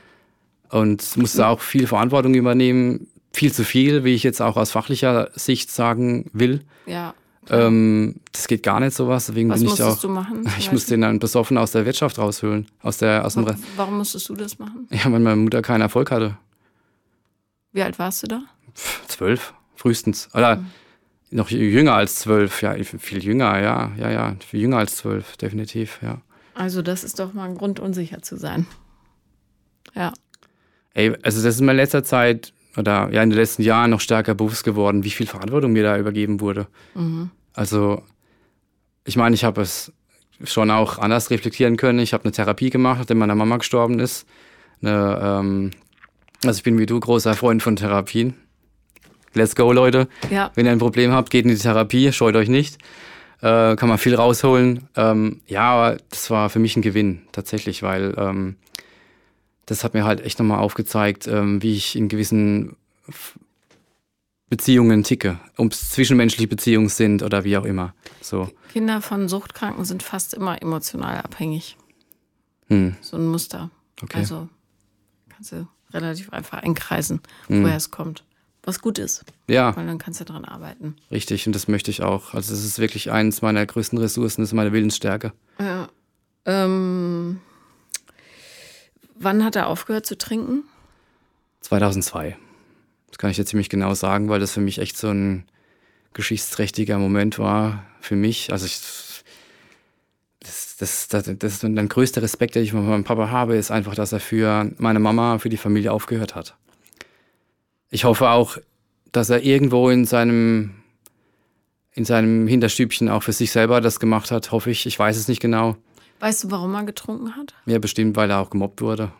Und 0.70 1.18
musste 1.18 1.48
auch 1.48 1.62
viel 1.62 1.88
Verantwortung 1.88 2.34
übernehmen, 2.34 3.08
viel 3.34 3.54
zu 3.54 3.64
viel, 3.64 4.04
wie 4.04 4.16
ich 4.16 4.24
jetzt 4.24 4.42
auch 4.42 4.58
aus 4.58 4.72
fachlicher 4.72 5.30
Sicht 5.36 5.70
sagen 5.70 6.30
will. 6.34 6.62
Ja. 6.86 7.14
Ähm, 7.50 8.16
das 8.32 8.48
geht 8.48 8.64
gar 8.64 8.80
nicht 8.80 8.96
sowas. 8.96 9.28
Deswegen 9.28 9.50
Was 9.50 9.62
bin 9.62 9.70
ich 9.70 9.82
auch. 9.82 10.00
Du 10.00 10.10
machen, 10.10 10.50
ich 10.58 10.72
musste 10.72 10.92
den 10.92 11.02
dann 11.02 11.20
besoffen 11.20 11.58
aus 11.58 11.72
der 11.72 11.86
Wirtschaft 11.86 12.18
raushöhlen. 12.18 12.68
Aus 12.82 12.98
der, 12.98 13.26
aus 13.26 13.36
dem 13.36 13.46
Warum 13.76 13.98
musstest 13.98 14.30
du 14.30 14.36
das 14.36 14.60
machen? 14.60 14.88
Ja, 14.91 15.12
weil 15.12 15.20
meine 15.20 15.36
Mutter 15.36 15.62
keinen 15.62 15.82
Erfolg 15.82 16.12
hatte. 16.12 16.38
Wie 17.72 17.84
alt 17.84 18.00
warst 18.00 18.24
du 18.24 18.28
da? 18.28 18.41
Zwölf, 19.08 19.54
frühestens. 19.76 20.30
Oder 20.34 20.58
mhm. 20.58 20.66
noch 21.32 21.50
jünger 21.50 21.93
als 21.93 22.16
zwölf, 22.16 22.62
ja, 22.62 22.74
viel 22.84 23.24
jünger, 23.24 23.60
ja, 23.60 23.91
ja, 23.98 24.12
ja, 24.12 24.36
viel 24.39 24.62
jünger 24.62 24.78
als 24.78 24.96
zwölf, 24.96 25.38
definitiv, 25.38 26.00
ja. 26.02 26.22
Also 26.54 26.82
das 26.82 27.04
ist 27.04 27.20
doch 27.20 27.34
mal 27.34 27.50
ein 27.50 27.58
Grund, 27.58 27.80
unsicher 27.82 28.22
zu 28.22 28.38
sein. 28.38 28.66
Ja. 29.93 30.14
Ey, 30.93 31.10
also 31.22 31.43
das 31.43 31.56
ist 31.56 31.60
in 31.60 31.68
letzter 31.68 32.06
Zeit 32.06 32.54
oder 32.78 33.09
ja 33.11 33.23
in 33.23 33.30
den 33.30 33.39
letzten 33.39 33.61
Jahren 33.63 33.91
noch 33.91 34.01
stärker 34.01 34.36
bewusst 34.36 34.63
geworden, 34.63 35.03
wie 35.03 35.09
viel 35.11 35.28
Verantwortung 35.28 35.73
mir 35.73 35.84
da 35.84 35.97
übergeben 35.97 36.41
wurde. 36.41 36.67
Mhm. 36.93 37.32
Also 37.53 38.03
ich 39.05 39.17
meine, 39.17 39.36
ich 39.36 39.43
habe 39.43 39.61
es 39.61 39.93
schon 40.43 40.71
auch 40.71 40.97
anders 40.97 41.30
reflektieren 41.30 41.78
können. 41.78 41.99
Ich 41.99 42.13
habe 42.13 42.26
eine 42.26 42.32
Therapie 42.32 42.69
gemacht, 42.69 42.99
nachdem 42.99 43.19
meine 43.19 43.36
Mama 43.36 43.57
gestorben 43.57 43.99
ist. 43.99 44.28
Eine, 44.82 45.19
ähm, 45.21 45.71
Also 46.43 46.57
ich 46.57 46.63
bin 46.63 46.78
wie 46.78 46.86
du 46.86 46.99
großer 46.99 47.34
Freund 47.36 47.63
von 47.63 47.76
Therapien. 47.76 48.34
Let's 49.34 49.55
go, 49.55 49.71
Leute. 49.71 50.07
Ja. 50.30 50.51
Wenn 50.55 50.65
ihr 50.65 50.71
ein 50.71 50.80
Problem 50.80 51.11
habt, 51.11 51.30
geht 51.30 51.45
in 51.45 51.51
die 51.51 51.57
Therapie, 51.57 52.11
scheut 52.11 52.36
euch 52.36 52.49
nicht. 52.49 52.78
Äh, 53.41 53.76
kann 53.76 53.89
man 53.89 53.97
viel 53.97 54.15
rausholen. 54.15 54.88
Ähm, 54.95 55.41
ja, 55.45 55.71
aber 55.71 55.97
das 56.09 56.30
war 56.30 56.49
für 56.49 56.59
mich 56.59 56.76
ein 56.78 56.82
Gewinn 56.82 57.21
tatsächlich, 57.32 57.84
weil 57.84 58.15
ähm, 58.17 58.55
das 59.66 59.84
hat 59.84 59.93
mir 59.93 60.03
halt 60.05 60.22
echt 60.22 60.39
nochmal 60.39 60.59
aufgezeigt, 60.59 61.28
ähm, 61.28 61.61
wie 61.61 61.74
ich 61.74 61.95
in 61.95 62.07
gewissen 62.07 62.76
Beziehungen 64.49 65.03
ticke, 65.03 65.39
ob 65.57 65.72
es 65.72 65.89
zwischenmenschliche 65.89 66.47
Beziehungen 66.47 66.89
sind 66.89 67.24
oder 67.24 67.43
wie 67.43 67.57
auch 67.57 67.66
immer. 67.66 67.93
So. 68.22 68.49
Kinder 68.72 69.01
von 69.01 69.28
Suchtkranken 69.28 69.86
sind 69.86 70.03
fast 70.03 70.34
immer 70.34 70.61
emotional 70.61 71.18
abhängig. 71.20 71.78
Hm. 72.68 72.95
So 73.01 73.18
ein 73.18 73.28
Muster. 73.28 73.72
Okay. 74.01 74.18
Also 74.20 74.47
kannst 75.30 75.51
du 75.51 75.68
relativ 75.93 76.32
einfach 76.32 76.59
einkreisen, 76.61 77.22
Hm. 77.47 77.63
woher 77.63 77.76
es 77.76 77.89
kommt. 77.91 78.24
Was 78.63 78.82
gut 78.82 78.97
ist, 78.97 79.24
Ja, 79.47 79.76
weil 79.76 79.86
dann 79.86 79.99
kannst 79.99 80.20
du 80.20 80.26
dran 80.26 80.43
arbeiten. 80.45 80.95
richtig. 81.11 81.45
Und 81.47 81.53
das 81.53 81.68
möchte 81.68 81.91
ich 81.91 82.01
auch. 82.01 82.34
Also 82.34 82.51
das 82.53 82.63
ist 82.66 82.80
wirklich 82.80 83.11
eines 83.11 83.41
meiner 83.43 83.63
größten 83.66 83.97
Ressourcen, 83.99 84.41
das 84.41 84.49
ist 84.49 84.53
meine 84.53 84.74
Willensstärke. 84.74 85.34
Ja. 85.59 85.88
Ähm, 86.45 87.39
wann 89.16 89.43
hat 89.43 89.55
er 89.55 89.68
aufgehört 89.68 90.05
zu 90.05 90.18
trinken? 90.18 90.63
2002. 91.61 92.38
Das 93.07 93.18
kann 93.18 93.32
ich 93.32 93.38
jetzt 93.38 93.49
ziemlich 93.49 93.70
genau 93.70 93.93
sagen, 93.93 94.30
weil 94.30 94.39
das 94.39 94.51
für 94.51 94.61
mich 94.61 94.78
echt 94.80 94.97
so 94.97 95.09
ein 95.09 95.45
geschichtsträchtiger 96.13 96.97
Moment 96.97 97.39
war 97.39 97.86
für 98.01 98.16
mich. 98.16 98.51
Also 98.51 98.66
ich, 98.66 98.80
das, 100.39 100.78
das, 100.78 101.07
das, 101.07 101.38
das 101.39 101.53
ist 101.53 101.63
mein 101.63 101.89
größter 101.89 102.22
Respekt, 102.22 102.55
den 102.55 102.63
ich 102.63 102.72
von 102.72 102.88
meinem 102.88 103.03
Papa 103.03 103.30
habe, 103.30 103.55
ist 103.55 103.72
einfach, 103.72 103.95
dass 103.95 104.11
er 104.11 104.20
für 104.20 104.72
meine 104.78 104.99
Mama, 104.99 105.39
für 105.39 105.49
die 105.49 105.57
Familie 105.57 105.91
aufgehört 105.91 106.36
hat. 106.36 106.55
Ich 107.89 108.03
hoffe 108.03 108.30
auch, 108.30 108.57
dass 109.11 109.30
er 109.30 109.43
irgendwo 109.43 109.89
in 109.89 110.05
seinem, 110.05 110.76
in 111.93 112.05
seinem 112.05 112.47
Hinterstübchen 112.47 113.09
auch 113.09 113.24
für 113.24 113.34
sich 113.34 113.51
selber 113.51 113.80
das 113.82 113.99
gemacht 113.99 114.32
hat, 114.32 114.51
hoffe 114.51 114.72
ich. 114.72 114.86
Ich 114.86 114.99
weiß 114.99 115.16
es 115.18 115.28
nicht 115.28 115.41
genau. 115.41 115.78
Weißt 116.20 116.43
du, 116.45 116.51
warum 116.51 116.74
er 116.76 116.84
getrunken 116.84 117.36
hat? 117.36 117.53
Ja, 117.66 117.80
bestimmt, 117.80 118.16
weil 118.16 118.30
er 118.32 118.39
auch 118.39 118.49
gemobbt 118.49 118.82
wurde. 118.82 119.11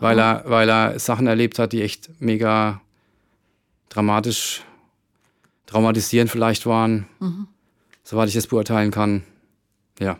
Weil 0.00 0.18
er, 0.18 0.44
weil 0.46 0.68
er 0.68 0.98
Sachen 1.00 1.26
erlebt 1.26 1.58
hat, 1.58 1.72
die 1.72 1.82
echt 1.82 2.08
mega 2.20 2.80
dramatisch, 3.88 4.62
traumatisierend 5.66 6.30
vielleicht 6.30 6.66
waren. 6.66 7.06
Soweit 8.04 8.28
ich 8.28 8.34
das 8.34 8.46
beurteilen 8.46 8.90
kann. 8.90 9.24
Ja. 9.98 10.18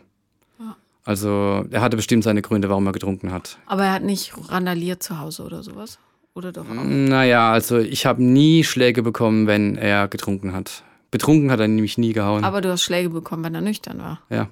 Ja. 0.59 0.75
Also, 1.05 1.65
er 1.71 1.81
hatte 1.81 1.95
bestimmt 1.95 2.23
seine 2.23 2.41
Gründe, 2.41 2.69
warum 2.69 2.85
er 2.87 2.91
getrunken 2.91 3.31
hat. 3.31 3.57
Aber 3.67 3.85
er 3.85 3.93
hat 3.93 4.03
nicht 4.03 4.33
randaliert 4.49 5.01
zu 5.01 5.19
Hause 5.19 5.43
oder 5.43 5.63
sowas? 5.63 5.97
Oder 6.33 6.51
doch 6.51 6.65
auch? 6.69 6.83
Naja, 6.83 7.51
also 7.51 7.77
ich 7.79 8.05
habe 8.05 8.21
nie 8.21 8.63
Schläge 8.63 9.01
bekommen, 9.01 9.47
wenn 9.47 9.75
er 9.77 10.07
getrunken 10.07 10.53
hat. 10.53 10.83
Betrunken 11.09 11.51
hat 11.51 11.59
er 11.59 11.67
nämlich 11.67 11.97
nie 11.97 12.13
gehauen. 12.13 12.43
Aber 12.43 12.61
du 12.61 12.69
hast 12.69 12.83
Schläge 12.83 13.09
bekommen, 13.09 13.43
wenn 13.43 13.55
er 13.55 13.61
nüchtern 13.61 13.99
war. 13.99 14.19
ja. 14.29 14.47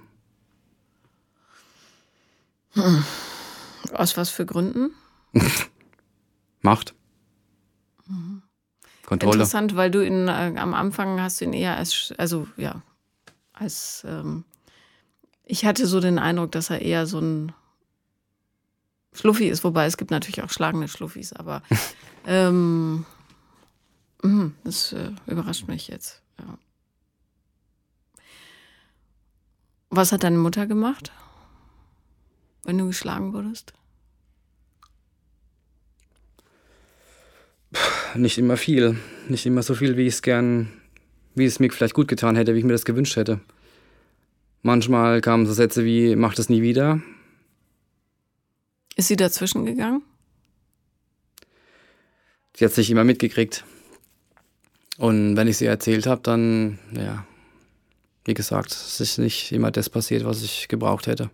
Aus 3.93 4.17
was 4.17 4.29
für 4.29 4.45
Gründen? 4.45 4.91
Macht. 6.61 6.93
Kontrolle. 9.05 9.33
Interessant, 9.35 9.75
weil 9.75 9.89
du 9.89 10.05
ihn 10.05 10.27
äh, 10.27 10.53
am 10.57 10.73
Anfang 10.73 11.21
hast 11.21 11.39
du 11.39 11.45
ihn 11.45 11.53
eher 11.53 11.77
als, 11.77 12.13
also 12.17 12.47
ja, 12.57 12.81
als, 13.53 14.03
ähm, 14.05 14.43
ich 15.43 15.65
hatte 15.65 15.87
so 15.87 15.99
den 16.01 16.19
Eindruck, 16.19 16.51
dass 16.51 16.69
er 16.69 16.81
eher 16.81 17.07
so 17.07 17.19
ein 17.19 17.53
Schluffi 19.13 19.47
ist, 19.47 19.63
wobei 19.63 19.85
es 19.85 19.97
gibt 19.97 20.11
natürlich 20.11 20.43
auch 20.43 20.49
schlagende 20.49 20.89
Schluffis, 20.89 21.31
aber 21.31 21.63
ähm, 22.27 23.05
mhm, 24.21 24.55
das 24.63 24.91
äh, 24.91 25.11
überrascht 25.25 25.67
mich 25.67 25.87
jetzt. 25.87 26.21
Ja. 26.39 26.57
Was 29.89 30.11
hat 30.11 30.23
deine 30.23 30.37
Mutter 30.37 30.67
gemacht, 30.67 31.13
wenn 32.67 32.77
du 32.77 32.87
geschlagen 32.87 33.33
wurdest? 33.33 33.73
Nicht 38.15 38.37
immer 38.37 38.57
viel. 38.57 38.97
Nicht 39.29 39.45
immer 39.45 39.63
so 39.63 39.73
viel, 39.73 39.97
wie 39.97 40.07
ich 40.07 40.15
es 40.15 40.21
gern, 40.21 40.71
wie 41.33 41.45
es 41.45 41.59
mir 41.59 41.71
vielleicht 41.71 41.93
gut 41.93 42.07
getan 42.07 42.35
hätte, 42.35 42.53
wie 42.53 42.59
ich 42.59 42.65
mir 42.65 42.73
das 42.73 42.85
gewünscht 42.85 43.15
hätte. 43.15 43.39
Manchmal 44.63 45.21
kamen 45.21 45.45
so 45.45 45.53
Sätze 45.53 45.85
wie, 45.85 46.15
mach 46.15 46.35
das 46.35 46.49
nie 46.49 46.61
wieder. 46.61 47.01
Ist 48.97 49.07
sie 49.07 49.15
dazwischen 49.15 49.65
gegangen? 49.65 50.03
Sie 52.55 52.65
hat 52.65 52.73
sich 52.73 52.89
immer 52.89 53.03
mitgekriegt. 53.05 53.63
Und 54.97 55.37
wenn 55.37 55.47
ich 55.47 55.57
sie 55.57 55.67
erzählt 55.67 56.05
habe, 56.05 56.21
dann, 56.21 56.79
ja, 56.91 57.25
wie 58.25 58.33
gesagt, 58.33 58.71
es 58.71 58.99
ist 58.99 59.19
nicht 59.19 59.53
immer 59.53 59.71
das 59.71 59.89
passiert, 59.89 60.25
was 60.25 60.41
ich 60.41 60.67
gebraucht 60.67 61.07
hätte. 61.07 61.29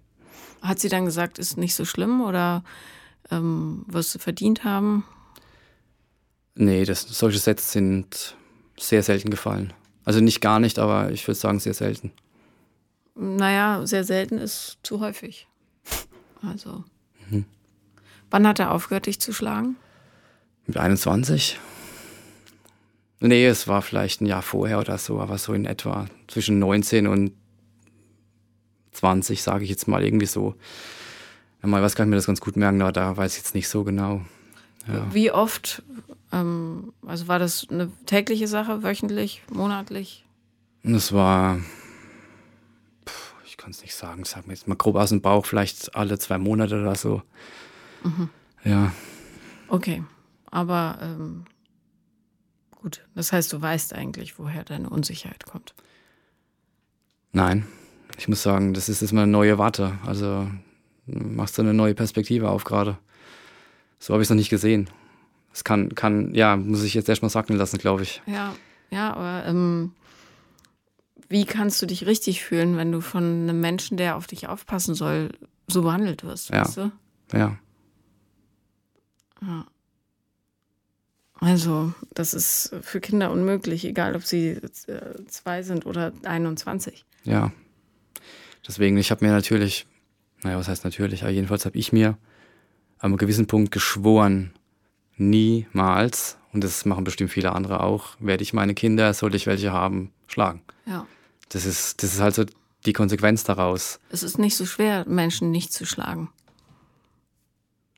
Hat 0.63 0.79
sie 0.79 0.89
dann 0.89 1.05
gesagt, 1.05 1.37
ist 1.39 1.57
nicht 1.57 1.75
so 1.75 1.83
schlimm 1.83 2.21
oder 2.21 2.63
ähm, 3.29 3.83
wirst 3.87 4.15
du 4.15 4.19
verdient 4.19 4.63
haben? 4.63 5.03
Nee, 6.55 6.85
das, 6.85 7.01
solche 7.01 7.39
Sätze 7.39 7.69
sind 7.69 8.35
sehr 8.79 9.03
selten 9.03 9.29
gefallen. 9.29 9.73
Also 10.05 10.21
nicht 10.21 10.41
gar 10.41 10.59
nicht, 10.59 10.79
aber 10.79 11.11
ich 11.11 11.27
würde 11.27 11.39
sagen 11.39 11.59
sehr 11.59 11.73
selten. 11.73 12.11
Naja, 13.15 13.85
sehr 13.85 14.03
selten 14.03 14.37
ist 14.37 14.77
zu 14.83 14.99
häufig. 14.99 15.47
Also. 16.45 16.83
Wann 18.29 18.45
hat 18.45 18.59
er 18.59 18.71
aufgehört, 18.71 19.05
dich 19.05 19.21
zu 19.21 19.31
schlagen? 19.31 19.77
Mit 20.65 20.75
21? 20.75 21.57
Nee, 23.21 23.45
es 23.45 23.69
war 23.69 23.81
vielleicht 23.81 24.19
ein 24.19 24.25
Jahr 24.25 24.41
vorher 24.41 24.79
oder 24.79 24.97
so, 24.97 25.21
aber 25.21 25.37
so 25.37 25.53
in 25.53 25.65
etwa 25.65 26.07
zwischen 26.27 26.59
19 26.59 27.07
und 27.07 27.31
20, 28.93 29.41
sage 29.43 29.63
ich 29.63 29.69
jetzt 29.69 29.87
mal 29.87 30.03
irgendwie 30.03 30.25
so. 30.25 30.55
Normalerweise 31.61 31.95
kann 31.95 32.07
ich 32.07 32.09
mir 32.11 32.15
das 32.17 32.25
ganz 32.27 32.41
gut 32.41 32.55
merken, 32.57 32.81
aber 32.81 32.91
da 32.91 33.15
weiß 33.15 33.33
ich 33.33 33.39
jetzt 33.39 33.55
nicht 33.55 33.67
so 33.69 33.83
genau. 33.83 34.21
Ja. 34.87 35.13
Wie 35.13 35.31
oft? 35.31 35.81
Ähm, 36.31 36.91
also 37.05 37.27
war 37.27 37.39
das 37.39 37.67
eine 37.69 37.89
tägliche 38.05 38.47
Sache, 38.47 38.83
wöchentlich, 38.83 39.41
monatlich? 39.51 40.25
Es 40.83 41.13
war, 41.13 41.59
pf, 43.07 43.33
ich 43.45 43.55
kann 43.55 43.71
es 43.71 43.81
nicht 43.81 43.95
sagen, 43.95 44.25
sag 44.25 44.45
mir 44.47 44.53
jetzt 44.53 44.67
mal 44.67 44.75
grob 44.75 44.95
aus 44.97 45.09
dem 45.09 45.21
Bauch, 45.21 45.45
vielleicht 45.45 45.95
alle 45.95 46.19
zwei 46.19 46.37
Monate 46.37 46.81
oder 46.81 46.95
so. 46.95 47.21
Ja, 48.65 48.91
Okay, 49.69 50.03
aber 50.51 50.99
ähm, 51.01 51.45
gut. 52.71 53.07
Das 53.15 53.31
heißt, 53.31 53.51
du 53.53 53.61
weißt 53.61 53.93
eigentlich, 53.93 54.37
woher 54.37 54.63
deine 54.65 54.89
Unsicherheit 54.89 55.45
kommt. 55.45 55.73
nein. 57.31 57.65
Ich 58.17 58.27
muss 58.27 58.43
sagen, 58.43 58.73
das 58.73 58.89
ist 58.89 59.01
jetzt 59.01 59.11
mal 59.13 59.23
eine 59.23 59.31
neue 59.31 59.57
Warte. 59.57 59.97
Also 60.05 60.47
machst 61.05 61.57
du 61.57 61.61
eine 61.61 61.73
neue 61.73 61.95
Perspektive 61.95 62.49
auf 62.49 62.63
gerade. 62.63 62.97
So 63.99 64.13
habe 64.13 64.21
ich 64.21 64.25
es 64.27 64.29
noch 64.29 64.37
nicht 64.37 64.49
gesehen. 64.49 64.89
Es 65.53 65.63
kann, 65.63 65.93
kann, 65.95 66.33
ja, 66.33 66.55
muss 66.55 66.83
ich 66.83 66.93
jetzt 66.93 67.09
erstmal 67.09 67.29
sacken 67.29 67.55
lassen, 67.55 67.77
glaube 67.77 68.03
ich. 68.03 68.21
Ja, 68.25 68.55
ja, 68.89 69.13
aber 69.13 69.45
ähm, 69.47 69.91
wie 71.29 71.45
kannst 71.45 71.81
du 71.81 71.85
dich 71.85 72.05
richtig 72.05 72.43
fühlen, 72.43 72.75
wenn 72.77 72.91
du 72.91 73.01
von 73.01 73.23
einem 73.23 73.59
Menschen, 73.59 73.97
der 73.97 74.15
auf 74.15 74.27
dich 74.27 74.47
aufpassen 74.47 74.95
soll, 74.95 75.29
so 75.67 75.83
behandelt 75.83 76.23
wirst, 76.23 76.49
Ja. 76.49 76.61
weißt 76.61 76.77
du? 76.77 76.91
Ja, 77.33 77.57
Also, 81.39 81.93
das 82.13 82.33
ist 82.33 82.73
für 82.81 83.01
Kinder 83.01 83.29
unmöglich, 83.31 83.83
egal 83.83 84.15
ob 84.15 84.23
sie 84.23 84.51
äh, 84.87 85.25
zwei 85.27 85.61
sind 85.63 85.85
oder 85.85 86.13
21. 86.23 87.05
ja. 87.23 87.51
Deswegen, 88.67 88.97
ich 88.97 89.11
habe 89.11 89.25
mir 89.25 89.31
natürlich, 89.31 89.85
naja, 90.43 90.57
was 90.57 90.67
heißt 90.67 90.83
natürlich, 90.83 91.23
aber 91.23 91.31
jedenfalls 91.31 91.65
habe 91.65 91.77
ich 91.77 91.91
mir 91.91 92.17
an 92.99 93.11
einem 93.11 93.17
gewissen 93.17 93.47
Punkt 93.47 93.71
geschworen, 93.71 94.53
niemals, 95.17 96.37
und 96.53 96.63
das 96.63 96.85
machen 96.85 97.03
bestimmt 97.03 97.31
viele 97.31 97.53
andere 97.53 97.81
auch, 97.81 98.15
werde 98.19 98.43
ich 98.43 98.53
meine 98.53 98.73
Kinder, 98.73 99.13
sollte 99.13 99.37
ich 99.37 99.47
welche 99.47 99.73
haben, 99.73 100.11
schlagen. 100.27 100.61
Ja. 100.85 101.05
Das 101.49 101.65
ist, 101.65 102.01
das 102.01 102.13
ist 102.13 102.21
halt 102.21 102.35
so 102.35 102.45
die 102.85 102.93
Konsequenz 102.93 103.43
daraus. 103.43 103.99
Es 104.09 104.23
ist 104.23 104.39
nicht 104.39 104.55
so 104.55 104.65
schwer, 104.65 105.05
Menschen 105.07 105.51
nicht 105.51 105.73
zu 105.73 105.85
schlagen. 105.85 106.29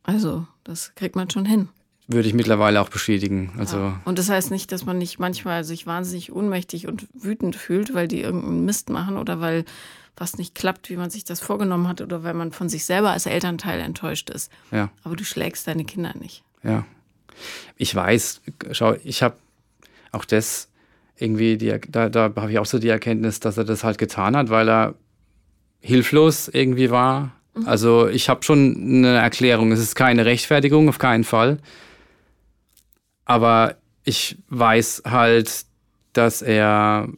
Also, 0.03 0.45
das 0.63 0.93
kriegt 0.95 1.15
man 1.15 1.29
schon 1.29 1.45
hin. 1.45 1.69
Würde 2.07 2.27
ich 2.27 2.35
mittlerweile 2.35 2.81
auch 2.81 2.89
bestätigen. 2.89 3.51
Also, 3.57 3.93
Und 4.05 4.19
das 4.19 4.29
heißt 4.29 4.51
nicht, 4.51 4.71
dass 4.71 4.85
man 4.85 4.99
nicht 4.99 5.17
manchmal 5.17 5.63
sich 5.63 5.87
wahnsinnig 5.87 6.31
ohnmächtig 6.31 6.87
und 6.87 7.07
wütend 7.13 7.55
fühlt, 7.55 7.95
weil 7.95 8.07
die 8.07 8.21
irgendeinen 8.21 8.65
Mist 8.65 8.89
machen 8.89 9.17
oder 9.17 9.39
weil 9.39 9.65
was 10.17 10.37
nicht 10.37 10.55
klappt, 10.55 10.89
wie 10.89 10.95
man 10.97 11.09
sich 11.09 11.23
das 11.25 11.39
vorgenommen 11.41 11.87
hat 11.87 12.01
oder 12.01 12.23
weil 12.23 12.33
man 12.33 12.51
von 12.51 12.69
sich 12.69 12.85
selber 12.85 13.11
als 13.11 13.25
Elternteil 13.25 13.79
enttäuscht 13.81 14.29
ist. 14.29 14.51
ja, 14.71 14.89
Aber 15.03 15.15
du 15.15 15.23
schlägst 15.25 15.67
deine 15.67 15.85
Kinder 15.85 16.13
nicht. 16.19 16.43
ja. 16.63 16.85
Ich 17.75 17.93
weiß, 17.93 18.39
schau, 18.71 18.95
ich 19.03 19.21
habe 19.21 19.35
auch 20.13 20.23
das 20.23 20.69
irgendwie, 21.17 21.57
die, 21.57 21.77
da, 21.89 22.07
da 22.07 22.31
habe 22.33 22.49
ich 22.49 22.59
auch 22.59 22.65
so 22.65 22.79
die 22.79 22.87
Erkenntnis, 22.87 23.41
dass 23.41 23.57
er 23.57 23.65
das 23.65 23.83
halt 23.83 23.97
getan 23.97 24.37
hat, 24.37 24.49
weil 24.49 24.69
er 24.69 24.95
hilflos 25.81 26.47
irgendwie 26.47 26.91
war. 26.91 27.33
Also 27.65 28.07
ich 28.07 28.29
habe 28.29 28.43
schon 28.43 28.75
eine 28.77 29.17
Erklärung. 29.17 29.73
Es 29.73 29.79
ist 29.81 29.95
keine 29.95 30.25
Rechtfertigung, 30.25 30.87
auf 30.87 30.97
keinen 30.97 31.25
Fall. 31.25 31.57
aber 33.25 33.75
ich 34.03 34.37
weiß 34.49 35.03
halt, 35.05 35.65
dass 36.13 36.41
er, 36.41 37.09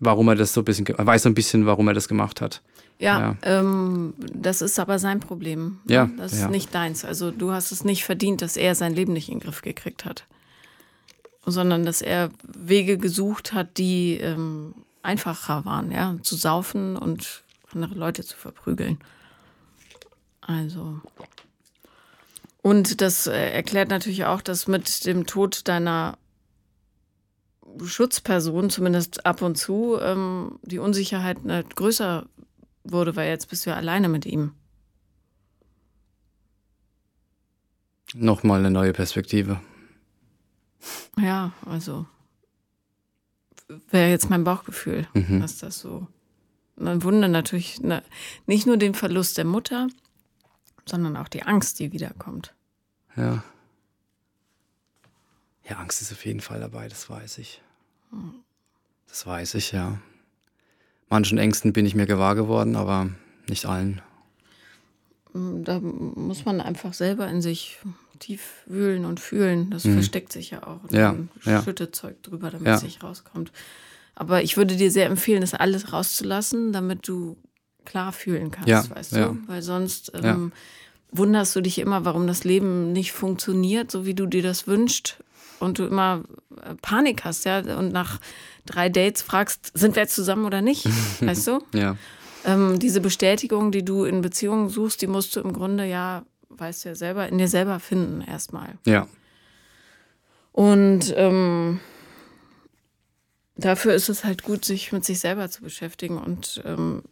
warum 0.00 0.28
er 0.28 0.34
das 0.34 0.52
so 0.52 0.60
ein 0.60 0.64
bisschen, 0.64 0.86
weiß 0.88 1.22
so 1.22 1.28
ein 1.28 1.34
bisschen, 1.34 1.66
warum 1.66 1.88
er 1.88 1.94
das 1.94 2.08
gemacht 2.08 2.40
hat. 2.40 2.62
Ja, 2.98 3.20
ja. 3.20 3.36
Ähm, 3.42 4.14
das 4.18 4.62
ist 4.62 4.78
aber 4.78 4.98
sein 4.98 5.20
Problem. 5.20 5.78
Ne? 5.84 5.94
Ja. 5.94 6.10
Das 6.16 6.32
ist 6.32 6.40
ja. 6.40 6.48
nicht 6.48 6.74
deins. 6.74 7.04
Also 7.04 7.30
du 7.30 7.52
hast 7.52 7.72
es 7.72 7.84
nicht 7.84 8.04
verdient, 8.04 8.42
dass 8.42 8.56
er 8.56 8.74
sein 8.74 8.94
Leben 8.94 9.12
nicht 9.12 9.28
in 9.28 9.38
den 9.38 9.44
Griff 9.44 9.62
gekriegt 9.62 10.04
hat. 10.04 10.24
Sondern 11.44 11.84
dass 11.84 12.02
er 12.02 12.30
Wege 12.42 12.98
gesucht 12.98 13.52
hat, 13.52 13.78
die 13.78 14.14
ähm, 14.14 14.74
einfacher 15.02 15.64
waren, 15.64 15.92
ja, 15.92 16.16
zu 16.22 16.34
saufen 16.36 16.96
und 16.96 17.44
andere 17.72 17.94
Leute 17.94 18.24
zu 18.24 18.36
verprügeln. 18.36 18.98
Also. 20.40 21.00
Und 22.62 23.00
das 23.00 23.26
äh, 23.26 23.50
erklärt 23.50 23.90
natürlich 23.90 24.24
auch, 24.24 24.40
dass 24.40 24.66
mit 24.66 25.04
dem 25.06 25.26
Tod 25.26 25.68
deiner 25.68 26.18
Schutzperson, 27.84 28.70
zumindest 28.70 29.26
ab 29.26 29.42
und 29.42 29.56
zu, 29.56 29.98
ähm, 30.00 30.58
die 30.62 30.78
Unsicherheit 30.78 31.44
äh, 31.46 31.64
größer 31.74 32.26
wurde, 32.84 33.16
weil 33.16 33.28
jetzt 33.28 33.48
bist 33.48 33.66
du 33.66 33.70
ja 33.70 33.76
alleine 33.76 34.08
mit 34.08 34.26
ihm. 34.26 34.52
Nochmal 38.14 38.60
eine 38.60 38.70
neue 38.70 38.92
Perspektive. 38.92 39.60
Ja, 41.18 41.52
also 41.64 42.06
wäre 43.90 44.10
jetzt 44.10 44.30
mein 44.30 44.44
Bauchgefühl, 44.44 45.08
mhm. 45.14 45.40
dass 45.40 45.58
das 45.58 45.80
so. 45.80 46.06
Man 46.76 47.02
wundert 47.02 47.30
natürlich 47.30 47.80
ne, 47.80 48.02
nicht 48.46 48.66
nur 48.66 48.76
den 48.76 48.94
Verlust 48.94 49.38
der 49.38 49.44
Mutter, 49.44 49.88
sondern 50.84 51.16
auch 51.16 51.28
die 51.28 51.42
Angst, 51.42 51.78
die 51.78 51.92
wiederkommt. 51.92 52.54
Ja. 53.16 53.42
Ja, 55.68 55.76
Angst 55.78 56.00
ist 56.00 56.12
auf 56.12 56.24
jeden 56.24 56.40
Fall 56.40 56.60
dabei, 56.60 56.88
das 56.88 57.10
weiß 57.10 57.38
ich. 57.38 57.60
Das 59.08 59.26
weiß 59.26 59.54
ich, 59.54 59.72
ja. 59.72 59.98
Manchen 61.08 61.38
Ängsten 61.38 61.72
bin 61.72 61.86
ich 61.86 61.94
mir 61.94 62.06
gewahr 62.06 62.34
geworden, 62.34 62.76
aber 62.76 63.10
nicht 63.48 63.66
allen. 63.66 64.00
Da 65.32 65.80
muss 65.80 66.44
man 66.44 66.60
einfach 66.60 66.94
selber 66.94 67.28
in 67.28 67.42
sich 67.42 67.78
tief 68.18 68.64
wühlen 68.66 69.04
und 69.04 69.20
fühlen. 69.20 69.70
Das 69.70 69.84
mhm. 69.84 69.94
versteckt 69.94 70.32
sich 70.32 70.50
ja 70.50 70.66
auch. 70.66 70.80
Ja, 70.90 71.14
ja. 71.44 71.62
schüttet 71.62 71.94
Zeug 71.94 72.22
drüber, 72.22 72.50
damit 72.50 72.66
ja. 72.66 72.74
es 72.74 72.82
nicht 72.82 73.02
rauskommt. 73.02 73.52
Aber 74.14 74.42
ich 74.42 74.56
würde 74.56 74.76
dir 74.76 74.90
sehr 74.90 75.06
empfehlen, 75.06 75.42
das 75.42 75.52
alles 75.52 75.92
rauszulassen, 75.92 76.72
damit 76.72 77.06
du 77.06 77.36
klar 77.84 78.12
fühlen 78.12 78.50
kannst, 78.50 78.68
ja, 78.68 78.84
weißt 78.88 79.12
du? 79.12 79.38
Weil 79.46 79.62
sonst 79.62 80.12
ähm, 80.14 80.52
wunderst 81.12 81.54
du 81.54 81.60
dich 81.60 81.78
immer, 81.78 82.04
warum 82.04 82.26
das 82.26 82.42
Leben 82.44 82.92
nicht 82.92 83.12
funktioniert, 83.12 83.90
so 83.90 84.06
wie 84.06 84.14
du 84.14 84.26
dir 84.26 84.42
das 84.42 84.66
wünschst 84.66 85.18
und 85.60 85.78
du 85.78 85.84
immer 85.84 86.24
äh, 86.62 86.74
Panik 86.82 87.24
hast, 87.24 87.44
ja, 87.44 87.58
und 87.76 87.92
nach 87.92 88.20
drei 88.64 88.88
Dates 88.88 89.22
fragst, 89.22 89.72
sind 89.74 89.96
wir 89.96 90.02
jetzt 90.02 90.14
zusammen 90.14 90.44
oder 90.44 90.62
nicht, 90.62 90.86
weißt 91.20 91.46
du? 91.48 91.60
Ja. 91.72 91.96
Ähm, 92.44 92.78
diese 92.78 93.00
Bestätigung, 93.00 93.72
die 93.72 93.84
du 93.84 94.04
in 94.04 94.20
Beziehungen 94.20 94.68
suchst, 94.68 95.02
die 95.02 95.06
musst 95.06 95.34
du 95.34 95.40
im 95.40 95.52
Grunde 95.52 95.84
ja, 95.84 96.24
weißt 96.48 96.84
du 96.84 96.88
ja 96.90 96.94
selber, 96.94 97.28
in 97.28 97.38
dir 97.38 97.48
selber 97.48 97.80
finden 97.80 98.20
erstmal. 98.20 98.74
Ja. 98.86 99.08
Und 100.52 101.12
ähm, 101.16 101.80
dafür 103.56 103.94
ist 103.94 104.08
es 104.08 104.24
halt 104.24 104.42
gut, 104.42 104.64
sich 104.64 104.92
mit 104.92 105.04
sich 105.04 105.18
selber 105.18 105.50
zu 105.50 105.62
beschäftigen 105.62 106.18
und 106.18 106.62
ähm, 106.64 107.02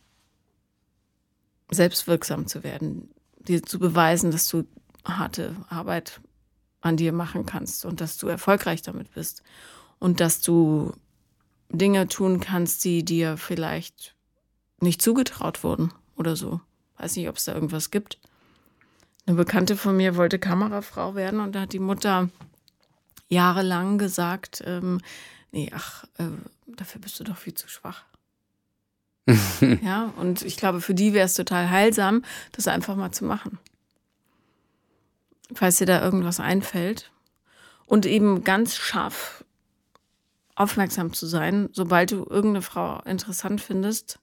selbstwirksam 1.71 2.47
zu 2.47 2.63
werden, 2.63 3.11
dir 3.39 3.63
zu 3.63 3.79
beweisen, 3.79 4.31
dass 4.31 4.49
du 4.49 4.65
harte 5.05 5.57
Arbeit 5.69 6.21
an 6.85 6.97
dir 6.99 7.13
machen 7.13 7.47
kannst 7.47 7.85
und 7.85 8.01
dass 8.01 8.19
du 8.19 8.29
erfolgreich 8.29 8.83
damit 8.83 9.13
bist 9.15 9.43
und 9.99 10.21
dass 10.21 10.43
du 10.43 10.93
Dinge 11.71 12.09
tun 12.09 12.41
kannst, 12.41 12.85
die 12.85 13.05
dir 13.05 13.39
vielleicht 13.39 14.15
nicht 14.81 15.01
zugetraut 15.01 15.65
wurden 15.65 15.93
oder 16.15 16.37
so. 16.37 16.61
Weiß 16.99 17.17
nicht, 17.17 17.29
ob 17.29 17.37
es 17.37 17.47
da 17.47 17.55
irgendwas 17.55 17.91
gibt. 17.91 18.19
Eine 19.27 19.37
Bekannte 19.37 19.77
von 19.77 19.97
mir 19.97 20.17
wollte 20.17 20.39
Kamerafrau 20.39 21.15
werden 21.15 21.41
und 21.41 21.55
da 21.55 21.63
hat 21.63 21.73
die 21.73 21.79
Mutter 21.79 22.29
jahrelang 23.29 23.97
gesagt, 23.97 24.63
ähm, 24.67 25.01
nee, 25.53 25.73
ach, 25.75 26.05
äh, 26.19 26.25
dafür 26.67 27.01
bist 27.01 27.19
du 27.19 27.25
doch 27.25 27.39
viel 27.39 27.55
zu 27.55 27.67
schwach. 27.67 28.05
ja, 29.83 30.13
und 30.19 30.43
ich 30.43 30.59
glaube, 30.59 30.83
für 30.83 30.95
die 30.95 31.15
wäre 31.15 31.25
es 31.25 31.33
total 31.33 31.71
heilsam, 31.71 32.23
das 32.53 32.69
einfach 32.69 32.95
mal 32.95 33.11
zu 33.11 33.25
machen 33.25 33.59
falls 35.53 35.79
dir 35.79 35.87
da 35.87 36.03
irgendwas 36.03 36.41
einfällt. 36.41 37.11
Und 37.87 38.07
eben 38.07 38.45
ganz 38.45 38.77
scharf 38.77 39.45
aufmerksam 40.55 41.13
zu 41.13 41.27
sein, 41.27 41.69
sobald 41.73 42.13
du 42.13 42.27
irgendeine 42.29 42.63
Frau 42.63 43.01
interessant 43.05 43.61
findest 43.61 44.19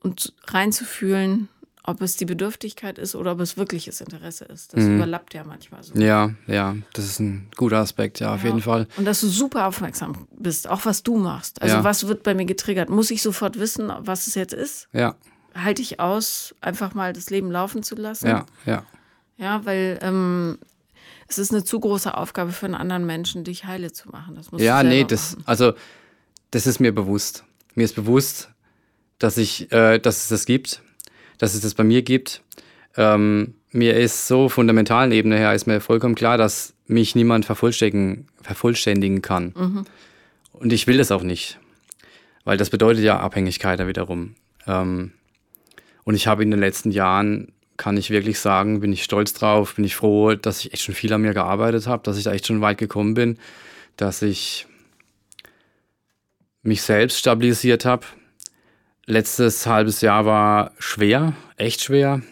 und 0.00 0.32
reinzufühlen, 0.46 1.48
ob 1.86 2.00
es 2.00 2.16
die 2.16 2.24
Bedürftigkeit 2.24 2.98
ist 2.98 3.14
oder 3.14 3.32
ob 3.32 3.40
es 3.40 3.58
wirkliches 3.58 4.00
Interesse 4.00 4.46
ist. 4.46 4.72
Das 4.72 4.84
mhm. 4.84 4.96
überlappt 4.96 5.34
ja 5.34 5.44
manchmal 5.44 5.82
so. 5.82 5.94
Ja, 5.94 6.30
ja, 6.46 6.74
das 6.94 7.04
ist 7.04 7.20
ein 7.20 7.48
guter 7.56 7.78
Aspekt, 7.78 8.20
ja, 8.20 8.34
auf 8.34 8.40
ja. 8.42 8.48
jeden 8.48 8.62
Fall. 8.62 8.86
Und 8.96 9.04
dass 9.04 9.20
du 9.20 9.28
super 9.28 9.66
aufmerksam 9.66 10.26
bist, 10.32 10.68
auch 10.68 10.86
was 10.86 11.02
du 11.02 11.16
machst. 11.18 11.60
Also 11.60 11.76
ja. 11.76 11.84
was 11.84 12.06
wird 12.06 12.22
bei 12.22 12.34
mir 12.34 12.46
getriggert? 12.46 12.88
Muss 12.88 13.10
ich 13.10 13.20
sofort 13.20 13.58
wissen, 13.58 13.92
was 13.98 14.26
es 14.26 14.34
jetzt 14.34 14.54
ist? 14.54 14.88
Ja. 14.92 15.14
Halte 15.54 15.82
ich 15.82 16.00
aus, 16.00 16.54
einfach 16.62 16.94
mal 16.94 17.12
das 17.12 17.28
Leben 17.28 17.50
laufen 17.50 17.82
zu 17.82 17.96
lassen? 17.96 18.28
Ja, 18.28 18.46
ja. 18.64 18.84
Ja, 19.36 19.64
weil 19.64 19.98
ähm, 20.02 20.58
es 21.28 21.38
ist 21.38 21.52
eine 21.52 21.64
zu 21.64 21.80
große 21.80 22.16
Aufgabe 22.16 22.52
für 22.52 22.66
einen 22.66 22.74
anderen 22.74 23.06
Menschen, 23.06 23.44
dich 23.44 23.64
heile 23.64 23.92
zu 23.92 24.08
machen. 24.10 24.36
Das 24.36 24.48
ja, 24.60 24.82
nee, 24.82 25.04
das, 25.04 25.36
also 25.44 25.72
das 26.50 26.66
ist 26.66 26.80
mir 26.80 26.94
bewusst. 26.94 27.44
Mir 27.74 27.84
ist 27.84 27.96
bewusst, 27.96 28.50
dass 29.18 29.36
ich, 29.36 29.72
äh, 29.72 29.98
dass 29.98 30.24
es 30.24 30.28
das 30.28 30.46
gibt, 30.46 30.82
dass 31.38 31.54
es 31.54 31.60
das 31.60 31.74
bei 31.74 31.84
mir 31.84 32.02
gibt. 32.02 32.42
Ähm, 32.96 33.54
mir 33.70 33.96
ist 33.96 34.28
so 34.28 34.48
fundamentalen 34.48 35.10
Ebene 35.10 35.36
her 35.36 35.54
ist 35.54 35.66
mir 35.66 35.80
vollkommen 35.80 36.14
klar, 36.14 36.38
dass 36.38 36.74
mich 36.86 37.14
niemand 37.16 37.44
vervollständigen, 37.44 38.28
vervollständigen 38.40 39.20
kann. 39.20 39.52
Mhm. 39.56 39.84
Und 40.52 40.72
ich 40.72 40.86
will 40.86 40.98
das 40.98 41.10
auch 41.10 41.22
nicht, 41.22 41.58
weil 42.44 42.56
das 42.56 42.70
bedeutet 42.70 43.02
ja 43.02 43.18
Abhängigkeit 43.18 43.80
da 43.80 43.88
wiederum. 43.88 44.36
Ähm, 44.66 45.12
und 46.04 46.14
ich 46.14 46.26
habe 46.26 46.42
in 46.42 46.50
den 46.50 46.60
letzten 46.60 46.92
Jahren 46.92 47.53
kann 47.76 47.96
ich 47.96 48.10
wirklich 48.10 48.38
sagen, 48.38 48.80
bin 48.80 48.92
ich 48.92 49.02
stolz 49.04 49.32
drauf, 49.32 49.74
bin 49.74 49.84
ich 49.84 49.96
froh, 49.96 50.34
dass 50.34 50.60
ich 50.60 50.72
echt 50.72 50.82
schon 50.82 50.94
viel 50.94 51.12
an 51.12 51.22
mir 51.22 51.34
gearbeitet 51.34 51.86
habe, 51.86 52.02
dass 52.02 52.16
ich 52.16 52.24
da 52.24 52.32
echt 52.32 52.46
schon 52.46 52.60
weit 52.60 52.78
gekommen 52.78 53.14
bin, 53.14 53.38
dass 53.96 54.22
ich 54.22 54.66
mich 56.62 56.82
selbst 56.82 57.18
stabilisiert 57.18 57.84
habe. 57.84 58.06
Letztes 59.06 59.66
halbes 59.66 60.00
Jahr 60.00 60.24
war 60.24 60.72
schwer, 60.78 61.34
echt 61.56 61.82
schwer. 61.82 62.22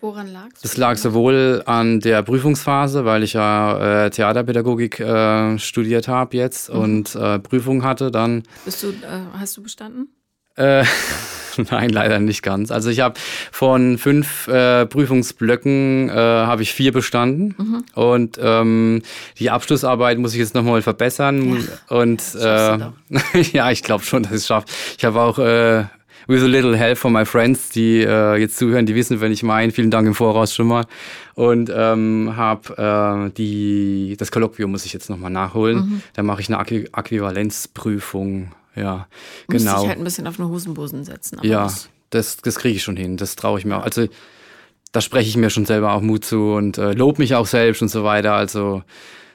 Woran 0.00 0.32
lag 0.32 0.48
es? 0.54 0.62
Das 0.62 0.76
lag 0.76 0.96
sowohl 0.96 1.62
an 1.66 2.00
der 2.00 2.22
Prüfungsphase, 2.22 3.04
weil 3.04 3.22
ich 3.22 3.34
ja 3.34 4.06
äh, 4.06 4.10
Theaterpädagogik 4.10 4.98
äh, 4.98 5.58
studiert 5.58 6.08
habe 6.08 6.36
jetzt 6.36 6.72
mhm. 6.72 6.80
und 6.80 7.14
äh, 7.14 7.38
Prüfung 7.38 7.84
hatte 7.84 8.10
dann. 8.10 8.42
Bist 8.64 8.82
du, 8.82 8.88
äh, 8.88 8.92
hast 9.34 9.56
du 9.56 9.62
bestanden? 9.62 10.08
Äh, 10.60 10.84
Nein, 11.70 11.90
leider 11.90 12.20
nicht 12.20 12.42
ganz. 12.42 12.70
Also 12.70 12.90
ich 12.90 13.00
habe 13.00 13.14
von 13.50 13.98
fünf 13.98 14.46
äh, 14.48 14.86
Prüfungsblöcken 14.86 16.08
äh, 16.08 16.12
habe 16.12 16.62
ich 16.62 16.72
vier 16.72 16.92
bestanden 16.92 17.54
mhm. 17.58 17.84
und 17.94 18.38
ähm, 18.42 19.02
die 19.38 19.50
Abschlussarbeit 19.50 20.18
muss 20.18 20.32
ich 20.32 20.38
jetzt 20.38 20.54
nochmal 20.54 20.82
verbessern 20.82 21.56
ja. 21.56 21.96
und 21.96 22.22
äh, 22.40 22.78
ja, 23.52 23.70
ich 23.70 23.82
glaube 23.82 24.04
schon, 24.04 24.22
dass 24.22 24.32
ich 24.32 24.38
es 24.38 24.46
schaffe. 24.46 24.66
Ich 24.96 25.04
habe 25.04 25.20
auch 25.20 25.38
äh, 25.38 25.84
with 26.26 26.42
a 26.42 26.46
little 26.46 26.76
help 26.76 26.98
from 26.98 27.14
my 27.14 27.24
friends, 27.24 27.70
die 27.70 28.02
äh, 28.02 28.36
jetzt 28.36 28.56
zuhören, 28.58 28.86
die 28.86 28.94
wissen, 28.94 29.20
wenn 29.20 29.32
ich 29.32 29.42
meine. 29.42 29.72
Vielen 29.72 29.90
Dank 29.90 30.06
im 30.06 30.14
Voraus 30.14 30.54
schon 30.54 30.68
mal. 30.68 30.84
Und 31.34 31.72
ähm, 31.74 32.34
habe 32.36 33.28
äh, 33.28 33.30
die 33.36 34.14
das 34.18 34.30
Kolloquium 34.30 34.70
muss 34.70 34.84
ich 34.84 34.92
jetzt 34.92 35.10
nochmal 35.10 35.30
nachholen. 35.30 35.78
Mhm. 35.78 36.02
Da 36.14 36.22
mache 36.22 36.40
ich 36.42 36.52
eine 36.52 36.60
Äquivalenzprüfung 36.60 38.52
ja, 38.80 39.06
genau. 39.48 39.72
Muss 39.72 39.82
ich 39.82 39.88
halt 39.88 39.98
ein 39.98 40.04
bisschen 40.04 40.26
auf 40.26 40.40
eine 40.40 40.48
Hosenbosen 40.48 41.04
setzen. 41.04 41.38
ja, 41.42 41.64
das, 41.64 41.90
das, 42.10 42.36
das 42.38 42.56
kriege 42.56 42.76
ich 42.76 42.82
schon 42.82 42.96
hin. 42.96 43.16
Das 43.16 43.36
traue 43.36 43.58
ich 43.58 43.64
mir 43.64 43.76
auch. 43.76 43.84
Also 43.84 44.06
da 44.92 45.00
spreche 45.00 45.28
ich 45.28 45.36
mir 45.36 45.50
schon 45.50 45.66
selber 45.66 45.92
auch 45.92 46.00
Mut 46.00 46.24
zu 46.24 46.54
und 46.54 46.78
äh, 46.78 46.92
lob 46.92 47.18
mich 47.18 47.34
auch 47.34 47.46
selbst 47.46 47.82
und 47.82 47.88
so 47.88 48.04
weiter. 48.04 48.34
Also 48.34 48.82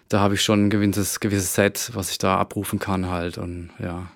da 0.09 0.19
habe 0.19 0.35
ich 0.35 0.41
schon 0.41 0.65
ein 0.65 0.69
gewisses, 0.69 1.19
gewisses 1.19 1.55
Set, 1.55 1.91
was 1.93 2.11
ich 2.11 2.17
da 2.17 2.37
abrufen 2.37 2.79
kann 2.79 3.09
halt 3.09 3.37
und 3.37 3.69
ja. 3.79 4.07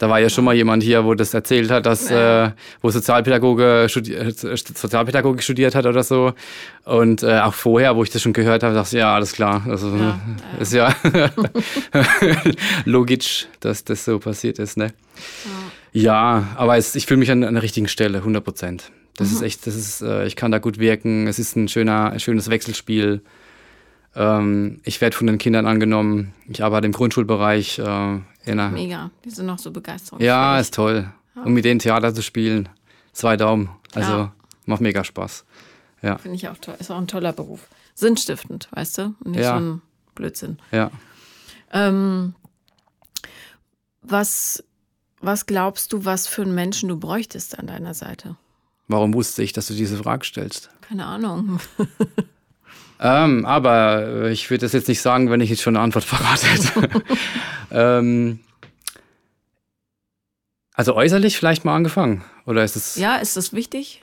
Da 0.00 0.08
war 0.08 0.18
ja 0.18 0.30
schon 0.30 0.44
mal 0.46 0.54
jemand 0.54 0.82
hier, 0.82 1.04
wo 1.04 1.12
das 1.12 1.34
erzählt 1.34 1.70
hat, 1.70 1.84
dass 1.84 2.08
Ja. 2.08 2.46
äh, 2.46 2.52
wo 2.80 2.90
Sozialpädagoge 2.90 3.86
studi 3.90 4.14
äh, 4.14 4.32
Sozialpädagogik 4.32 5.42
studiert 5.42 5.74
hat 5.74 5.84
oder 5.84 6.02
so. 6.02 6.32
Und 6.86 7.22
äh, 7.22 7.40
auch 7.40 7.52
vorher, 7.52 7.94
wo 7.96 8.02
ich 8.02 8.08
das 8.08 8.22
schon 8.22 8.32
gehört 8.32 8.62
habe, 8.62 8.74
dachte 8.74 8.96
ich, 8.96 9.00
ja, 9.00 9.14
alles 9.14 9.32
klar. 9.34 9.62
Also 9.68 9.94
Ja, 9.94 10.18
ist 10.58 10.72
ja 10.72 10.94
logisch, 12.84 13.46
dass 13.60 13.84
das 13.84 14.04
so 14.04 14.18
passiert 14.18 14.58
ist, 14.58 14.76
ne? 14.76 14.92
Ja, 15.92 16.48
aber 16.56 16.76
es, 16.76 16.94
ich 16.94 17.06
fühle 17.06 17.18
mich 17.20 17.30
an, 17.30 17.44
an 17.44 17.54
der 17.54 17.62
richtigen 17.62 17.88
Stelle, 17.88 18.18
100 18.18 18.44
Prozent. 18.44 18.90
Das 19.16 19.28
Mhm. 19.28 19.34
ist 19.36 19.42
echt, 19.42 19.66
das 19.66 19.74
ist, 19.74 20.00
äh, 20.02 20.26
ich 20.26 20.36
kann 20.36 20.50
da 20.50 20.58
gut 20.58 20.78
wirken. 20.78 21.26
Es 21.26 21.38
ist 21.38 21.56
ein 21.56 21.68
schöner, 21.68 22.10
ein 22.12 22.20
schönes 22.20 22.48
Wechselspiel. 22.48 23.20
Ähm, 24.16 24.80
ich 24.84 25.00
werde 25.00 25.16
von 25.16 25.26
den 25.26 25.38
Kindern 25.38 25.66
angenommen. 25.66 26.32
Ich 26.48 26.62
arbeite 26.62 26.86
im 26.86 26.92
Grundschulbereich. 26.92 27.80
Einer, 28.46 28.70
Mega. 28.70 29.10
Die 29.24 29.30
sind 29.30 29.46
noch 29.46 29.58
so 29.58 29.70
begeistert. 29.70 30.20
ja, 30.20 30.58
ist 30.58 30.74
toll. 30.74 31.12
Und 31.34 31.52
mit 31.52 31.64
denen 31.64 31.78
Theater 31.80 32.14
zu 32.14 32.22
spielen, 32.22 32.68
zwei 33.12 33.36
Daumen. 33.36 33.70
Also 33.94 34.12
Ja. 34.12 34.32
macht 34.66 34.80
mega 34.80 35.04
Spaß. 35.04 35.44
Ja, 36.02 36.18
Finde 36.18 36.36
ich 36.36 36.48
auch 36.48 36.58
toll. 36.58 36.74
Ist 36.78 36.90
auch 36.90 36.96
ein 36.98 37.06
toller 37.06 37.32
Beruf. 37.32 37.66
Sinnstiftend, 37.94 38.68
weißt 38.72 38.98
du? 38.98 39.02
Und 39.24 39.32
nicht 39.32 39.40
Ja. 39.42 39.58
so 39.58 39.64
ein 39.64 39.82
Blödsinn. 40.14 40.58
ja. 40.72 40.90
Ähm, 41.72 42.34
was, 44.02 44.64
was 45.20 45.46
glaubst 45.46 45.92
du, 45.92 46.04
was 46.04 46.26
für 46.26 46.42
einen 46.42 46.54
Menschen 46.54 46.88
du 46.88 46.98
bräuchtest 46.98 47.58
an 47.58 47.66
deiner 47.66 47.94
Seite? 47.94 48.36
Warum 48.88 49.14
wusste 49.14 49.42
ich, 49.42 49.52
dass 49.52 49.66
du 49.68 49.74
diese 49.74 49.96
Frage 49.98 50.24
stellst? 50.24 50.70
Keine 50.80 51.06
Ahnung. 51.06 51.60
Ähm, 53.02 53.46
aber 53.46 54.02
äh, 54.06 54.32
ich 54.32 54.50
würde 54.50 54.66
das 54.66 54.72
jetzt 54.72 54.88
nicht 54.88 55.00
sagen, 55.00 55.30
wenn 55.30 55.40
ich 55.40 55.48
jetzt 55.50 55.62
schon 55.62 55.74
eine 55.76 55.82
Antwort 55.82 56.04
verraten 56.04 56.46
hätte. 56.46 57.02
ähm, 57.70 58.40
also 60.74 60.94
äußerlich 60.94 61.36
vielleicht 61.36 61.64
mal 61.64 61.74
angefangen. 61.74 62.24
Oder 62.46 62.64
ist 62.64 62.76
es. 62.76 62.96
Ja, 62.96 63.16
ist 63.16 63.36
das 63.36 63.52
wichtig? 63.52 64.02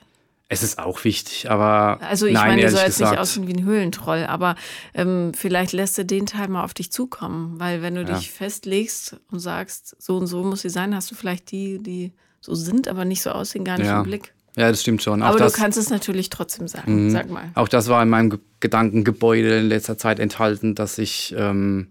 Es 0.50 0.64
ist 0.64 0.80
auch 0.80 1.04
wichtig, 1.04 1.52
aber. 1.52 2.00
Also 2.02 2.26
ich 2.26 2.34
nein, 2.34 2.48
meine, 2.48 2.62
ehrlich 2.62 2.78
sollst 2.80 2.98
gesagt. 3.00 3.12
nicht 3.12 3.20
aussehen 3.20 3.48
wie 3.48 3.54
ein 3.54 3.66
Höhlentroll, 3.66 4.26
aber 4.28 4.56
ähm, 4.94 5.34
vielleicht 5.36 5.74
lässt 5.74 5.98
du 5.98 6.06
den 6.06 6.26
Teil 6.26 6.48
mal 6.48 6.64
auf 6.64 6.74
dich 6.74 6.90
zukommen, 6.92 7.60
weil 7.60 7.82
wenn 7.82 7.96
du 7.96 8.02
Ja. 8.02 8.16
dich 8.16 8.32
festlegst 8.32 9.18
und 9.30 9.40
sagst, 9.40 9.96
so 10.02 10.16
und 10.18 10.28
so 10.28 10.44
muss 10.44 10.62
sie 10.62 10.70
sein, 10.70 10.96
hast 10.96 11.12
du 11.12 11.16
vielleicht 11.16 11.52
die, 11.52 11.80
die 11.84 12.14
so 12.40 12.56
sind, 12.56 12.88
aber 12.88 13.04
nicht 13.04 13.22
so 13.24 13.32
aussehen, 13.32 13.66
gar 13.66 13.78
nicht 13.78 13.88
Ja. 13.88 13.98
im 13.98 14.04
Blick. 14.04 14.34
Ja, 14.58 14.70
das 14.70 14.82
stimmt 14.82 15.04
schon. 15.04 15.22
Auch 15.22 15.28
Aber 15.28 15.38
das, 15.40 15.54
du 15.54 15.60
kannst 15.62 15.78
es 15.78 15.90
natürlich 15.90 16.30
trotzdem 16.30 16.68
sagen. 16.68 17.06
Mhm. 17.06 17.10
Sag 17.12 17.30
mal. 17.30 17.52
Auch 17.56 17.68
das 17.68 17.88
war 17.88 18.02
in 18.04 18.10
meinem 18.10 18.32
Ge- 18.32 18.40
Gedankengebäude 18.60 19.60
in 19.60 19.68
letzter 19.68 19.98
Zeit 19.98 20.20
enthalten, 20.20 20.74
dass 20.76 20.98
ich 20.98 21.34
ähm, 21.38 21.88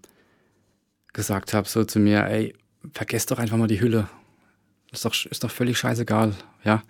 gesagt 1.13 1.55
habe 1.55 1.69
so 1.69 1.85
zu 1.85 1.99
mir, 1.99 2.25
ey, 2.27 2.55
vergesst 2.93 3.31
doch 3.31 3.39
einfach 3.39 3.57
mal 3.57 3.69
die 3.69 3.81
Hülle. 3.81 4.09
Ist 4.93 5.05
doch, 5.05 5.15
ist 5.27 5.45
doch 5.45 5.51
völlig 5.51 5.79
scheißegal. 5.79 6.35
Ja. 6.65 6.83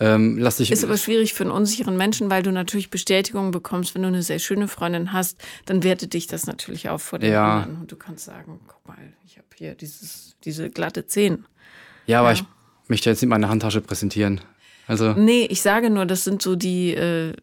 Ähm, 0.00 0.38
lass 0.38 0.56
dich. 0.56 0.72
Ist 0.72 0.82
aber 0.84 0.96
schwierig 0.96 1.34
für 1.34 1.44
einen 1.44 1.52
unsicheren 1.52 1.96
Menschen, 1.96 2.28
weil 2.30 2.42
du 2.42 2.50
natürlich 2.50 2.90
Bestätigung 2.90 3.52
bekommst, 3.52 3.94
wenn 3.94 4.02
du 4.02 4.08
eine 4.08 4.22
sehr 4.22 4.40
schöne 4.40 4.66
Freundin 4.66 5.12
hast, 5.12 5.38
dann 5.66 5.84
wertet 5.84 6.14
dich 6.14 6.26
das 6.26 6.46
natürlich 6.46 6.88
auf 6.88 7.02
vor 7.02 7.18
den 7.20 7.30
Ja. 7.32 7.60
anderen. 7.60 7.82
Und 7.82 7.92
du 7.92 7.96
kannst 7.96 8.24
sagen, 8.24 8.58
guck 8.66 8.88
mal, 8.88 8.98
ich 9.24 9.36
habe 9.36 9.46
hier 9.54 9.74
dieses, 9.76 10.34
diese 10.44 10.68
glatte 10.70 11.06
Zehen. 11.06 11.46
ja, 12.06 12.18
aber 12.20 12.28
ja. 12.32 12.34
ich 12.34 12.44
möchte 12.88 13.08
jetzt 13.10 13.22
nicht 13.22 13.30
meine 13.30 13.48
Handtasche 13.48 13.80
präsentieren. 13.80 14.40
Also, 14.86 15.12
Nee, 15.14 15.46
ich 15.50 15.62
sage 15.62 15.90
nur, 15.90 16.06
das 16.06 16.24
sind 16.24 16.42
so 16.42 16.56
die, 16.56 16.94
äh, 16.94 17.34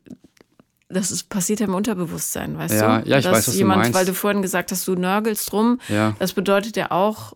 das 0.89 1.11
ist, 1.11 1.29
passiert 1.29 1.59
ja 1.59 1.67
im 1.67 1.73
Unterbewusstsein, 1.75 2.57
weißt 2.57 2.73
Ja, 2.75 2.99
du? 3.01 3.09
ja, 3.09 3.17
ich 3.19 3.23
Dass 3.23 3.33
weiß, 3.33 3.47
was 3.47 3.53
du 3.53 3.59
jemand, 3.59 3.81
meinst. 3.81 3.93
Weil 3.97 4.05
du 4.05 4.13
vorhin 4.13 4.41
gesagt 4.41 4.71
hast, 4.71 4.87
du 4.87 4.95
nörgelst 4.95 5.53
rum. 5.53 5.79
ja. 5.87 6.15
Das 6.19 6.33
bedeutet 6.33 6.75
ja 6.77 6.91
auch, 6.91 7.33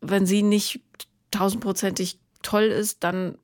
wenn 0.00 0.24
sie 0.26 0.42
nicht 0.42 0.80
tausendprozentig 1.30 2.18
toll 2.42 2.64
ist, 2.64 3.02
dann 3.04 3.36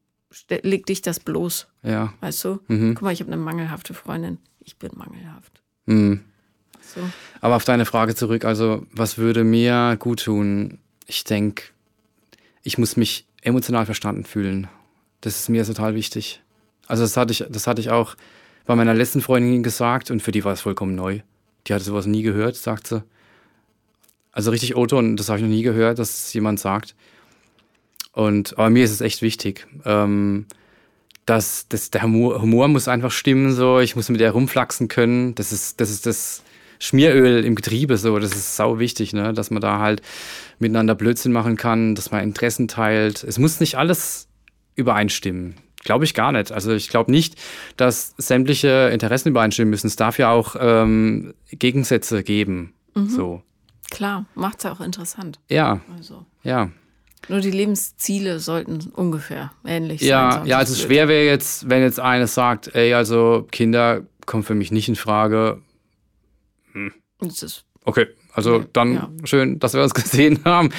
legt 0.63 0.89
dich 0.91 1.03
das 1.03 1.21
bloß, 1.21 1.69
Ja. 1.83 2.13
weißt 2.21 2.45
du? 2.45 2.61
Mhm. 2.69 2.95
Guck 2.95 3.03
mal, 3.03 3.13
ich 3.13 3.21
habe 3.21 3.33
eine 3.33 3.41
mangelhafte 3.41 3.95
Freundin. 3.95 4.39
Ich 4.61 4.77
bin 4.77 4.91
mangelhaft. 4.95 5.63
Mhm. 5.87 6.21
So. 6.95 7.01
Aber 7.41 7.57
auf 7.57 7.65
deine 7.65 7.85
Frage 7.87 8.15
zurück, 8.15 8.45
also 8.45 8.87
was 8.93 9.19
würde 9.19 9.45
mir 9.45 9.97
gut 9.99 10.25
tun? 10.25 10.79
Ich 11.07 11.25
denke, 11.25 11.65
ich 12.63 12.77
muss 12.79 12.97
mich 12.97 13.27
emotional 13.43 13.87
verstanden 13.87 14.25
fühlen. 14.25 14.69
Das 15.21 15.39
ist 15.39 15.49
mir 15.49 15.65
total 15.65 15.95
wichtig. 15.95 16.43
Also 16.87 17.03
das 17.03 17.17
hatte 17.17 17.33
ich, 17.33 17.45
das 17.49 17.67
hatte 17.67 17.81
ich 17.81 17.91
auch 17.91 18.15
bei 18.67 18.77
meiner 18.77 18.95
letzten 18.95 19.21
Freundin 19.21 19.63
gesagt 19.63 20.11
und 20.11 20.23
für 20.23 20.33
die 20.33 20.45
war 20.45 20.53
es 20.53 20.61
vollkommen 20.61 20.95
neu. 20.95 21.21
Die 21.67 21.75
hatte 21.75 21.85
sowas 21.85 22.07
nie 22.07 22.23
gehört, 22.23 22.57
sagt 22.57 22.87
sie. 22.87 23.03
Also 24.33 24.51
richtig 24.51 24.77
O-Ton, 24.77 25.17
das 25.17 25.29
habe 25.29 25.39
ich 25.39 25.45
noch 25.45 25.51
nie 25.51 25.63
gehört, 25.63 25.99
dass 25.99 26.27
es 26.27 26.33
jemand 26.33 26.61
sagt. 26.61 26.95
Und 28.13 28.59
aber 28.59 28.71
mir 28.71 28.85
ist 28.85 28.91
es 28.91 29.01
echt 29.01 29.23
wichtig. 29.23 29.67
Ähm, 29.85 30.47
dass, 31.27 31.69
dass 31.69 31.91
der 31.91 32.03
Humor, 32.03 32.41
Humor 32.41 32.69
muss 32.69 32.89
einfach 32.89 33.11
stimmen, 33.11 33.53
so 33.53 33.81
ich 33.81 33.97
muss 33.97 34.09
mit 34.09 34.21
der 34.21 34.33
rumflachsen 34.33 34.89
können. 34.89 35.35
Das 35.35 35.53
ist, 35.53 35.81
das 35.81 35.91
ist 35.91 36.07
das 36.07 36.43
Schmieröl 36.79 37.45
im 37.45 37.55
Getriebe, 37.55 37.97
so, 37.97 38.19
das 38.19 38.35
ist 38.35 38.57
sau 38.57 38.79
wichtig, 38.79 39.13
ne? 39.13 39.33
Dass 39.33 39.51
man 39.51 39.61
da 39.61 39.79
halt 39.79 40.01
miteinander 40.59 40.95
Blödsinn 40.95 41.33
machen 41.33 41.57
kann, 41.57 41.95
dass 41.95 42.11
man 42.11 42.23
Interessen 42.23 42.69
teilt. 42.69 43.25
Es 43.25 43.39
muss 43.39 43.61
nicht 43.61 43.77
alles 43.77 44.28
übereinstimmen. 44.79 45.57
Glaube 45.85 46.05
ich 46.05 46.15
gar 46.15 46.33
nicht. 46.33 46.53
Also 46.53 46.73
ich 46.73 46.89
glaube 46.89 47.11
nicht, 47.11 47.37
dass 47.77 48.15
sämtliche 48.19 48.91
Interessen 48.93 49.29
übereinstimmen 49.31 49.71
müssen. 49.71 49.87
Es 49.87 49.97
darf 49.97 50.19
ja 50.19 50.31
auch 50.31 50.57
ähm, 50.59 51.35
Gegensätze 51.51 52.23
geben. 52.23 52.73
So. 52.95 53.43
Klar, 53.91 54.27
macht's 54.35 54.65
ja 54.65 54.73
auch 54.73 54.81
interessant. 54.81 55.39
Ja, 55.49 55.81
Also. 55.97 56.27
ja. 56.43 56.71
Nur 57.29 57.41
die 57.41 57.51
Lebensziele 57.51 58.39
sollten 58.39 58.91
ungefähr 58.95 59.53
ähnlich 59.65 60.01
sein. 60.01 60.09
Ja, 60.09 60.33
sonst 60.33 60.49
ja, 60.49 60.61
ist 60.61 60.71
also 60.71 60.87
schwer 60.87 61.09
wäre 61.09 61.27
jetzt, 61.27 61.69
wenn 61.69 61.83
jetzt 61.83 62.01
eines 62.01 62.35
sagt, 62.35 62.75
ey, 62.75 62.95
also 62.95 63.47
Kinder 63.51 64.03
kommen 64.25 64.43
für 64.43 64.55
mich 64.55 64.73
nicht 64.73 64.89
in 64.89 64.97
Frage. 64.97 65.61
Ist, 67.21 67.65
Okay, 67.85 68.07
also 68.33 68.65
dann 68.73 68.95
ja. 68.95 69.11
schön, 69.25 69.59
dass 69.59 69.75
wir 69.75 69.83
uns 69.83 69.95
gesehen 69.95 70.41
haben. 70.45 70.71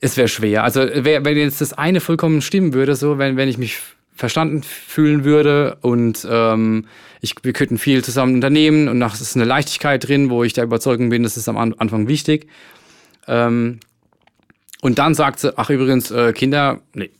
Es 0.00 0.16
wäre 0.16 0.28
schwer. 0.28 0.64
Also 0.64 0.80
wär, 0.80 1.24
wenn 1.24 1.36
jetzt 1.36 1.60
das 1.60 1.72
eine 1.72 2.00
vollkommen 2.00 2.42
stimmen 2.42 2.74
würde, 2.74 2.96
so 2.96 3.18
wenn, 3.18 3.36
wenn 3.36 3.48
ich 3.48 3.58
mich 3.58 3.78
verstanden 4.14 4.62
fühlen 4.62 5.24
würde 5.24 5.78
und 5.82 6.26
ähm, 6.30 6.86
ich, 7.20 7.34
wir 7.42 7.52
könnten 7.52 7.78
viel 7.78 8.02
zusammen 8.02 8.34
unternehmen 8.34 8.88
und 8.88 8.98
nach 8.98 9.14
es 9.14 9.20
ist 9.20 9.36
eine 9.36 9.44
Leichtigkeit 9.44 10.06
drin, 10.06 10.30
wo 10.30 10.42
ich 10.42 10.54
der 10.54 10.64
Überzeugung 10.64 11.10
bin, 11.10 11.22
das 11.22 11.36
ist 11.36 11.48
am 11.48 11.56
An 11.56 11.74
Anfang 11.74 12.08
wichtig. 12.08 12.48
Ähm, 13.26 13.80
und 14.80 14.98
dann 14.98 15.14
sagt 15.14 15.40
sie, 15.40 15.56
ach 15.56 15.70
übrigens, 15.70 16.10
äh, 16.10 16.32
Kinder, 16.32 16.80
nee, 16.94 17.10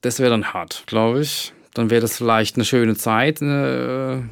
das 0.00 0.18
wäre 0.18 0.30
dann 0.30 0.52
hart, 0.52 0.84
glaube 0.86 1.20
ich. 1.20 1.52
Dann 1.74 1.90
wäre 1.90 2.00
das 2.00 2.16
vielleicht 2.16 2.56
eine 2.56 2.64
schöne 2.64 2.96
Zeit. 2.96 3.40
Eine, 3.40 4.28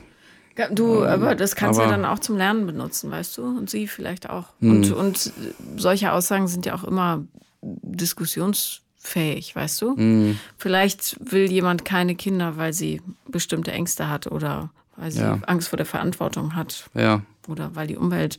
du, 0.73 1.05
aber 1.05 1.35
das 1.35 1.57
kannst 1.57 1.79
du 1.79 1.85
ja 1.85 1.91
dann 1.91 2.05
auch 2.05 2.19
zum 2.19 2.37
Lernen 2.37 2.67
benutzen, 2.67 3.11
weißt 3.11 3.39
du? 3.39 3.45
Und 3.45 3.71
sie 3.71 3.87
vielleicht 3.87 4.29
auch. 4.29 4.49
Hm. 4.61 4.71
Und, 4.71 4.93
und 4.93 5.33
solche 5.77 6.13
Aussagen 6.13 6.49
sind 6.49 6.67
ja 6.67 6.75
auch 6.75 6.85
immer 6.85 7.25
diskussionsfähig, 7.63 9.55
weißt 9.57 9.83
du? 9.83 9.97
hm, 9.97 10.39
Vielleicht 10.57 11.17
will 11.33 11.51
jemand 11.51 11.85
keine 11.85 12.15
Kinder, 12.15 12.57
weil 12.57 12.73
sie 12.73 13.01
bestimmte 13.29 13.73
Ängste 13.73 14.09
hat 14.09 14.27
oder 14.27 14.71
weil 14.97 15.11
sie 15.11 15.21
Ja. 15.21 15.39
Angst 15.47 15.69
vor 15.69 15.77
der 15.77 15.87
Verantwortung 15.87 16.55
hat 16.55 16.91
ja. 16.95 17.23
oder 17.49 17.75
weil 17.75 17.87
die 17.87 17.97
Umwelt 17.97 18.39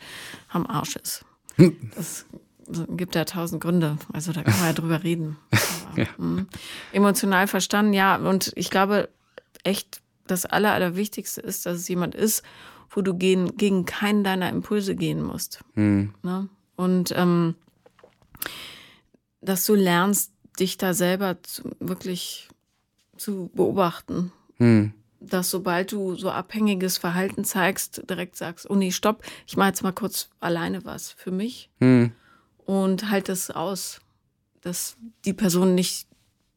am 0.49 0.65
Arsch 0.67 0.95
ist. 0.95 1.25
Hm. 1.57 1.75
Das 1.95 2.25
gibt 2.95 3.15
ja 3.15 3.25
tausend 3.25 3.61
Gründe. 3.61 3.97
Also 4.13 4.31
da 4.31 4.43
kann 4.43 4.57
man 4.59 4.67
ja 4.67 4.73
drüber 4.73 5.03
reden. 5.03 5.35
Aber, 5.91 6.01
Ja. 6.01 6.07
mh. 6.17 6.45
Emotional 6.93 7.47
verstanden, 7.47 7.91
ja. 7.91 8.15
Und 8.15 8.53
ich 8.55 8.69
glaube 8.69 9.09
echt, 9.65 10.01
das 10.27 10.45
Aller, 10.45 10.71
Allerwichtigste 10.71 11.41
ist, 11.41 11.65
dass 11.65 11.77
es 11.77 11.87
jemand 11.89 12.15
ist, 12.15 12.43
wo 12.91 13.01
du 13.01 13.13
gegen, 13.15 13.57
gegen 13.57 13.83
keinen 13.85 14.23
deiner 14.23 14.47
Impulse 14.49 14.95
gehen 14.95 15.21
musst. 15.21 15.59
Hm, 15.73 16.13
Ne? 16.23 16.47
Und 16.77 17.13
ähm, 17.17 17.55
dass 19.41 19.65
du 19.65 19.75
lernst, 19.75 20.31
dich 20.59 20.77
da 20.77 20.93
selber 20.93 21.41
zu, 21.43 21.71
wirklich 21.79 22.49
zu 23.17 23.49
beobachten. 23.53 24.31
hm, 24.57 24.93
Dass 25.19 25.49
sobald 25.49 25.91
du 25.91 26.15
so 26.15 26.29
abhängiges 26.29 26.97
Verhalten 26.97 27.43
zeigst, 27.43 28.03
direkt 28.09 28.35
sagst, 28.35 28.69
oh 28.69 28.75
nee, 28.75 28.91
stopp, 28.91 29.23
ich 29.47 29.57
mache 29.57 29.69
jetzt 29.69 29.83
mal 29.83 29.91
kurz 29.93 30.29
alleine 30.39 30.83
was 30.85 31.11
für 31.11 31.31
mich 31.31 31.69
hm, 31.79 32.11
und 32.65 33.09
halt 33.09 33.29
das 33.29 33.51
aus, 33.51 34.01
dass 34.61 34.97
die 35.25 35.33
Person 35.33 35.75
nicht 35.75 36.07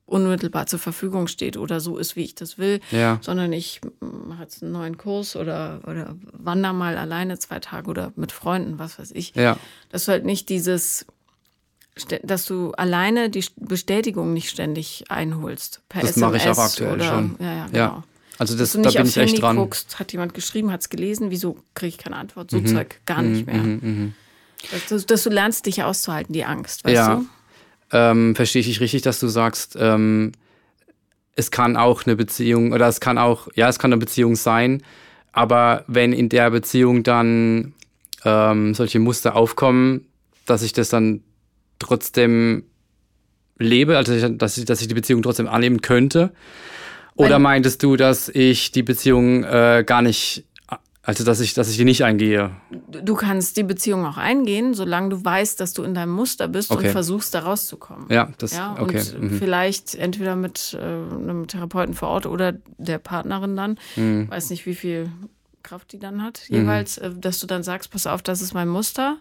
unmittelbar 0.07 0.67
zur 0.67 0.79
Verfügung 0.79 1.29
steht 1.29 1.57
oder 1.57 1.81
so 1.81 1.97
ist, 1.97 2.15
wie 2.15 2.25
ich 2.25 2.35
das 2.35 2.59
will, 2.59 2.81
ja. 2.91 3.19
sondern 3.23 3.53
ich 3.55 3.81
mache 4.01 4.43
jetzt 4.43 4.63
einen 4.63 4.73
neuen 4.73 4.99
Kurs 4.99 5.35
oder, 5.35 5.81
oder 5.87 6.15
wander 6.33 6.75
mal 6.75 6.99
alleine 6.99 7.39
zwei 7.39 7.59
Tage 7.59 7.89
oder 7.89 8.13
mit 8.15 8.31
Freunden, 8.31 8.79
was 8.79 8.99
weiß 8.99 9.13
ich. 9.13 9.35
Ja, 9.35 9.57
Dass 9.89 10.05
du 10.05 10.13
halt 10.13 10.27
nicht 10.27 10.51
dieses, 10.51 11.07
dass 12.25 12.45
du 12.47 12.73
alleine 12.73 13.31
die 13.31 13.45
Bestätigung 13.57 14.33
nicht 14.33 14.51
ständig 14.51 15.05
einholst. 15.09 15.81
Per 15.89 16.03
Das 16.03 16.17
mache 16.17 16.37
ich 16.39 16.49
auch 16.49 16.59
aktuell 16.59 16.95
oder, 16.95 17.05
schon. 17.05 17.37
Ja, 17.39 17.55
ja, 17.55 17.67
genau. 17.67 17.77
ja. 17.79 18.05
Also 18.37 18.57
das, 18.57 18.73
Dass 18.73 18.95
da 18.95 19.01
bin 19.01 19.09
ich 19.09 19.17
echt 19.17 19.29
Handy 19.29 19.41
dran. 19.41 19.57
guckst, 19.57 20.01
hat 20.01 20.11
jemand 20.11 20.35
geschrieben, 20.35 20.73
hat 20.73 20.81
es 20.81 20.89
gelesen, 20.91 21.31
wieso 21.31 21.57
kriege 21.75 21.91
ich 21.91 21.99
keine 21.99 22.17
Antwort? 22.17 22.51
So 22.51 22.61
Zeug 22.63 23.01
gar 23.07 23.23
nicht 23.23 23.47
mehr. 23.47 23.57
Mhm, 23.63 23.79
mhm. 23.81 24.15
Dass, 24.73 24.87
du- 24.89 25.07
dass 25.07 25.23
du 25.23 25.31
lernst, 25.31 25.67
dich 25.67 25.85
auszuhalten, 25.85 26.33
die 26.33 26.45
Angst, 26.45 26.85
weißt 26.85 26.95
Ja. 26.95 27.15
du? 27.17 27.27
ähm, 27.93 28.35
verstehe 28.35 28.61
ich 28.61 28.67
dich 28.67 28.81
richtig, 28.81 29.03
dass 29.03 29.21
du 29.21 29.29
sagst, 29.29 29.77
ähm, 29.79 30.33
es 31.37 31.53
kann 31.53 31.77
auch 31.77 32.07
eine 32.07 32.17
Beziehung 32.17 32.73
oder 32.73 32.89
es 32.89 32.99
kann 32.99 33.19
auch, 33.19 33.47
ja, 33.55 33.69
es 33.69 33.79
kann 33.79 33.93
eine 33.93 34.01
Beziehung 34.01 34.35
sein, 34.35 34.83
aber 35.33 35.85
wenn 35.87 36.13
in 36.13 36.29
der 36.29 36.51
Beziehung 36.51 37.05
dann 37.05 37.73
ähm, 38.25 38.75
solche 38.75 38.99
Muster 38.99 39.37
aufkommen, 39.37 40.07
dass 40.47 40.63
ich 40.63 40.73
das 40.73 40.89
dann 40.89 41.23
trotzdem 41.85 42.65
lebe, 43.59 43.97
also 43.97 44.29
dass 44.29 44.59
ich, 44.59 44.65
dass 44.65 44.81
ich 44.81 44.89
die 44.89 44.95
Beziehung 44.95 45.23
trotzdem 45.23 45.49
annehmen 45.49 45.81
könnte? 45.81 46.33
Oder 47.17 47.39
meintest 47.39 47.83
du, 47.83 47.97
dass 47.97 48.29
ich 48.29 48.73
die 48.73 48.83
Beziehung 48.83 49.45
äh, 49.45 49.85
gar 49.87 50.03
nicht 50.03 50.45
also, 51.07 51.23
dass 51.23 51.41
ich, 51.41 51.53
dass 51.53 51.69
ich 51.69 51.77
die 51.77 51.85
nicht 51.85 52.03
eingehe. 52.03 52.51
Du 52.71 53.15
kannst 53.15 53.59
die 53.59 53.63
Beziehung 53.63 54.07
auch 54.07 54.17
eingehen, 54.17 54.73
solange 54.73 55.11
du 55.11 55.23
weißt, 55.23 55.61
dass 55.61 55.75
du 55.75 55.83
in 55.83 55.93
deinem 55.93 56.13
Muster 56.13 56.49
bist 56.49 56.71
okay. 56.71 56.87
und 56.87 56.93
versuchst, 56.93 57.35
da 57.35 57.41
rauszukommen. 57.41 58.07
Ja, 58.09 58.31
das 58.39 58.57
ja, 58.57 58.75
okay. 58.81 59.03
Und 59.17 59.33
mhm. 59.33 59.39
vielleicht 59.39 59.95
entweder 59.97 60.35
mit 60.35 60.75
äh, 60.75 60.83
einem 60.83 61.47
Therapeuten 61.47 61.95
vor 61.95 62.09
Ort 62.09 62.25
oder 62.25 62.55
der 62.79 62.99
Partnerin 62.99 63.55
dann. 63.55 63.79
Mhm. 63.97 64.31
Weiß 64.31 64.49
nicht, 64.49 64.65
wie 64.65 64.75
viel 64.75 65.11
Kraft 65.63 65.93
die 65.93 65.99
dann 65.99 66.23
hat, 66.23 66.49
jeweils, 66.49 66.99
mhm. 66.99 67.21
dass 67.21 67.39
du 67.39 67.47
dann 67.47 67.63
sagst, 67.63 67.91
pass 67.91 68.07
auf, 68.07 68.23
das 68.23 68.41
ist 68.41 68.55
mein 68.55 68.69
Muster. 68.69 69.19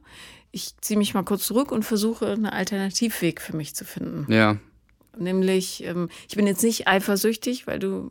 Ich 0.55 0.77
ziehe 0.79 0.97
mich 0.97 1.13
mal 1.13 1.23
kurz 1.23 1.45
zurück 1.45 1.71
und 1.71 1.83
versuche, 1.83 2.27
einen 2.27 2.45
Alternativweg 2.45 3.41
für 3.41 3.57
mich 3.57 3.75
zu 3.75 3.83
finden. 3.83 4.31
Ja. 4.31 4.57
Nämlich, 5.17 5.83
ähm, 5.83 6.09
ich 6.29 6.35
bin 6.35 6.47
jetzt 6.47 6.63
nicht 6.63 6.87
eifersüchtig, 6.87 7.67
weil 7.67 7.79
du 7.79 8.09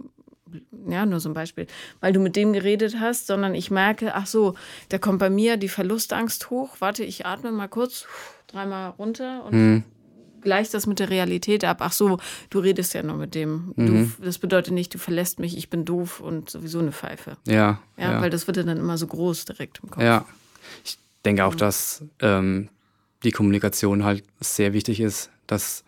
ja, 0.88 1.06
nur 1.06 1.20
so 1.20 1.28
ein 1.28 1.34
Beispiel, 1.34 1.66
weil 2.00 2.12
du 2.12 2.20
mit 2.20 2.36
dem 2.36 2.52
geredet 2.52 2.96
hast, 3.00 3.26
sondern 3.26 3.54
ich 3.54 3.70
merke, 3.70 4.14
ach 4.14 4.26
so, 4.26 4.54
da 4.88 4.98
kommt 4.98 5.18
bei 5.18 5.30
mir 5.30 5.56
die 5.56 5.68
Verlustangst 5.68 6.50
hoch. 6.50 6.76
Warte, 6.80 7.04
ich 7.04 7.26
atme 7.26 7.52
mal 7.52 7.68
kurz, 7.68 8.06
dreimal 8.48 8.90
runter 8.90 9.44
und 9.46 9.54
mhm. 9.54 9.84
gleich 10.40 10.70
das 10.70 10.86
mit 10.86 10.98
der 10.98 11.10
Realität 11.10 11.64
ab. 11.64 11.78
Ach 11.80 11.92
so, 11.92 12.18
du 12.50 12.58
redest 12.58 12.94
ja 12.94 13.02
nur 13.02 13.16
mit 13.16 13.34
dem. 13.34 13.72
Mhm. 13.76 14.14
Du, 14.18 14.24
das 14.24 14.38
bedeutet 14.38 14.74
nicht, 14.74 14.92
du 14.94 14.98
verlässt 14.98 15.38
mich, 15.38 15.56
ich 15.56 15.70
bin 15.70 15.84
doof 15.84 16.20
und 16.20 16.50
sowieso 16.50 16.80
eine 16.80 16.92
Pfeife. 16.92 17.36
Ja. 17.46 17.80
Ja, 17.96 18.12
ja. 18.12 18.20
weil 18.20 18.30
das 18.30 18.46
wird 18.46 18.56
ja 18.56 18.62
dann 18.62 18.78
immer 18.78 18.98
so 18.98 19.06
groß 19.06 19.44
direkt 19.46 19.80
im 19.82 19.90
Kopf. 19.90 20.02
Ja. 20.02 20.26
Ich 20.84 20.98
denke 21.24 21.44
auch, 21.44 21.54
dass 21.54 22.04
ähm, 22.20 22.68
die 23.22 23.30
Kommunikation 23.30 24.04
halt 24.04 24.24
sehr 24.40 24.72
wichtig 24.72 25.00
ist, 25.00 25.30
dass 25.46 25.84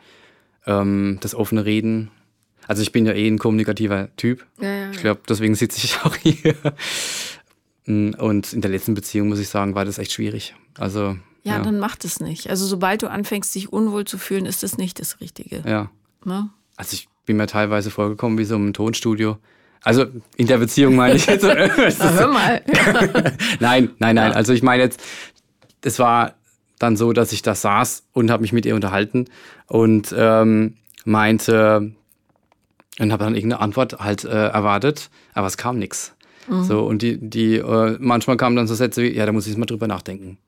ähm, 0.67 1.19
das 1.21 1.35
offene 1.35 1.65
Reden 1.65 2.11
also 2.67 2.83
ich 2.83 2.93
bin 2.93 3.07
ja 3.07 3.13
eh 3.13 3.29
ein 3.29 3.39
kommunikativer 3.39 4.09
Typ. 4.17 4.47
Ja, 4.61 4.75
ja, 4.75 4.91
ich 4.91 4.99
glaube, 4.99 5.21
deswegen 5.29 5.55
sitze 5.55 5.79
ich 5.85 5.99
auch 6.05 6.17
hier. 6.17 6.55
Und 7.87 8.53
in 8.53 8.61
der 8.61 8.71
letzten 8.71 8.95
Beziehung, 8.95 9.29
muss 9.29 9.39
ich 9.39 9.49
sagen, 9.49 9.75
war 9.75 9.85
das 9.85 9.99
echt 9.99 10.13
schwierig. 10.13 10.55
Also. 10.79 11.17
Ja, 11.43 11.57
ja. 11.57 11.61
dann 11.61 11.79
macht 11.79 12.05
es 12.07 12.21
nicht. 12.21 12.49
Also 12.49 12.67
sobald 12.67 13.03
du 13.03 13.09
anfängst, 13.09 13.55
dich 13.55 13.71
unwohl 13.71 14.07
zu 14.07 14.17
fühlen, 14.17 14.47
ist 14.47 14.63
das 14.63 14.79
nicht 14.79 14.99
das 14.99 15.21
Richtige. 15.21 15.63
Ja. 15.67 15.91
Ne? 16.25 16.49
Also 16.77 16.95
ich 16.95 17.09
bin 17.27 17.37
mir 17.37 17.47
teilweise 17.47 17.91
vorgekommen 17.91 18.39
wie 18.39 18.45
so 18.45 18.57
im 18.57 18.73
Tonstudio. 18.73 19.37
Also 19.85 20.07
in 20.37 20.47
der 20.47 20.59
Beziehung 20.59 20.97
meine 20.97 21.15
ich 21.15 21.27
jetzt. 21.27 21.43
Na, 21.45 21.55
hör 21.55 22.29
mal. 22.29 22.63
nein, 23.61 23.91
nein, 23.99 24.15
nein. 24.17 24.33
Also 24.33 24.53
ich 24.55 24.63
meine 24.63 24.83
jetzt, 24.83 25.01
es 25.83 25.99
war 25.99 26.35
dann 26.79 26.97
so, 26.97 27.13
dass 27.13 27.33
ich 27.33 27.43
da 27.43 27.55
saß 27.55 28.05
und 28.13 28.31
habe 28.31 28.41
mich 28.41 28.53
mit 28.53 28.67
ihr 28.67 28.75
unterhalten 28.75 29.27
und 29.67 30.15
ähm, 30.17 30.77
meinte, 31.05 31.93
und 32.99 33.13
habe 33.13 33.25
dann 33.25 33.35
irgendeine 33.35 33.61
Antwort 33.61 34.01
halt 34.01 34.25
äh, 34.25 34.49
erwartet, 34.49 35.11
aber 35.35 35.47
es 35.47 35.57
kam 35.57 35.79
nichts. 35.79 36.15
Mhm. 36.49 36.65
So, 36.65 36.85
und 36.85 37.03
die, 37.03 37.19
die, 37.19 37.57
äh, 37.57 37.97
manchmal 38.01 38.37
kamen 38.37 38.57
dann 38.57 38.67
so 38.67 38.75
Sätze 38.75 39.03
wie, 39.03 39.15
ja, 39.15 39.27
da 39.27 39.33
muss 39.33 39.47
ich 39.47 39.57
mal 39.57 39.67
drüber 39.67 39.87
nachdenken. 39.87 40.39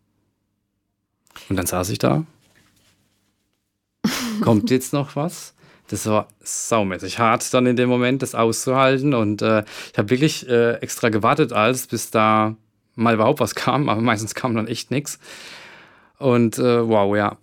Und 1.48 1.56
dann 1.56 1.66
saß 1.66 1.90
ich 1.90 1.98
da. 1.98 2.24
Kommt 4.40 4.70
jetzt 4.70 4.92
noch 4.92 5.14
was? 5.16 5.54
Das 5.88 6.06
war 6.06 6.28
saumäßig 6.40 7.18
hart 7.18 7.52
dann 7.54 7.66
in 7.66 7.76
dem 7.76 7.88
Moment, 7.88 8.22
das 8.22 8.34
auszuhalten. 8.34 9.14
Und 9.14 9.42
äh, 9.42 9.64
ich 9.92 9.98
habe 9.98 10.10
wirklich 10.10 10.48
äh, 10.48 10.74
extra 10.74 11.08
gewartet, 11.08 11.52
als 11.52 11.86
bis 11.86 12.10
da 12.10 12.56
mal 12.94 13.14
überhaupt 13.14 13.40
was 13.40 13.54
kam, 13.54 13.88
aber 13.88 14.00
meistens 14.00 14.34
kam 14.34 14.54
dann 14.56 14.66
echt 14.66 14.90
nichts. 14.90 15.18
Und 16.18 16.58
äh, 16.58 16.88
wow, 16.88 17.14
ja. 17.16 17.36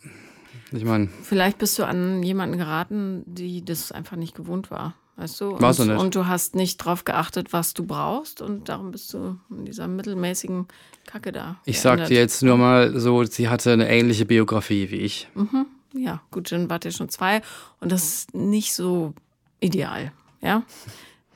Ich 0.71 0.83
meine. 0.83 1.07
Vielleicht 1.21 1.59
bist 1.59 1.77
du 1.77 1.85
an 1.85 2.23
jemanden 2.23 2.57
geraten, 2.57 3.23
die 3.27 3.63
das 3.63 3.91
einfach 3.91 4.17
nicht 4.17 4.35
gewohnt 4.35 4.71
war. 4.71 4.95
Weißt 5.15 5.39
du? 5.41 5.51
Und, 5.51 5.61
du 5.61 5.85
nicht. 5.85 5.99
und 5.99 6.15
du 6.15 6.25
hast 6.25 6.55
nicht 6.55 6.77
drauf 6.77 7.05
geachtet, 7.05 7.53
was 7.53 7.75
du 7.75 7.85
brauchst 7.85 8.41
und 8.41 8.67
darum 8.67 8.89
bist 8.91 9.13
du 9.13 9.37
in 9.51 9.65
dieser 9.65 9.87
mittelmäßigen 9.87 10.67
Kacke 11.05 11.31
da. 11.31 11.57
Ich 11.65 11.79
sag 11.81 12.05
dir 12.07 12.17
jetzt 12.17 12.41
nur 12.41 12.57
mal 12.57 12.99
so, 12.99 13.23
sie 13.23 13.47
hatte 13.47 13.71
eine 13.71 13.87
ähnliche 13.87 14.25
Biografie 14.25 14.89
wie 14.89 14.97
ich. 14.97 15.27
Mhm. 15.35 15.67
Ja, 15.93 16.21
gut, 16.31 16.51
dann 16.51 16.69
wart 16.69 16.85
ihr 16.85 16.91
schon 16.91 17.09
zwei 17.09 17.41
und 17.79 17.91
das 17.91 18.03
ist 18.03 18.33
nicht 18.33 18.73
so 18.73 19.13
ideal. 19.59 20.11
Ja? 20.41 20.63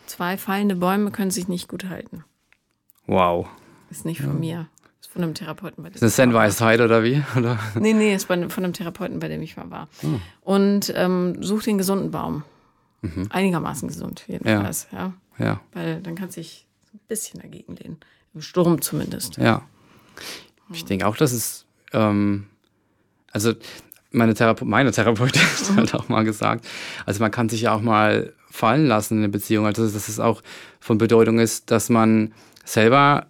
Zwei 0.07 0.37
fallende 0.37 0.75
Bäume 0.75 1.11
können 1.11 1.31
sich 1.31 1.47
nicht 1.47 1.67
gut 1.67 1.85
halten. 1.85 2.23
Wow. 3.05 3.47
Ist 3.89 4.05
nicht 4.05 4.21
von 4.21 4.33
ja. 4.33 4.39
mir 4.39 4.69
von 5.17 5.23
einem 5.23 5.33
Therapeuten, 5.33 5.83
bei 5.83 5.89
dem 5.89 5.95
Ist 5.95 6.03
eine 6.03 6.11
Zen-Weisheit 6.11 6.79
oder 6.79 7.03
wie? 7.03 7.23
Oder? 7.35 7.57
Nee, 7.79 7.93
nee, 7.93 8.13
ist 8.13 8.25
von 8.25 8.43
einem 8.43 8.73
Therapeuten, 8.73 9.19
bei 9.19 9.27
dem 9.27 9.41
ich 9.41 9.57
mal 9.57 9.71
war. 9.71 9.89
Hm. 10.01 10.21
Und 10.41 10.93
ähm, 10.95 11.41
such 11.41 11.63
den 11.63 11.79
gesunden 11.79 12.11
Baum. 12.11 12.43
Mhm. 13.01 13.27
Einigermaßen 13.31 13.87
gesund, 13.87 14.25
jedenfalls. 14.27 14.87
Ja. 14.91 15.13
ja. 15.39 15.45
ja. 15.45 15.61
Weil 15.73 16.01
dann 16.01 16.13
kannst 16.13 16.37
du 16.37 16.41
dich 16.41 16.67
ein 16.93 16.99
bisschen 17.07 17.41
dagegen 17.41 17.75
lehnen. 17.75 17.97
Im 18.35 18.41
Sturm 18.41 18.79
zumindest. 18.79 19.37
Ja. 19.37 19.63
Ich 20.71 20.85
denke 20.85 21.07
auch, 21.07 21.17
dass 21.17 21.31
es, 21.31 21.65
ähm, 21.93 22.45
also 23.31 23.53
meine, 24.17 24.33
Therape 24.33 24.65
meine 24.65 24.91
Therapeutin 24.91 25.41
hat 25.69 25.75
halt 25.77 25.95
auch 25.95 26.09
mal 26.09 26.23
gesagt, 26.23 26.65
also 27.05 27.21
man 27.21 27.31
kann 27.31 27.49
sich 27.49 27.61
ja 27.61 27.73
auch 27.73 27.81
mal 27.81 28.33
fallen 28.49 28.87
lassen 28.87 29.15
in 29.15 29.19
eine 29.19 29.29
Beziehung. 29.29 29.65
Also 29.65 29.87
dass 29.87 30.07
es 30.07 30.19
auch 30.19 30.41
von 30.79 30.97
Bedeutung 30.97 31.39
ist, 31.39 31.71
dass 31.71 31.89
man 31.89 32.33
selber 32.65 33.27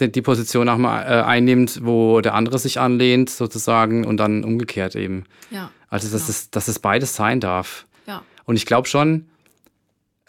die 0.00 0.22
Position 0.22 0.68
auch 0.68 0.78
mal 0.78 1.02
äh, 1.02 1.22
einnimmt, 1.22 1.80
wo 1.84 2.20
der 2.20 2.34
andere 2.34 2.58
sich 2.58 2.80
anlehnt, 2.80 3.30
sozusagen, 3.30 4.04
und 4.04 4.16
dann 4.16 4.42
umgekehrt 4.42 4.96
eben. 4.96 5.24
Ja. 5.50 5.70
Also, 5.88 6.10
dass, 6.10 6.22
genau. 6.22 6.30
es, 6.30 6.50
dass 6.50 6.68
es 6.68 6.80
beides 6.80 7.14
sein 7.14 7.38
darf. 7.38 7.86
Ja. 8.06 8.22
Und 8.44 8.56
ich 8.56 8.66
glaube 8.66 8.88
schon, 8.88 9.26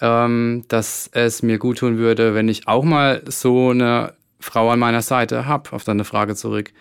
ähm, 0.01 0.65
dass 0.67 1.09
es 1.13 1.41
mir 1.41 1.57
gut 1.57 1.79
tun 1.79 1.97
würde, 1.97 2.35
wenn 2.35 2.47
ich 2.47 2.67
auch 2.67 2.83
mal 2.83 3.23
so 3.25 3.69
eine 3.69 4.13
Frau 4.39 4.69
an 4.69 4.79
meiner 4.79 5.01
Seite 5.01 5.47
habe, 5.47 5.73
auf 5.73 5.83
deine 5.83 6.03
Frage 6.03 6.35
zurück. 6.35 6.71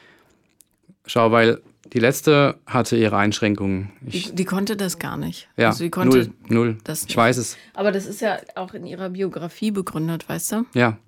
Schau, 1.06 1.30
weil 1.32 1.62
die 1.92 1.98
letzte 1.98 2.58
hatte 2.66 2.96
ihre 2.96 3.16
Einschränkungen. 3.16 3.90
Ich, 4.06 4.28
die, 4.28 4.34
die, 4.36 4.44
konnte 4.44 4.76
das 4.76 4.98
gar 4.98 5.16
nicht. 5.16 5.48
Ja, 5.56 5.68
also 5.68 5.84
die 5.84 5.90
konnte 5.90 6.18
null, 6.18 6.30
null. 6.48 6.78
Das 6.84 7.04
ich 7.06 7.16
weiß 7.16 7.36
es. 7.36 7.56
Aber 7.74 7.92
das 7.92 8.06
ist 8.06 8.20
ja 8.20 8.38
auch 8.54 8.74
in 8.74 8.86
ihrer 8.86 9.10
Biografie 9.10 9.70
begründet, 9.70 10.28
weißt 10.28 10.52
du? 10.52 10.66
Ja. 10.74 10.98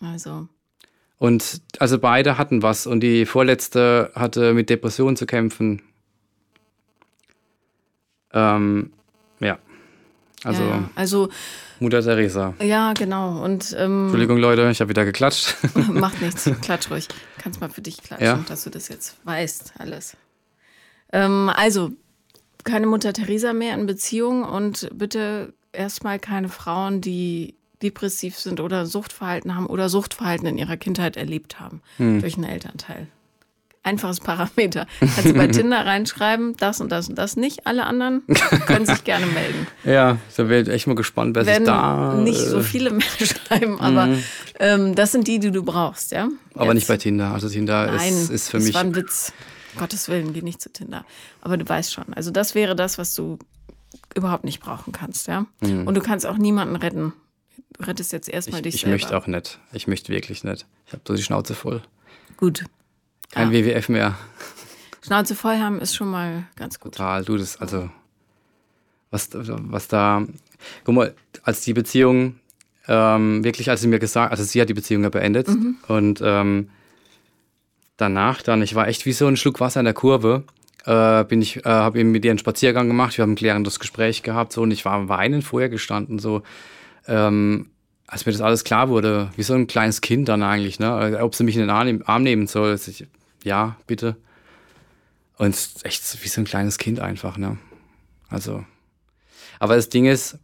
Also. 0.00 0.48
Und 1.18 1.60
also 1.78 1.98
beide 1.98 2.38
hatten 2.38 2.62
was 2.62 2.86
und 2.86 3.00
die 3.00 3.26
vorletzte 3.26 4.12
hatte 4.14 4.54
mit 4.54 4.70
Depressionen 4.70 5.16
zu 5.16 5.26
kämpfen. 5.26 5.82
Ähm, 8.32 8.92
ja. 9.40 9.58
Also, 10.44 10.62
ja, 10.62 10.90
also 10.94 11.28
Mutter 11.80 12.02
Teresa. 12.02 12.54
Ja, 12.62 12.92
genau. 12.92 13.42
Und, 13.42 13.74
ähm, 13.78 14.04
Entschuldigung, 14.04 14.38
Leute, 14.38 14.68
ich 14.70 14.80
habe 14.80 14.88
wieder 14.88 15.04
geklatscht. 15.04 15.56
Macht 15.92 16.20
nichts, 16.20 16.50
klatsch 16.62 16.90
ruhig. 16.90 17.08
Kannst 17.38 17.60
mal 17.60 17.70
für 17.70 17.82
dich 17.82 18.02
klatschen, 18.02 18.26
ja? 18.26 18.44
dass 18.48 18.64
du 18.64 18.70
das 18.70 18.88
jetzt 18.88 19.16
weißt, 19.24 19.74
alles. 19.78 20.16
Ähm, 21.12 21.50
also, 21.54 21.90
keine 22.64 22.86
Mutter 22.86 23.12
Teresa 23.12 23.52
mehr 23.52 23.74
in 23.74 23.86
Beziehung 23.86 24.44
und 24.44 24.88
bitte 24.92 25.54
erstmal 25.72 26.18
keine 26.18 26.48
Frauen, 26.48 27.00
die 27.00 27.54
depressiv 27.82 28.36
sind 28.36 28.60
oder 28.60 28.86
Suchtverhalten 28.86 29.54
haben 29.54 29.66
oder 29.66 29.88
Suchtverhalten 29.88 30.46
in 30.46 30.58
ihrer 30.58 30.76
Kindheit 30.76 31.16
erlebt 31.16 31.60
haben 31.60 31.80
hm. 31.96 32.20
durch 32.20 32.34
einen 32.34 32.44
Elternteil. 32.44 33.06
Einfaches 33.88 34.20
Parameter. 34.20 34.86
Kannst 35.00 35.24
du 35.24 35.32
bei 35.34 35.46
Tinder 35.48 35.86
reinschreiben, 35.86 36.56
das 36.58 36.80
und 36.80 36.92
das 36.92 37.08
und 37.08 37.16
das 37.16 37.36
nicht. 37.36 37.66
Alle 37.66 37.86
anderen 37.86 38.22
können 38.66 38.86
sich 38.86 39.04
gerne 39.04 39.26
melden. 39.26 39.66
Ja, 39.84 40.18
da 40.36 40.48
wäre 40.48 40.62
ich 40.62 40.68
echt 40.68 40.86
mal 40.86 40.94
gespannt, 40.94 41.34
wer 41.34 41.44
sich 41.44 41.64
da. 41.64 42.14
Nicht 42.14 42.38
so 42.38 42.58
äh, 42.58 42.62
viele 42.62 42.90
mehr 42.90 43.06
schreiben, 43.06 43.80
aber 43.80 44.06
mhm. 44.06 44.22
ähm, 44.58 44.94
das 44.94 45.12
sind 45.12 45.26
die, 45.26 45.38
die 45.38 45.50
du 45.50 45.62
brauchst, 45.62 46.12
ja. 46.12 46.28
Aber 46.54 46.66
Jetzt. 46.66 46.74
nicht 46.74 46.88
bei 46.88 46.98
Tinder. 46.98 47.32
Also 47.32 47.48
Tinder 47.48 47.86
Nein, 47.86 48.12
ist, 48.12 48.30
ist 48.30 48.48
für 48.50 48.58
das 48.58 48.64
mich. 48.64 48.74
Das 48.74 48.82
war 48.82 48.90
ein 48.90 48.94
Witz. 48.94 49.32
Gottes 49.78 50.08
Willen, 50.08 50.34
geh 50.34 50.42
nicht 50.42 50.60
zu 50.60 50.70
Tinder. 50.70 51.06
Aber 51.40 51.56
du 51.56 51.66
weißt 51.66 51.92
schon. 51.92 52.12
Also 52.12 52.30
das 52.30 52.54
wäre 52.54 52.76
das, 52.76 52.98
was 52.98 53.14
du 53.14 53.38
überhaupt 54.14 54.44
nicht 54.44 54.60
brauchen 54.60 54.92
kannst, 54.92 55.26
ja. 55.28 55.46
Mhm. 55.60 55.86
Und 55.86 55.94
du 55.94 56.02
kannst 56.02 56.26
auch 56.26 56.36
niemanden 56.36 56.76
retten 56.76 57.14
Du 57.78 57.84
rettest 57.84 58.12
jetzt 58.12 58.28
erstmal 58.28 58.62
dich 58.62 58.74
ich 58.74 58.80
selber. 58.80 58.96
Ich 58.96 59.02
möchte 59.02 59.16
auch 59.16 59.26
nicht. 59.26 59.58
Ich 59.72 59.86
möchte 59.86 60.12
wirklich 60.12 60.44
nicht. 60.44 60.66
Ich 60.86 60.92
habe 60.92 61.02
so 61.06 61.14
die 61.14 61.22
Schnauze 61.22 61.54
voll. 61.54 61.82
Gut. 62.36 62.64
Kein 63.30 63.52
ja. 63.52 63.64
WWF 63.64 63.88
mehr. 63.88 64.18
Schnauze 65.04 65.34
voll 65.34 65.58
haben 65.58 65.80
ist 65.80 65.94
schon 65.94 66.10
mal 66.10 66.44
ganz 66.56 66.80
gut. 66.80 66.94
Total. 66.94 67.24
Du, 67.24 67.36
das, 67.36 67.60
also, 67.60 67.88
was, 69.10 69.30
was 69.32 69.88
da, 69.88 70.26
guck 70.84 70.94
mal, 70.94 71.14
als 71.42 71.62
die 71.62 71.72
Beziehung, 71.72 72.40
ähm, 72.86 73.44
wirklich, 73.44 73.70
als 73.70 73.80
sie 73.80 73.88
mir 73.88 73.98
gesagt, 73.98 74.30
also 74.30 74.44
sie 74.44 74.60
hat 74.60 74.68
die 74.68 74.74
Beziehung 74.74 75.02
ja 75.02 75.08
beendet 75.08 75.48
mhm. 75.48 75.76
und 75.88 76.20
ähm, 76.22 76.70
danach 77.96 78.42
dann, 78.42 78.62
ich 78.62 78.74
war 78.74 78.88
echt 78.88 79.06
wie 79.06 79.12
so 79.12 79.26
ein 79.26 79.36
Schluck 79.36 79.60
Wasser 79.60 79.80
in 79.80 79.84
der 79.84 79.94
Kurve. 79.94 80.44
äh, 80.84 81.24
bin 81.24 81.42
ich, 81.42 81.64
äh, 81.64 81.68
habe 81.68 81.98
eben 81.98 82.10
mit 82.10 82.24
ihr 82.24 82.30
einen 82.30 82.38
Spaziergang 82.38 82.88
gemacht. 82.88 83.16
Wir 83.18 83.22
haben 83.22 83.32
ein 83.32 83.36
klärendes 83.36 83.78
Gespräch 83.78 84.22
gehabt, 84.22 84.52
so 84.52 84.62
und 84.62 84.70
ich 84.70 84.84
war 84.84 85.08
weinen 85.08 85.42
vorher 85.42 85.68
gestanden, 85.68 86.18
so. 86.18 86.42
Ähm, 87.06 87.70
als 88.06 88.24
mir 88.24 88.32
das 88.32 88.40
alles 88.40 88.64
klar 88.64 88.88
wurde, 88.88 89.30
wie 89.36 89.42
so 89.42 89.52
ein 89.52 89.66
kleines 89.66 90.00
Kind 90.00 90.28
dann 90.28 90.42
eigentlich, 90.42 90.78
ne? 90.78 91.18
Ob 91.20 91.34
sie 91.34 91.44
mich 91.44 91.56
in 91.56 91.60
den 91.60 91.70
Arm 91.70 92.22
nehmen 92.22 92.46
soll. 92.46 92.74
Ich, 92.74 93.06
ja, 93.44 93.76
bitte. 93.86 94.16
Und 95.36 95.54
echt 95.84 96.24
wie 96.24 96.28
so 96.28 96.40
ein 96.40 96.44
kleines 96.44 96.78
Kind 96.78 97.00
einfach, 97.00 97.38
ne? 97.38 97.58
Also. 98.28 98.64
Aber 99.60 99.76
das 99.76 99.88
Ding 99.88 100.06
ist, 100.06 100.38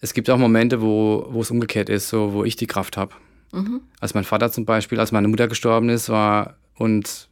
es 0.00 0.14
gibt 0.14 0.30
auch 0.30 0.38
Momente, 0.38 0.80
wo, 0.80 1.26
wo 1.30 1.40
es 1.40 1.50
umgekehrt 1.50 1.88
ist, 1.88 2.08
so 2.08 2.32
wo 2.32 2.44
ich 2.44 2.56
die 2.56 2.66
Kraft 2.66 2.96
habe. 2.96 3.14
Mhm. 3.52 3.80
Als 4.00 4.14
mein 4.14 4.24
Vater 4.24 4.50
zum 4.50 4.64
Beispiel, 4.64 4.98
als 5.00 5.12
meine 5.12 5.28
Mutter 5.28 5.48
gestorben 5.48 5.88
ist, 5.88 6.08
war 6.08 6.56
und 6.74 7.28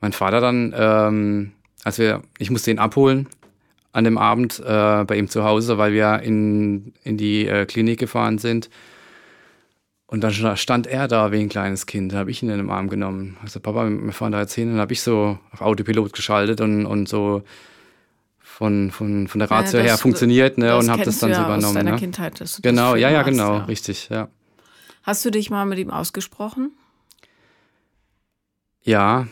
mein 0.00 0.12
Vater 0.12 0.40
dann, 0.40 0.74
ähm, 0.76 1.52
als 1.84 1.98
wir, 1.98 2.22
ich 2.38 2.50
musste 2.50 2.70
ihn 2.70 2.78
abholen 2.78 3.28
an 3.92 4.04
dem 4.04 4.18
Abend 4.18 4.60
äh, 4.60 5.04
bei 5.04 5.16
ihm 5.16 5.28
zu 5.28 5.44
Hause, 5.44 5.78
weil 5.78 5.92
wir 5.92 6.20
in, 6.20 6.94
in 7.02 7.16
die 7.16 7.46
äh, 7.46 7.66
Klinik 7.66 7.98
gefahren 7.98 8.38
sind. 8.38 8.70
Und 10.10 10.22
dann 10.22 10.56
stand 10.56 10.88
er 10.88 11.06
da 11.06 11.30
wie 11.30 11.38
ein 11.38 11.48
kleines 11.48 11.86
Kind, 11.86 12.12
da 12.12 12.18
habe 12.18 12.32
ich 12.32 12.42
ihn 12.42 12.48
in 12.50 12.58
den 12.58 12.68
Arm 12.68 12.88
genommen. 12.88 13.36
Also 13.44 13.60
Papa, 13.60 13.88
wir 13.88 14.12
fahren 14.12 14.32
da 14.32 14.40
jetzt 14.40 14.54
hin. 14.54 14.66
Und 14.66 14.74
dann 14.74 14.80
habe 14.80 14.92
ich 14.92 15.02
so 15.02 15.38
auf 15.52 15.60
Autopilot 15.60 16.12
geschaltet 16.12 16.60
und, 16.60 16.84
und 16.84 17.08
so 17.08 17.44
von, 18.40 18.90
von, 18.90 19.28
von 19.28 19.38
der 19.38 19.48
Ratio 19.48 19.78
ja, 19.78 19.84
her 19.84 19.98
funktioniert 19.98 20.58
ne, 20.58 20.76
und 20.76 20.90
habe 20.90 21.04
das 21.04 21.20
dann 21.20 21.32
so 21.32 21.40
übernommen. 21.40 21.64
Aus 21.64 21.74
deiner 21.74 21.92
ne? 21.92 21.96
Kindheit, 21.96 22.40
dass 22.40 22.56
du 22.56 22.62
genau, 22.62 22.96
ja, 22.96 23.08
ja, 23.08 23.22
genau, 23.22 23.58
ja. 23.58 23.64
richtig, 23.66 24.08
ja. 24.08 24.28
Hast 25.04 25.24
du 25.24 25.30
dich 25.30 25.48
mal 25.48 25.64
mit 25.64 25.78
ihm 25.78 25.92
ausgesprochen? 25.92 26.72
Ja, 28.82 29.28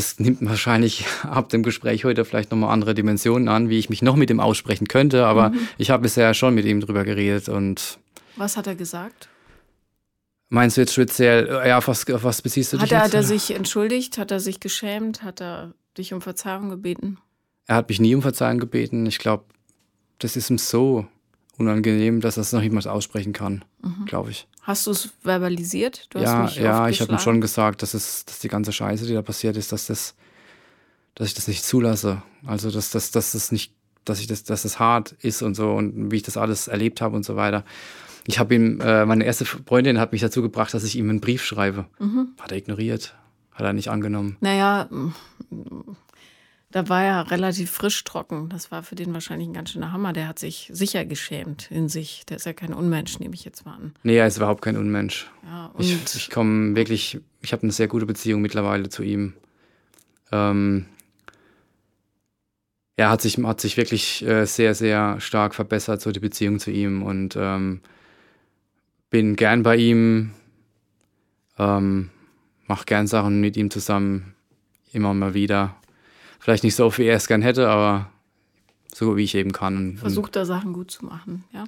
das 0.00 0.18
nimmt 0.18 0.38
wahrscheinlich 0.48 1.04
ab 1.22 1.50
dem 1.50 1.62
Gespräch 1.62 2.04
heute 2.04 2.24
vielleicht 2.24 2.50
nochmal 2.50 2.72
andere 2.72 2.94
Dimensionen 2.94 3.48
an, 3.48 3.68
wie 3.68 3.78
ich 3.78 3.90
mich 3.90 4.02
noch 4.02 4.16
mit 4.16 4.30
ihm 4.30 4.40
aussprechen 4.40 4.88
könnte. 4.88 5.26
Aber 5.26 5.50
mhm. 5.50 5.68
ich 5.78 5.90
habe 5.90 6.02
bisher 6.02 6.32
schon 6.34 6.54
mit 6.54 6.64
ihm 6.64 6.80
drüber 6.80 7.04
geredet 7.04 7.48
und. 7.48 7.98
Was 8.36 8.56
hat 8.56 8.66
er 8.66 8.74
gesagt? 8.74 9.28
Meinst 10.48 10.76
du 10.76 10.80
jetzt 10.80 10.94
speziell, 10.94 11.46
ja, 11.66 11.78
auf 11.78 11.86
was, 11.86 12.08
auf 12.10 12.24
was 12.24 12.42
beziehst 12.42 12.72
du 12.72 12.78
hat 12.78 12.86
dich 12.86 12.92
er, 12.92 12.98
jetzt? 12.98 13.08
Hat 13.08 13.14
er 13.14 13.22
sich 13.22 13.50
entschuldigt? 13.54 14.18
Hat 14.18 14.30
er 14.30 14.40
sich 14.40 14.58
geschämt? 14.58 15.22
Hat 15.22 15.40
er 15.40 15.74
dich 15.96 16.12
um 16.12 16.20
Verzeihung 16.20 16.70
gebeten? 16.70 17.18
Er 17.66 17.76
hat 17.76 17.88
mich 17.88 18.00
nie 18.00 18.14
um 18.14 18.22
Verzeihung 18.22 18.58
gebeten. 18.58 19.06
Ich 19.06 19.18
glaube, 19.18 19.44
das 20.18 20.36
ist 20.36 20.50
ihm 20.50 20.58
so 20.58 21.06
unangenehm, 21.60 22.20
dass 22.20 22.36
er 22.36 22.42
es 22.42 22.52
noch 22.52 22.60
niemals 22.60 22.86
aussprechen 22.86 23.32
kann, 23.32 23.64
mhm. 23.82 24.06
glaube 24.06 24.30
ich. 24.30 24.48
Hast 24.62 24.86
du 24.86 24.90
es 24.90 25.10
verbalisiert? 25.22 26.06
Du 26.10 26.18
ja, 26.18 26.48
ja, 26.48 26.88
ich 26.88 27.00
habe 27.00 27.12
ihm 27.12 27.18
schon 27.18 27.40
gesagt, 27.40 27.82
dass 27.82 27.94
es, 27.94 28.24
dass 28.24 28.40
die 28.40 28.48
ganze 28.48 28.72
Scheiße, 28.72 29.06
die 29.06 29.14
da 29.14 29.22
passiert 29.22 29.56
ist, 29.56 29.72
dass 29.72 29.86
das, 29.86 30.14
dass 31.14 31.28
ich 31.28 31.34
das 31.34 31.48
nicht 31.48 31.64
zulasse. 31.64 32.22
Also 32.46 32.70
dass, 32.70 32.90
dass, 32.90 33.10
dass 33.10 33.32
das 33.32 33.52
nicht, 33.52 33.74
dass 34.04 34.20
ich 34.20 34.26
das, 34.26 34.44
dass 34.44 34.62
das 34.62 34.78
hart 34.78 35.12
ist 35.20 35.42
und 35.42 35.54
so 35.54 35.72
und 35.72 36.10
wie 36.10 36.16
ich 36.16 36.22
das 36.22 36.36
alles 36.36 36.68
erlebt 36.68 37.00
habe 37.00 37.16
und 37.16 37.24
so 37.24 37.36
weiter. 37.36 37.64
Ich 38.26 38.38
habe 38.38 38.54
ihm, 38.54 38.80
äh, 38.80 39.06
meine 39.06 39.24
erste 39.24 39.44
Freundin 39.44 39.98
hat 39.98 40.12
mich 40.12 40.20
dazu 40.20 40.42
gebracht, 40.42 40.74
dass 40.74 40.84
ich 40.84 40.96
ihm 40.96 41.08
einen 41.08 41.20
Brief 41.20 41.44
schreibe. 41.44 41.86
Mhm. 41.98 42.28
Hat 42.38 42.52
er 42.52 42.58
ignoriert, 42.58 43.14
hat 43.52 43.64
er 43.64 43.72
nicht 43.72 43.88
angenommen. 43.88 44.36
Naja, 44.40 44.88
da 46.70 46.88
war 46.88 47.02
er 47.02 47.30
relativ 47.30 47.70
frisch 47.72 48.04
trocken. 48.04 48.48
Das 48.48 48.70
war 48.70 48.82
für 48.82 48.94
den 48.94 49.12
wahrscheinlich 49.12 49.48
ein 49.48 49.54
ganz 49.54 49.70
schöner 49.70 49.92
Hammer. 49.92 50.12
Der 50.12 50.28
hat 50.28 50.38
sich 50.38 50.70
sicher 50.72 51.04
geschämt 51.04 51.68
in 51.70 51.88
sich. 51.88 52.24
Der 52.28 52.36
ist 52.36 52.46
ja 52.46 52.52
kein 52.52 52.72
Unmensch, 52.72 53.18
nehme 53.18 53.34
ich 53.34 53.44
jetzt 53.44 53.64
mal 53.66 53.74
an. 53.74 53.92
Nee, 54.04 54.16
er 54.16 54.26
ist 54.28 54.36
überhaupt 54.36 54.62
kein 54.62 54.76
Unmensch. 54.76 55.28
Ja, 55.44 55.72
ich 55.78 55.96
ich 56.14 56.30
komme 56.30 56.76
wirklich, 56.76 57.18
ich 57.42 57.52
habe 57.52 57.64
eine 57.64 57.72
sehr 57.72 57.88
gute 57.88 58.06
Beziehung 58.06 58.40
mittlerweile 58.40 58.88
zu 58.88 59.02
ihm. 59.02 59.34
Ähm, 60.30 60.86
er 62.96 63.10
hat 63.10 63.20
sich, 63.20 63.38
hat 63.38 63.60
sich 63.60 63.76
wirklich 63.76 64.24
äh, 64.24 64.44
sehr, 64.44 64.76
sehr 64.76 65.20
stark 65.20 65.56
verbessert, 65.56 66.00
so 66.00 66.12
die 66.12 66.20
Beziehung 66.20 66.60
zu 66.60 66.70
ihm. 66.70 67.02
Und 67.02 67.36
ähm, 67.36 67.80
bin 69.10 69.34
gern 69.34 69.64
bei 69.64 69.76
ihm, 69.76 70.30
ähm, 71.58 72.10
mache 72.68 72.84
gern 72.84 73.08
Sachen 73.08 73.40
mit 73.40 73.56
ihm 73.56 73.72
zusammen, 73.72 74.36
immer 74.92 75.14
mal 75.14 75.34
wieder 75.34 75.79
Vielleicht 76.40 76.64
nicht 76.64 76.74
so 76.74 76.86
oft, 76.86 76.98
wie 76.98 77.04
er 77.04 77.16
es 77.16 77.28
gern 77.28 77.42
hätte, 77.42 77.68
aber 77.68 78.10
so 78.92 79.16
wie 79.16 79.22
ich 79.22 79.34
eben 79.34 79.52
kann. 79.52 79.98
Versucht 79.98 80.34
da 80.34 80.44
Sachen 80.44 80.72
gut 80.72 80.90
zu 80.90 81.04
machen, 81.04 81.44
ja? 81.52 81.64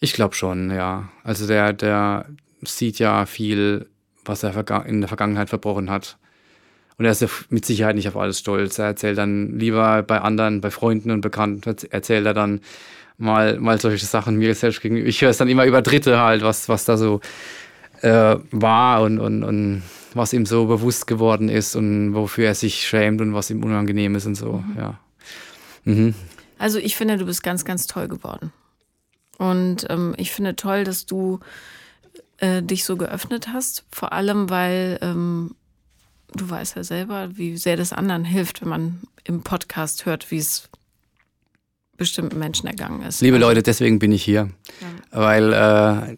Ich 0.00 0.12
glaube 0.12 0.34
schon, 0.34 0.70
ja. 0.70 1.08
Also 1.22 1.46
der, 1.46 1.72
der 1.72 2.26
sieht 2.62 2.98
ja 2.98 3.26
viel, 3.26 3.88
was 4.24 4.42
er 4.42 4.86
in 4.86 5.00
der 5.00 5.08
Vergangenheit 5.08 5.48
verbrochen 5.48 5.90
hat. 5.90 6.16
Und 6.96 7.04
er 7.04 7.10
ist 7.10 7.22
ja 7.22 7.28
mit 7.48 7.64
Sicherheit 7.64 7.96
nicht 7.96 8.08
auf 8.08 8.16
alles 8.16 8.38
stolz. 8.38 8.78
Er 8.78 8.86
erzählt 8.86 9.18
dann 9.18 9.58
lieber 9.58 10.02
bei 10.02 10.20
anderen, 10.20 10.60
bei 10.60 10.70
Freunden 10.70 11.10
und 11.10 11.20
Bekannten, 11.20 11.76
erzählt 11.90 12.24
er 12.24 12.34
dann 12.34 12.60
mal, 13.18 13.58
mal 13.58 13.80
solche 13.80 14.06
Sachen 14.06 14.36
mir 14.36 14.54
selbst 14.54 14.80
gegenüber. 14.80 15.08
Ich 15.08 15.20
höre 15.20 15.30
es 15.30 15.38
dann 15.38 15.48
immer 15.48 15.64
über 15.64 15.82
Dritte 15.82 16.20
halt, 16.20 16.42
was, 16.42 16.68
was 16.68 16.84
da 16.84 16.96
so 16.96 17.20
äh, 18.02 18.36
war 18.52 19.02
und, 19.02 19.18
und, 19.18 19.42
und 19.42 19.82
was 20.14 20.32
ihm 20.32 20.46
so 20.46 20.66
bewusst 20.66 21.06
geworden 21.06 21.48
ist 21.48 21.76
und 21.76 22.14
wofür 22.14 22.46
er 22.46 22.54
sich 22.54 22.86
schämt 22.86 23.20
und 23.20 23.34
was 23.34 23.50
ihm 23.50 23.62
unangenehm 23.62 24.14
ist 24.14 24.26
und 24.26 24.34
so, 24.34 24.64
mhm. 24.66 24.76
ja. 24.76 25.00
Mhm. 25.84 26.14
Also 26.58 26.78
ich 26.78 26.96
finde, 26.96 27.18
du 27.18 27.26
bist 27.26 27.42
ganz, 27.42 27.64
ganz 27.64 27.86
toll 27.86 28.08
geworden. 28.08 28.52
Und 29.38 29.86
ähm, 29.90 30.14
ich 30.16 30.30
finde 30.30 30.56
toll, 30.56 30.84
dass 30.84 31.06
du 31.06 31.40
äh, 32.38 32.62
dich 32.62 32.84
so 32.84 32.96
geöffnet 32.96 33.48
hast, 33.52 33.84
vor 33.90 34.12
allem 34.12 34.48
weil 34.48 34.98
ähm, 35.02 35.54
du 36.34 36.48
weißt 36.48 36.76
ja 36.76 36.84
selber, 36.84 37.36
wie 37.36 37.56
sehr 37.56 37.76
das 37.76 37.92
anderen 37.92 38.24
hilft, 38.24 38.62
wenn 38.62 38.68
man 38.68 39.00
im 39.24 39.42
Podcast 39.42 40.06
hört, 40.06 40.30
wie 40.30 40.38
es 40.38 40.68
bestimmten 41.96 42.38
Menschen 42.38 42.66
ergangen 42.66 43.02
ist. 43.02 43.20
Liebe 43.20 43.36
also, 43.36 43.48
Leute, 43.48 43.62
deswegen 43.62 43.98
bin 43.98 44.12
ich 44.12 44.24
hier, 44.24 44.50
ja. 44.80 45.20
weil 45.20 45.52
äh, 45.52 46.16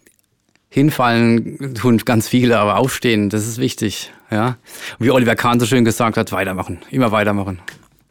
Hinfallen 0.68 1.74
tun 1.74 1.98
ganz 1.98 2.28
viele, 2.28 2.58
aber 2.58 2.76
aufstehen, 2.76 3.30
das 3.30 3.46
ist 3.46 3.58
wichtig. 3.58 4.12
Ja? 4.30 4.58
Und 4.98 5.06
wie 5.06 5.10
Oliver 5.10 5.36
Kahn 5.36 5.60
so 5.60 5.66
schön 5.66 5.84
gesagt 5.84 6.16
hat, 6.16 6.32
weitermachen, 6.32 6.78
immer 6.90 7.12
weitermachen. 7.12 7.60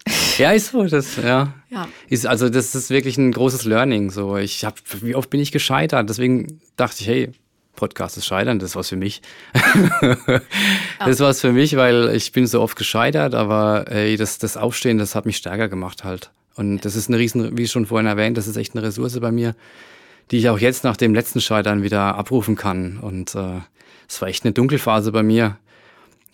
ja, 0.37 0.51
ist 0.51 0.71
so, 0.71 0.85
das, 0.85 1.17
ja. 1.17 1.53
ja. 1.69 1.87
Ist, 2.09 2.25
also, 2.25 2.49
das 2.49 2.75
ist 2.75 2.89
wirklich 2.89 3.17
ein 3.17 3.31
großes 3.31 3.65
Learning. 3.65 4.11
So, 4.11 4.37
ich 4.37 4.63
hab, 4.63 4.75
wie 5.01 5.15
oft 5.15 5.29
bin 5.29 5.39
ich 5.39 5.51
gescheitert? 5.51 6.09
Deswegen 6.09 6.61
dachte 6.77 7.01
ich, 7.01 7.07
hey, 7.07 7.31
Podcast 7.75 8.17
ist 8.17 8.25
Scheitern, 8.25 8.59
das 8.59 8.71
ist 8.71 8.75
was 8.75 8.89
für 8.89 8.95
mich. 8.95 9.21
das 10.99 11.07
ist 11.07 11.19
was 11.19 11.41
für 11.41 11.51
mich, 11.51 11.75
weil 11.75 12.09
ich 12.15 12.31
bin 12.31 12.47
so 12.47 12.61
oft 12.61 12.77
gescheitert, 12.77 13.35
aber 13.35 13.85
ey, 13.91 14.15
das, 14.15 14.37
das 14.37 14.55
Aufstehen, 14.57 14.97
das 14.97 15.13
hat 15.13 15.25
mich 15.25 15.37
stärker 15.37 15.67
gemacht 15.67 16.03
halt. 16.03 16.31
Und 16.55 16.85
das 16.85 16.95
ist 16.95 17.09
eine 17.09 17.17
riesen, 17.17 17.57
wie 17.57 17.67
schon 17.67 17.85
vorhin 17.85 18.07
erwähnt, 18.07 18.37
das 18.37 18.47
ist 18.47 18.55
echt 18.55 18.75
eine 18.75 18.83
Ressource 18.83 19.19
bei 19.19 19.31
mir 19.31 19.55
die 20.31 20.37
ich 20.37 20.49
auch 20.49 20.59
jetzt 20.59 20.83
nach 20.83 20.97
dem 20.97 21.13
letzten 21.13 21.41
Scheitern 21.41 21.83
wieder 21.83 22.15
abrufen 22.15 22.55
kann. 22.55 22.97
Und 22.97 23.35
äh, 23.35 23.59
es 24.07 24.21
war 24.21 24.27
echt 24.27 24.43
eine 24.43 24.53
Dunkelphase 24.53 25.11
bei 25.11 25.23
mir. 25.23 25.57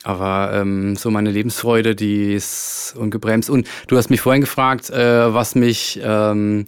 Aber 0.04 0.52
ähm, 0.54 0.96
so 0.96 1.12
meine 1.12 1.30
Lebensfreude, 1.30 1.96
die 1.96 2.34
ist 2.34 2.96
ungebremst. 2.98 3.50
Und 3.50 3.68
du 3.88 3.98
hast 3.98 4.10
mich 4.10 4.22
vorhin 4.22 4.42
gefragt, 4.42 4.90
äh, 4.90 5.34
was 5.34 5.54
mich, 5.54 6.00
ähm, 6.04 6.66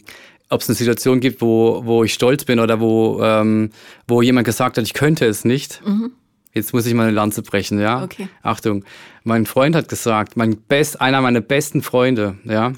ob 0.50 0.62
es 0.62 0.70
eine 0.70 0.76
Situation 0.76 1.20
gibt, 1.20 1.42
wo, 1.42 1.82
wo 1.84 2.04
ich 2.04 2.14
stolz 2.14 2.46
bin 2.46 2.60
oder 2.60 2.80
wo, 2.80 3.22
ähm, 3.24 3.72
wo 4.08 4.22
jemand 4.22 4.46
gesagt 4.46 4.78
hat, 4.78 4.84
ich 4.84 4.94
könnte 4.94 5.26
es 5.26 5.46
nicht. 5.46 5.82
Mhm. 5.86 6.12
Jetzt 6.54 6.74
muss 6.74 6.86
ich 6.86 6.94
mal 6.94 7.04
eine 7.04 7.12
Lanze 7.12 7.42
brechen, 7.42 7.80
ja. 7.80 8.04
Okay. 8.04 8.28
Achtung, 8.44 8.86
mein 9.24 9.48
Freund 9.48 9.76
hat 9.76 9.90
gesagt, 9.90 10.38
mein 10.38 10.58
best, 10.58 11.02
einer 11.02 11.20
meiner 11.22 11.42
besten 11.42 11.82
Freunde, 11.82 12.38
ja, 12.44 12.74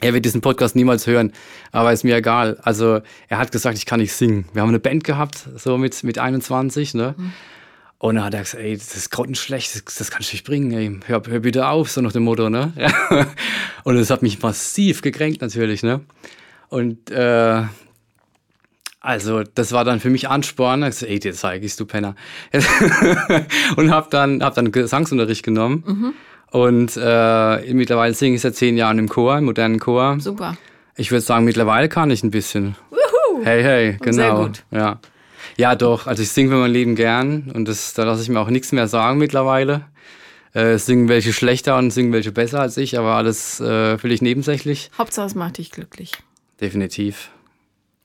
er 0.00 0.14
wird 0.14 0.24
diesen 0.24 0.40
Podcast 0.40 0.76
niemals 0.76 1.06
hören, 1.06 1.32
aber 1.72 1.92
ist 1.92 2.04
mir 2.04 2.16
egal. 2.16 2.58
Also 2.62 3.00
er 3.28 3.38
hat 3.38 3.52
gesagt, 3.52 3.76
ich 3.76 3.86
kann 3.86 4.00
nicht 4.00 4.12
singen. 4.12 4.46
Wir 4.52 4.62
haben 4.62 4.70
eine 4.70 4.80
Band 4.80 5.04
gehabt, 5.04 5.48
so 5.56 5.76
mit, 5.78 6.02
mit 6.04 6.18
21, 6.18 6.94
ne? 6.94 7.14
Mhm. 7.16 7.32
Und 7.98 8.14
dann 8.14 8.24
hat 8.24 8.32
er 8.32 8.40
gesagt, 8.40 8.64
ey, 8.64 8.74
das 8.74 8.96
ist 8.96 9.10
grottenschlecht, 9.10 9.74
das, 9.74 9.96
das 9.96 10.10
kannst 10.10 10.32
du 10.32 10.34
nicht 10.34 10.46
bringen, 10.46 10.72
ey. 10.72 11.00
Hör, 11.06 11.22
hör 11.28 11.40
bitte 11.40 11.68
auf, 11.68 11.90
so 11.90 12.00
nach 12.00 12.12
dem 12.12 12.22
Motto, 12.22 12.48
ne? 12.48 12.72
Und 13.84 13.96
das 13.96 14.08
hat 14.08 14.22
mich 14.22 14.40
massiv 14.40 15.02
gekränkt 15.02 15.42
natürlich, 15.42 15.82
ne? 15.82 16.00
Und 16.70 17.10
äh, 17.10 17.62
also 19.00 19.42
das 19.42 19.72
war 19.72 19.84
dann 19.84 20.00
für 20.00 20.08
mich 20.08 20.28
Ansporn. 20.28 20.82
Ich 20.84 20.94
so, 20.94 21.06
ey, 21.06 21.18
dir 21.18 21.34
zeige 21.34 21.66
ich, 21.66 21.76
du 21.76 21.84
Penner. 21.84 22.14
und 23.76 23.90
hab 23.90 24.10
dann, 24.10 24.42
hab 24.42 24.54
dann 24.54 24.72
Gesangsunterricht 24.72 25.42
genommen. 25.42 25.84
Mhm 25.86 26.14
und 26.50 26.96
äh, 26.96 27.72
mittlerweile 27.72 28.14
singe 28.14 28.36
ich 28.36 28.42
seit 28.42 28.56
zehn 28.56 28.76
Jahren 28.76 28.98
im 28.98 29.08
Chor, 29.08 29.38
im 29.38 29.44
modernen 29.44 29.78
Chor. 29.78 30.18
Super. 30.20 30.56
Ich 30.96 31.10
würde 31.10 31.22
sagen, 31.22 31.44
mittlerweile 31.44 31.88
kann 31.88 32.10
ich 32.10 32.22
ein 32.22 32.30
bisschen. 32.30 32.76
Wuhu. 32.90 33.44
Hey, 33.44 33.62
hey, 33.62 33.96
genau. 34.00 34.12
Sehr 34.12 34.32
gut. 34.32 34.64
Ja. 34.70 34.98
ja, 35.56 35.74
doch. 35.74 36.06
Also 36.06 36.22
ich 36.22 36.30
singe 36.30 36.50
für 36.50 36.56
mein 36.56 36.72
Leben 36.72 36.96
gern 36.96 37.50
und 37.54 37.68
das, 37.68 37.94
da 37.94 38.04
lasse 38.04 38.22
ich 38.22 38.28
mir 38.28 38.40
auch 38.40 38.50
nichts 38.50 38.72
mehr 38.72 38.88
sagen 38.88 39.18
mittlerweile. 39.18 39.86
Äh, 40.52 40.78
singen 40.78 41.08
welche 41.08 41.32
schlechter 41.32 41.78
und 41.78 41.92
singen 41.92 42.12
welche 42.12 42.32
besser 42.32 42.60
als 42.60 42.76
ich, 42.76 42.98
aber 42.98 43.14
alles 43.14 43.60
äh, 43.60 43.98
völlig 43.98 44.20
nebensächlich. 44.20 44.90
Hauptsache 44.98 45.26
es 45.26 45.34
macht 45.36 45.58
dich 45.58 45.70
glücklich. 45.70 46.12
Definitiv. 46.60 47.30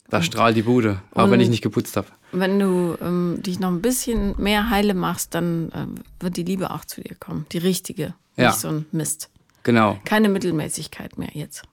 Da 0.10 0.22
strahlt 0.22 0.56
die 0.56 0.62
Bude, 0.62 1.02
auch 1.14 1.32
wenn 1.32 1.40
ich 1.40 1.50
nicht 1.50 1.64
geputzt 1.64 1.98
habe. 1.98 2.08
Wenn 2.32 2.60
du 2.60 2.96
ähm, 3.02 3.42
dich 3.42 3.60
noch 3.60 3.70
ein 3.70 3.82
bisschen 3.82 4.36
mehr 4.38 4.70
heile 4.70 4.94
machst, 4.94 5.34
dann 5.34 5.72
ähm, 5.74 5.96
wird 6.20 6.38
die 6.38 6.44
Liebe 6.44 6.72
auch 6.72 6.86
zu 6.86 7.02
dir 7.02 7.16
kommen. 7.16 7.46
Die 7.52 7.58
richtige. 7.58 8.14
Ja. 8.36 8.50
Nicht 8.50 8.60
so 8.60 8.68
ein 8.68 8.86
Mist. 8.92 9.30
Genau. 9.64 10.00
Keine 10.06 10.30
Mittelmäßigkeit 10.30 11.18
mehr 11.18 11.32
jetzt. 11.34 11.64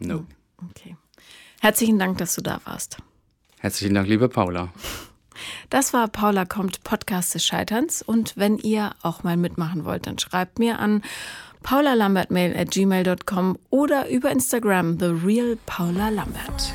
No. 0.00 0.24
Okay. 0.70 0.96
Herzlichen 1.60 1.98
Dank, 1.98 2.18
dass 2.18 2.34
du 2.34 2.40
da 2.40 2.60
warst. 2.64 2.96
Herzlichen 3.60 3.94
Dank, 3.94 4.08
liebe 4.08 4.28
Paula. 4.28 4.72
Das 5.68 5.92
war 5.92 6.08
Paula 6.08 6.44
kommt, 6.44 6.82
Podcast 6.82 7.34
des 7.34 7.44
Scheiterns. 7.44 8.02
Und 8.02 8.36
wenn 8.36 8.58
ihr 8.58 8.92
auch 9.02 9.22
mal 9.22 9.36
mitmachen 9.36 9.84
wollt, 9.84 10.06
dann 10.06 10.18
schreibt 10.18 10.58
mir 10.58 10.78
an 10.78 11.02
paulalambertmail 11.62 12.56
at 12.56 12.70
gmail.com 12.70 13.58
oder 13.68 14.08
über 14.08 14.30
Instagram, 14.30 14.98
the 14.98 15.06
real 15.06 15.56
Paula 15.66 16.08
Lambert. 16.08 16.74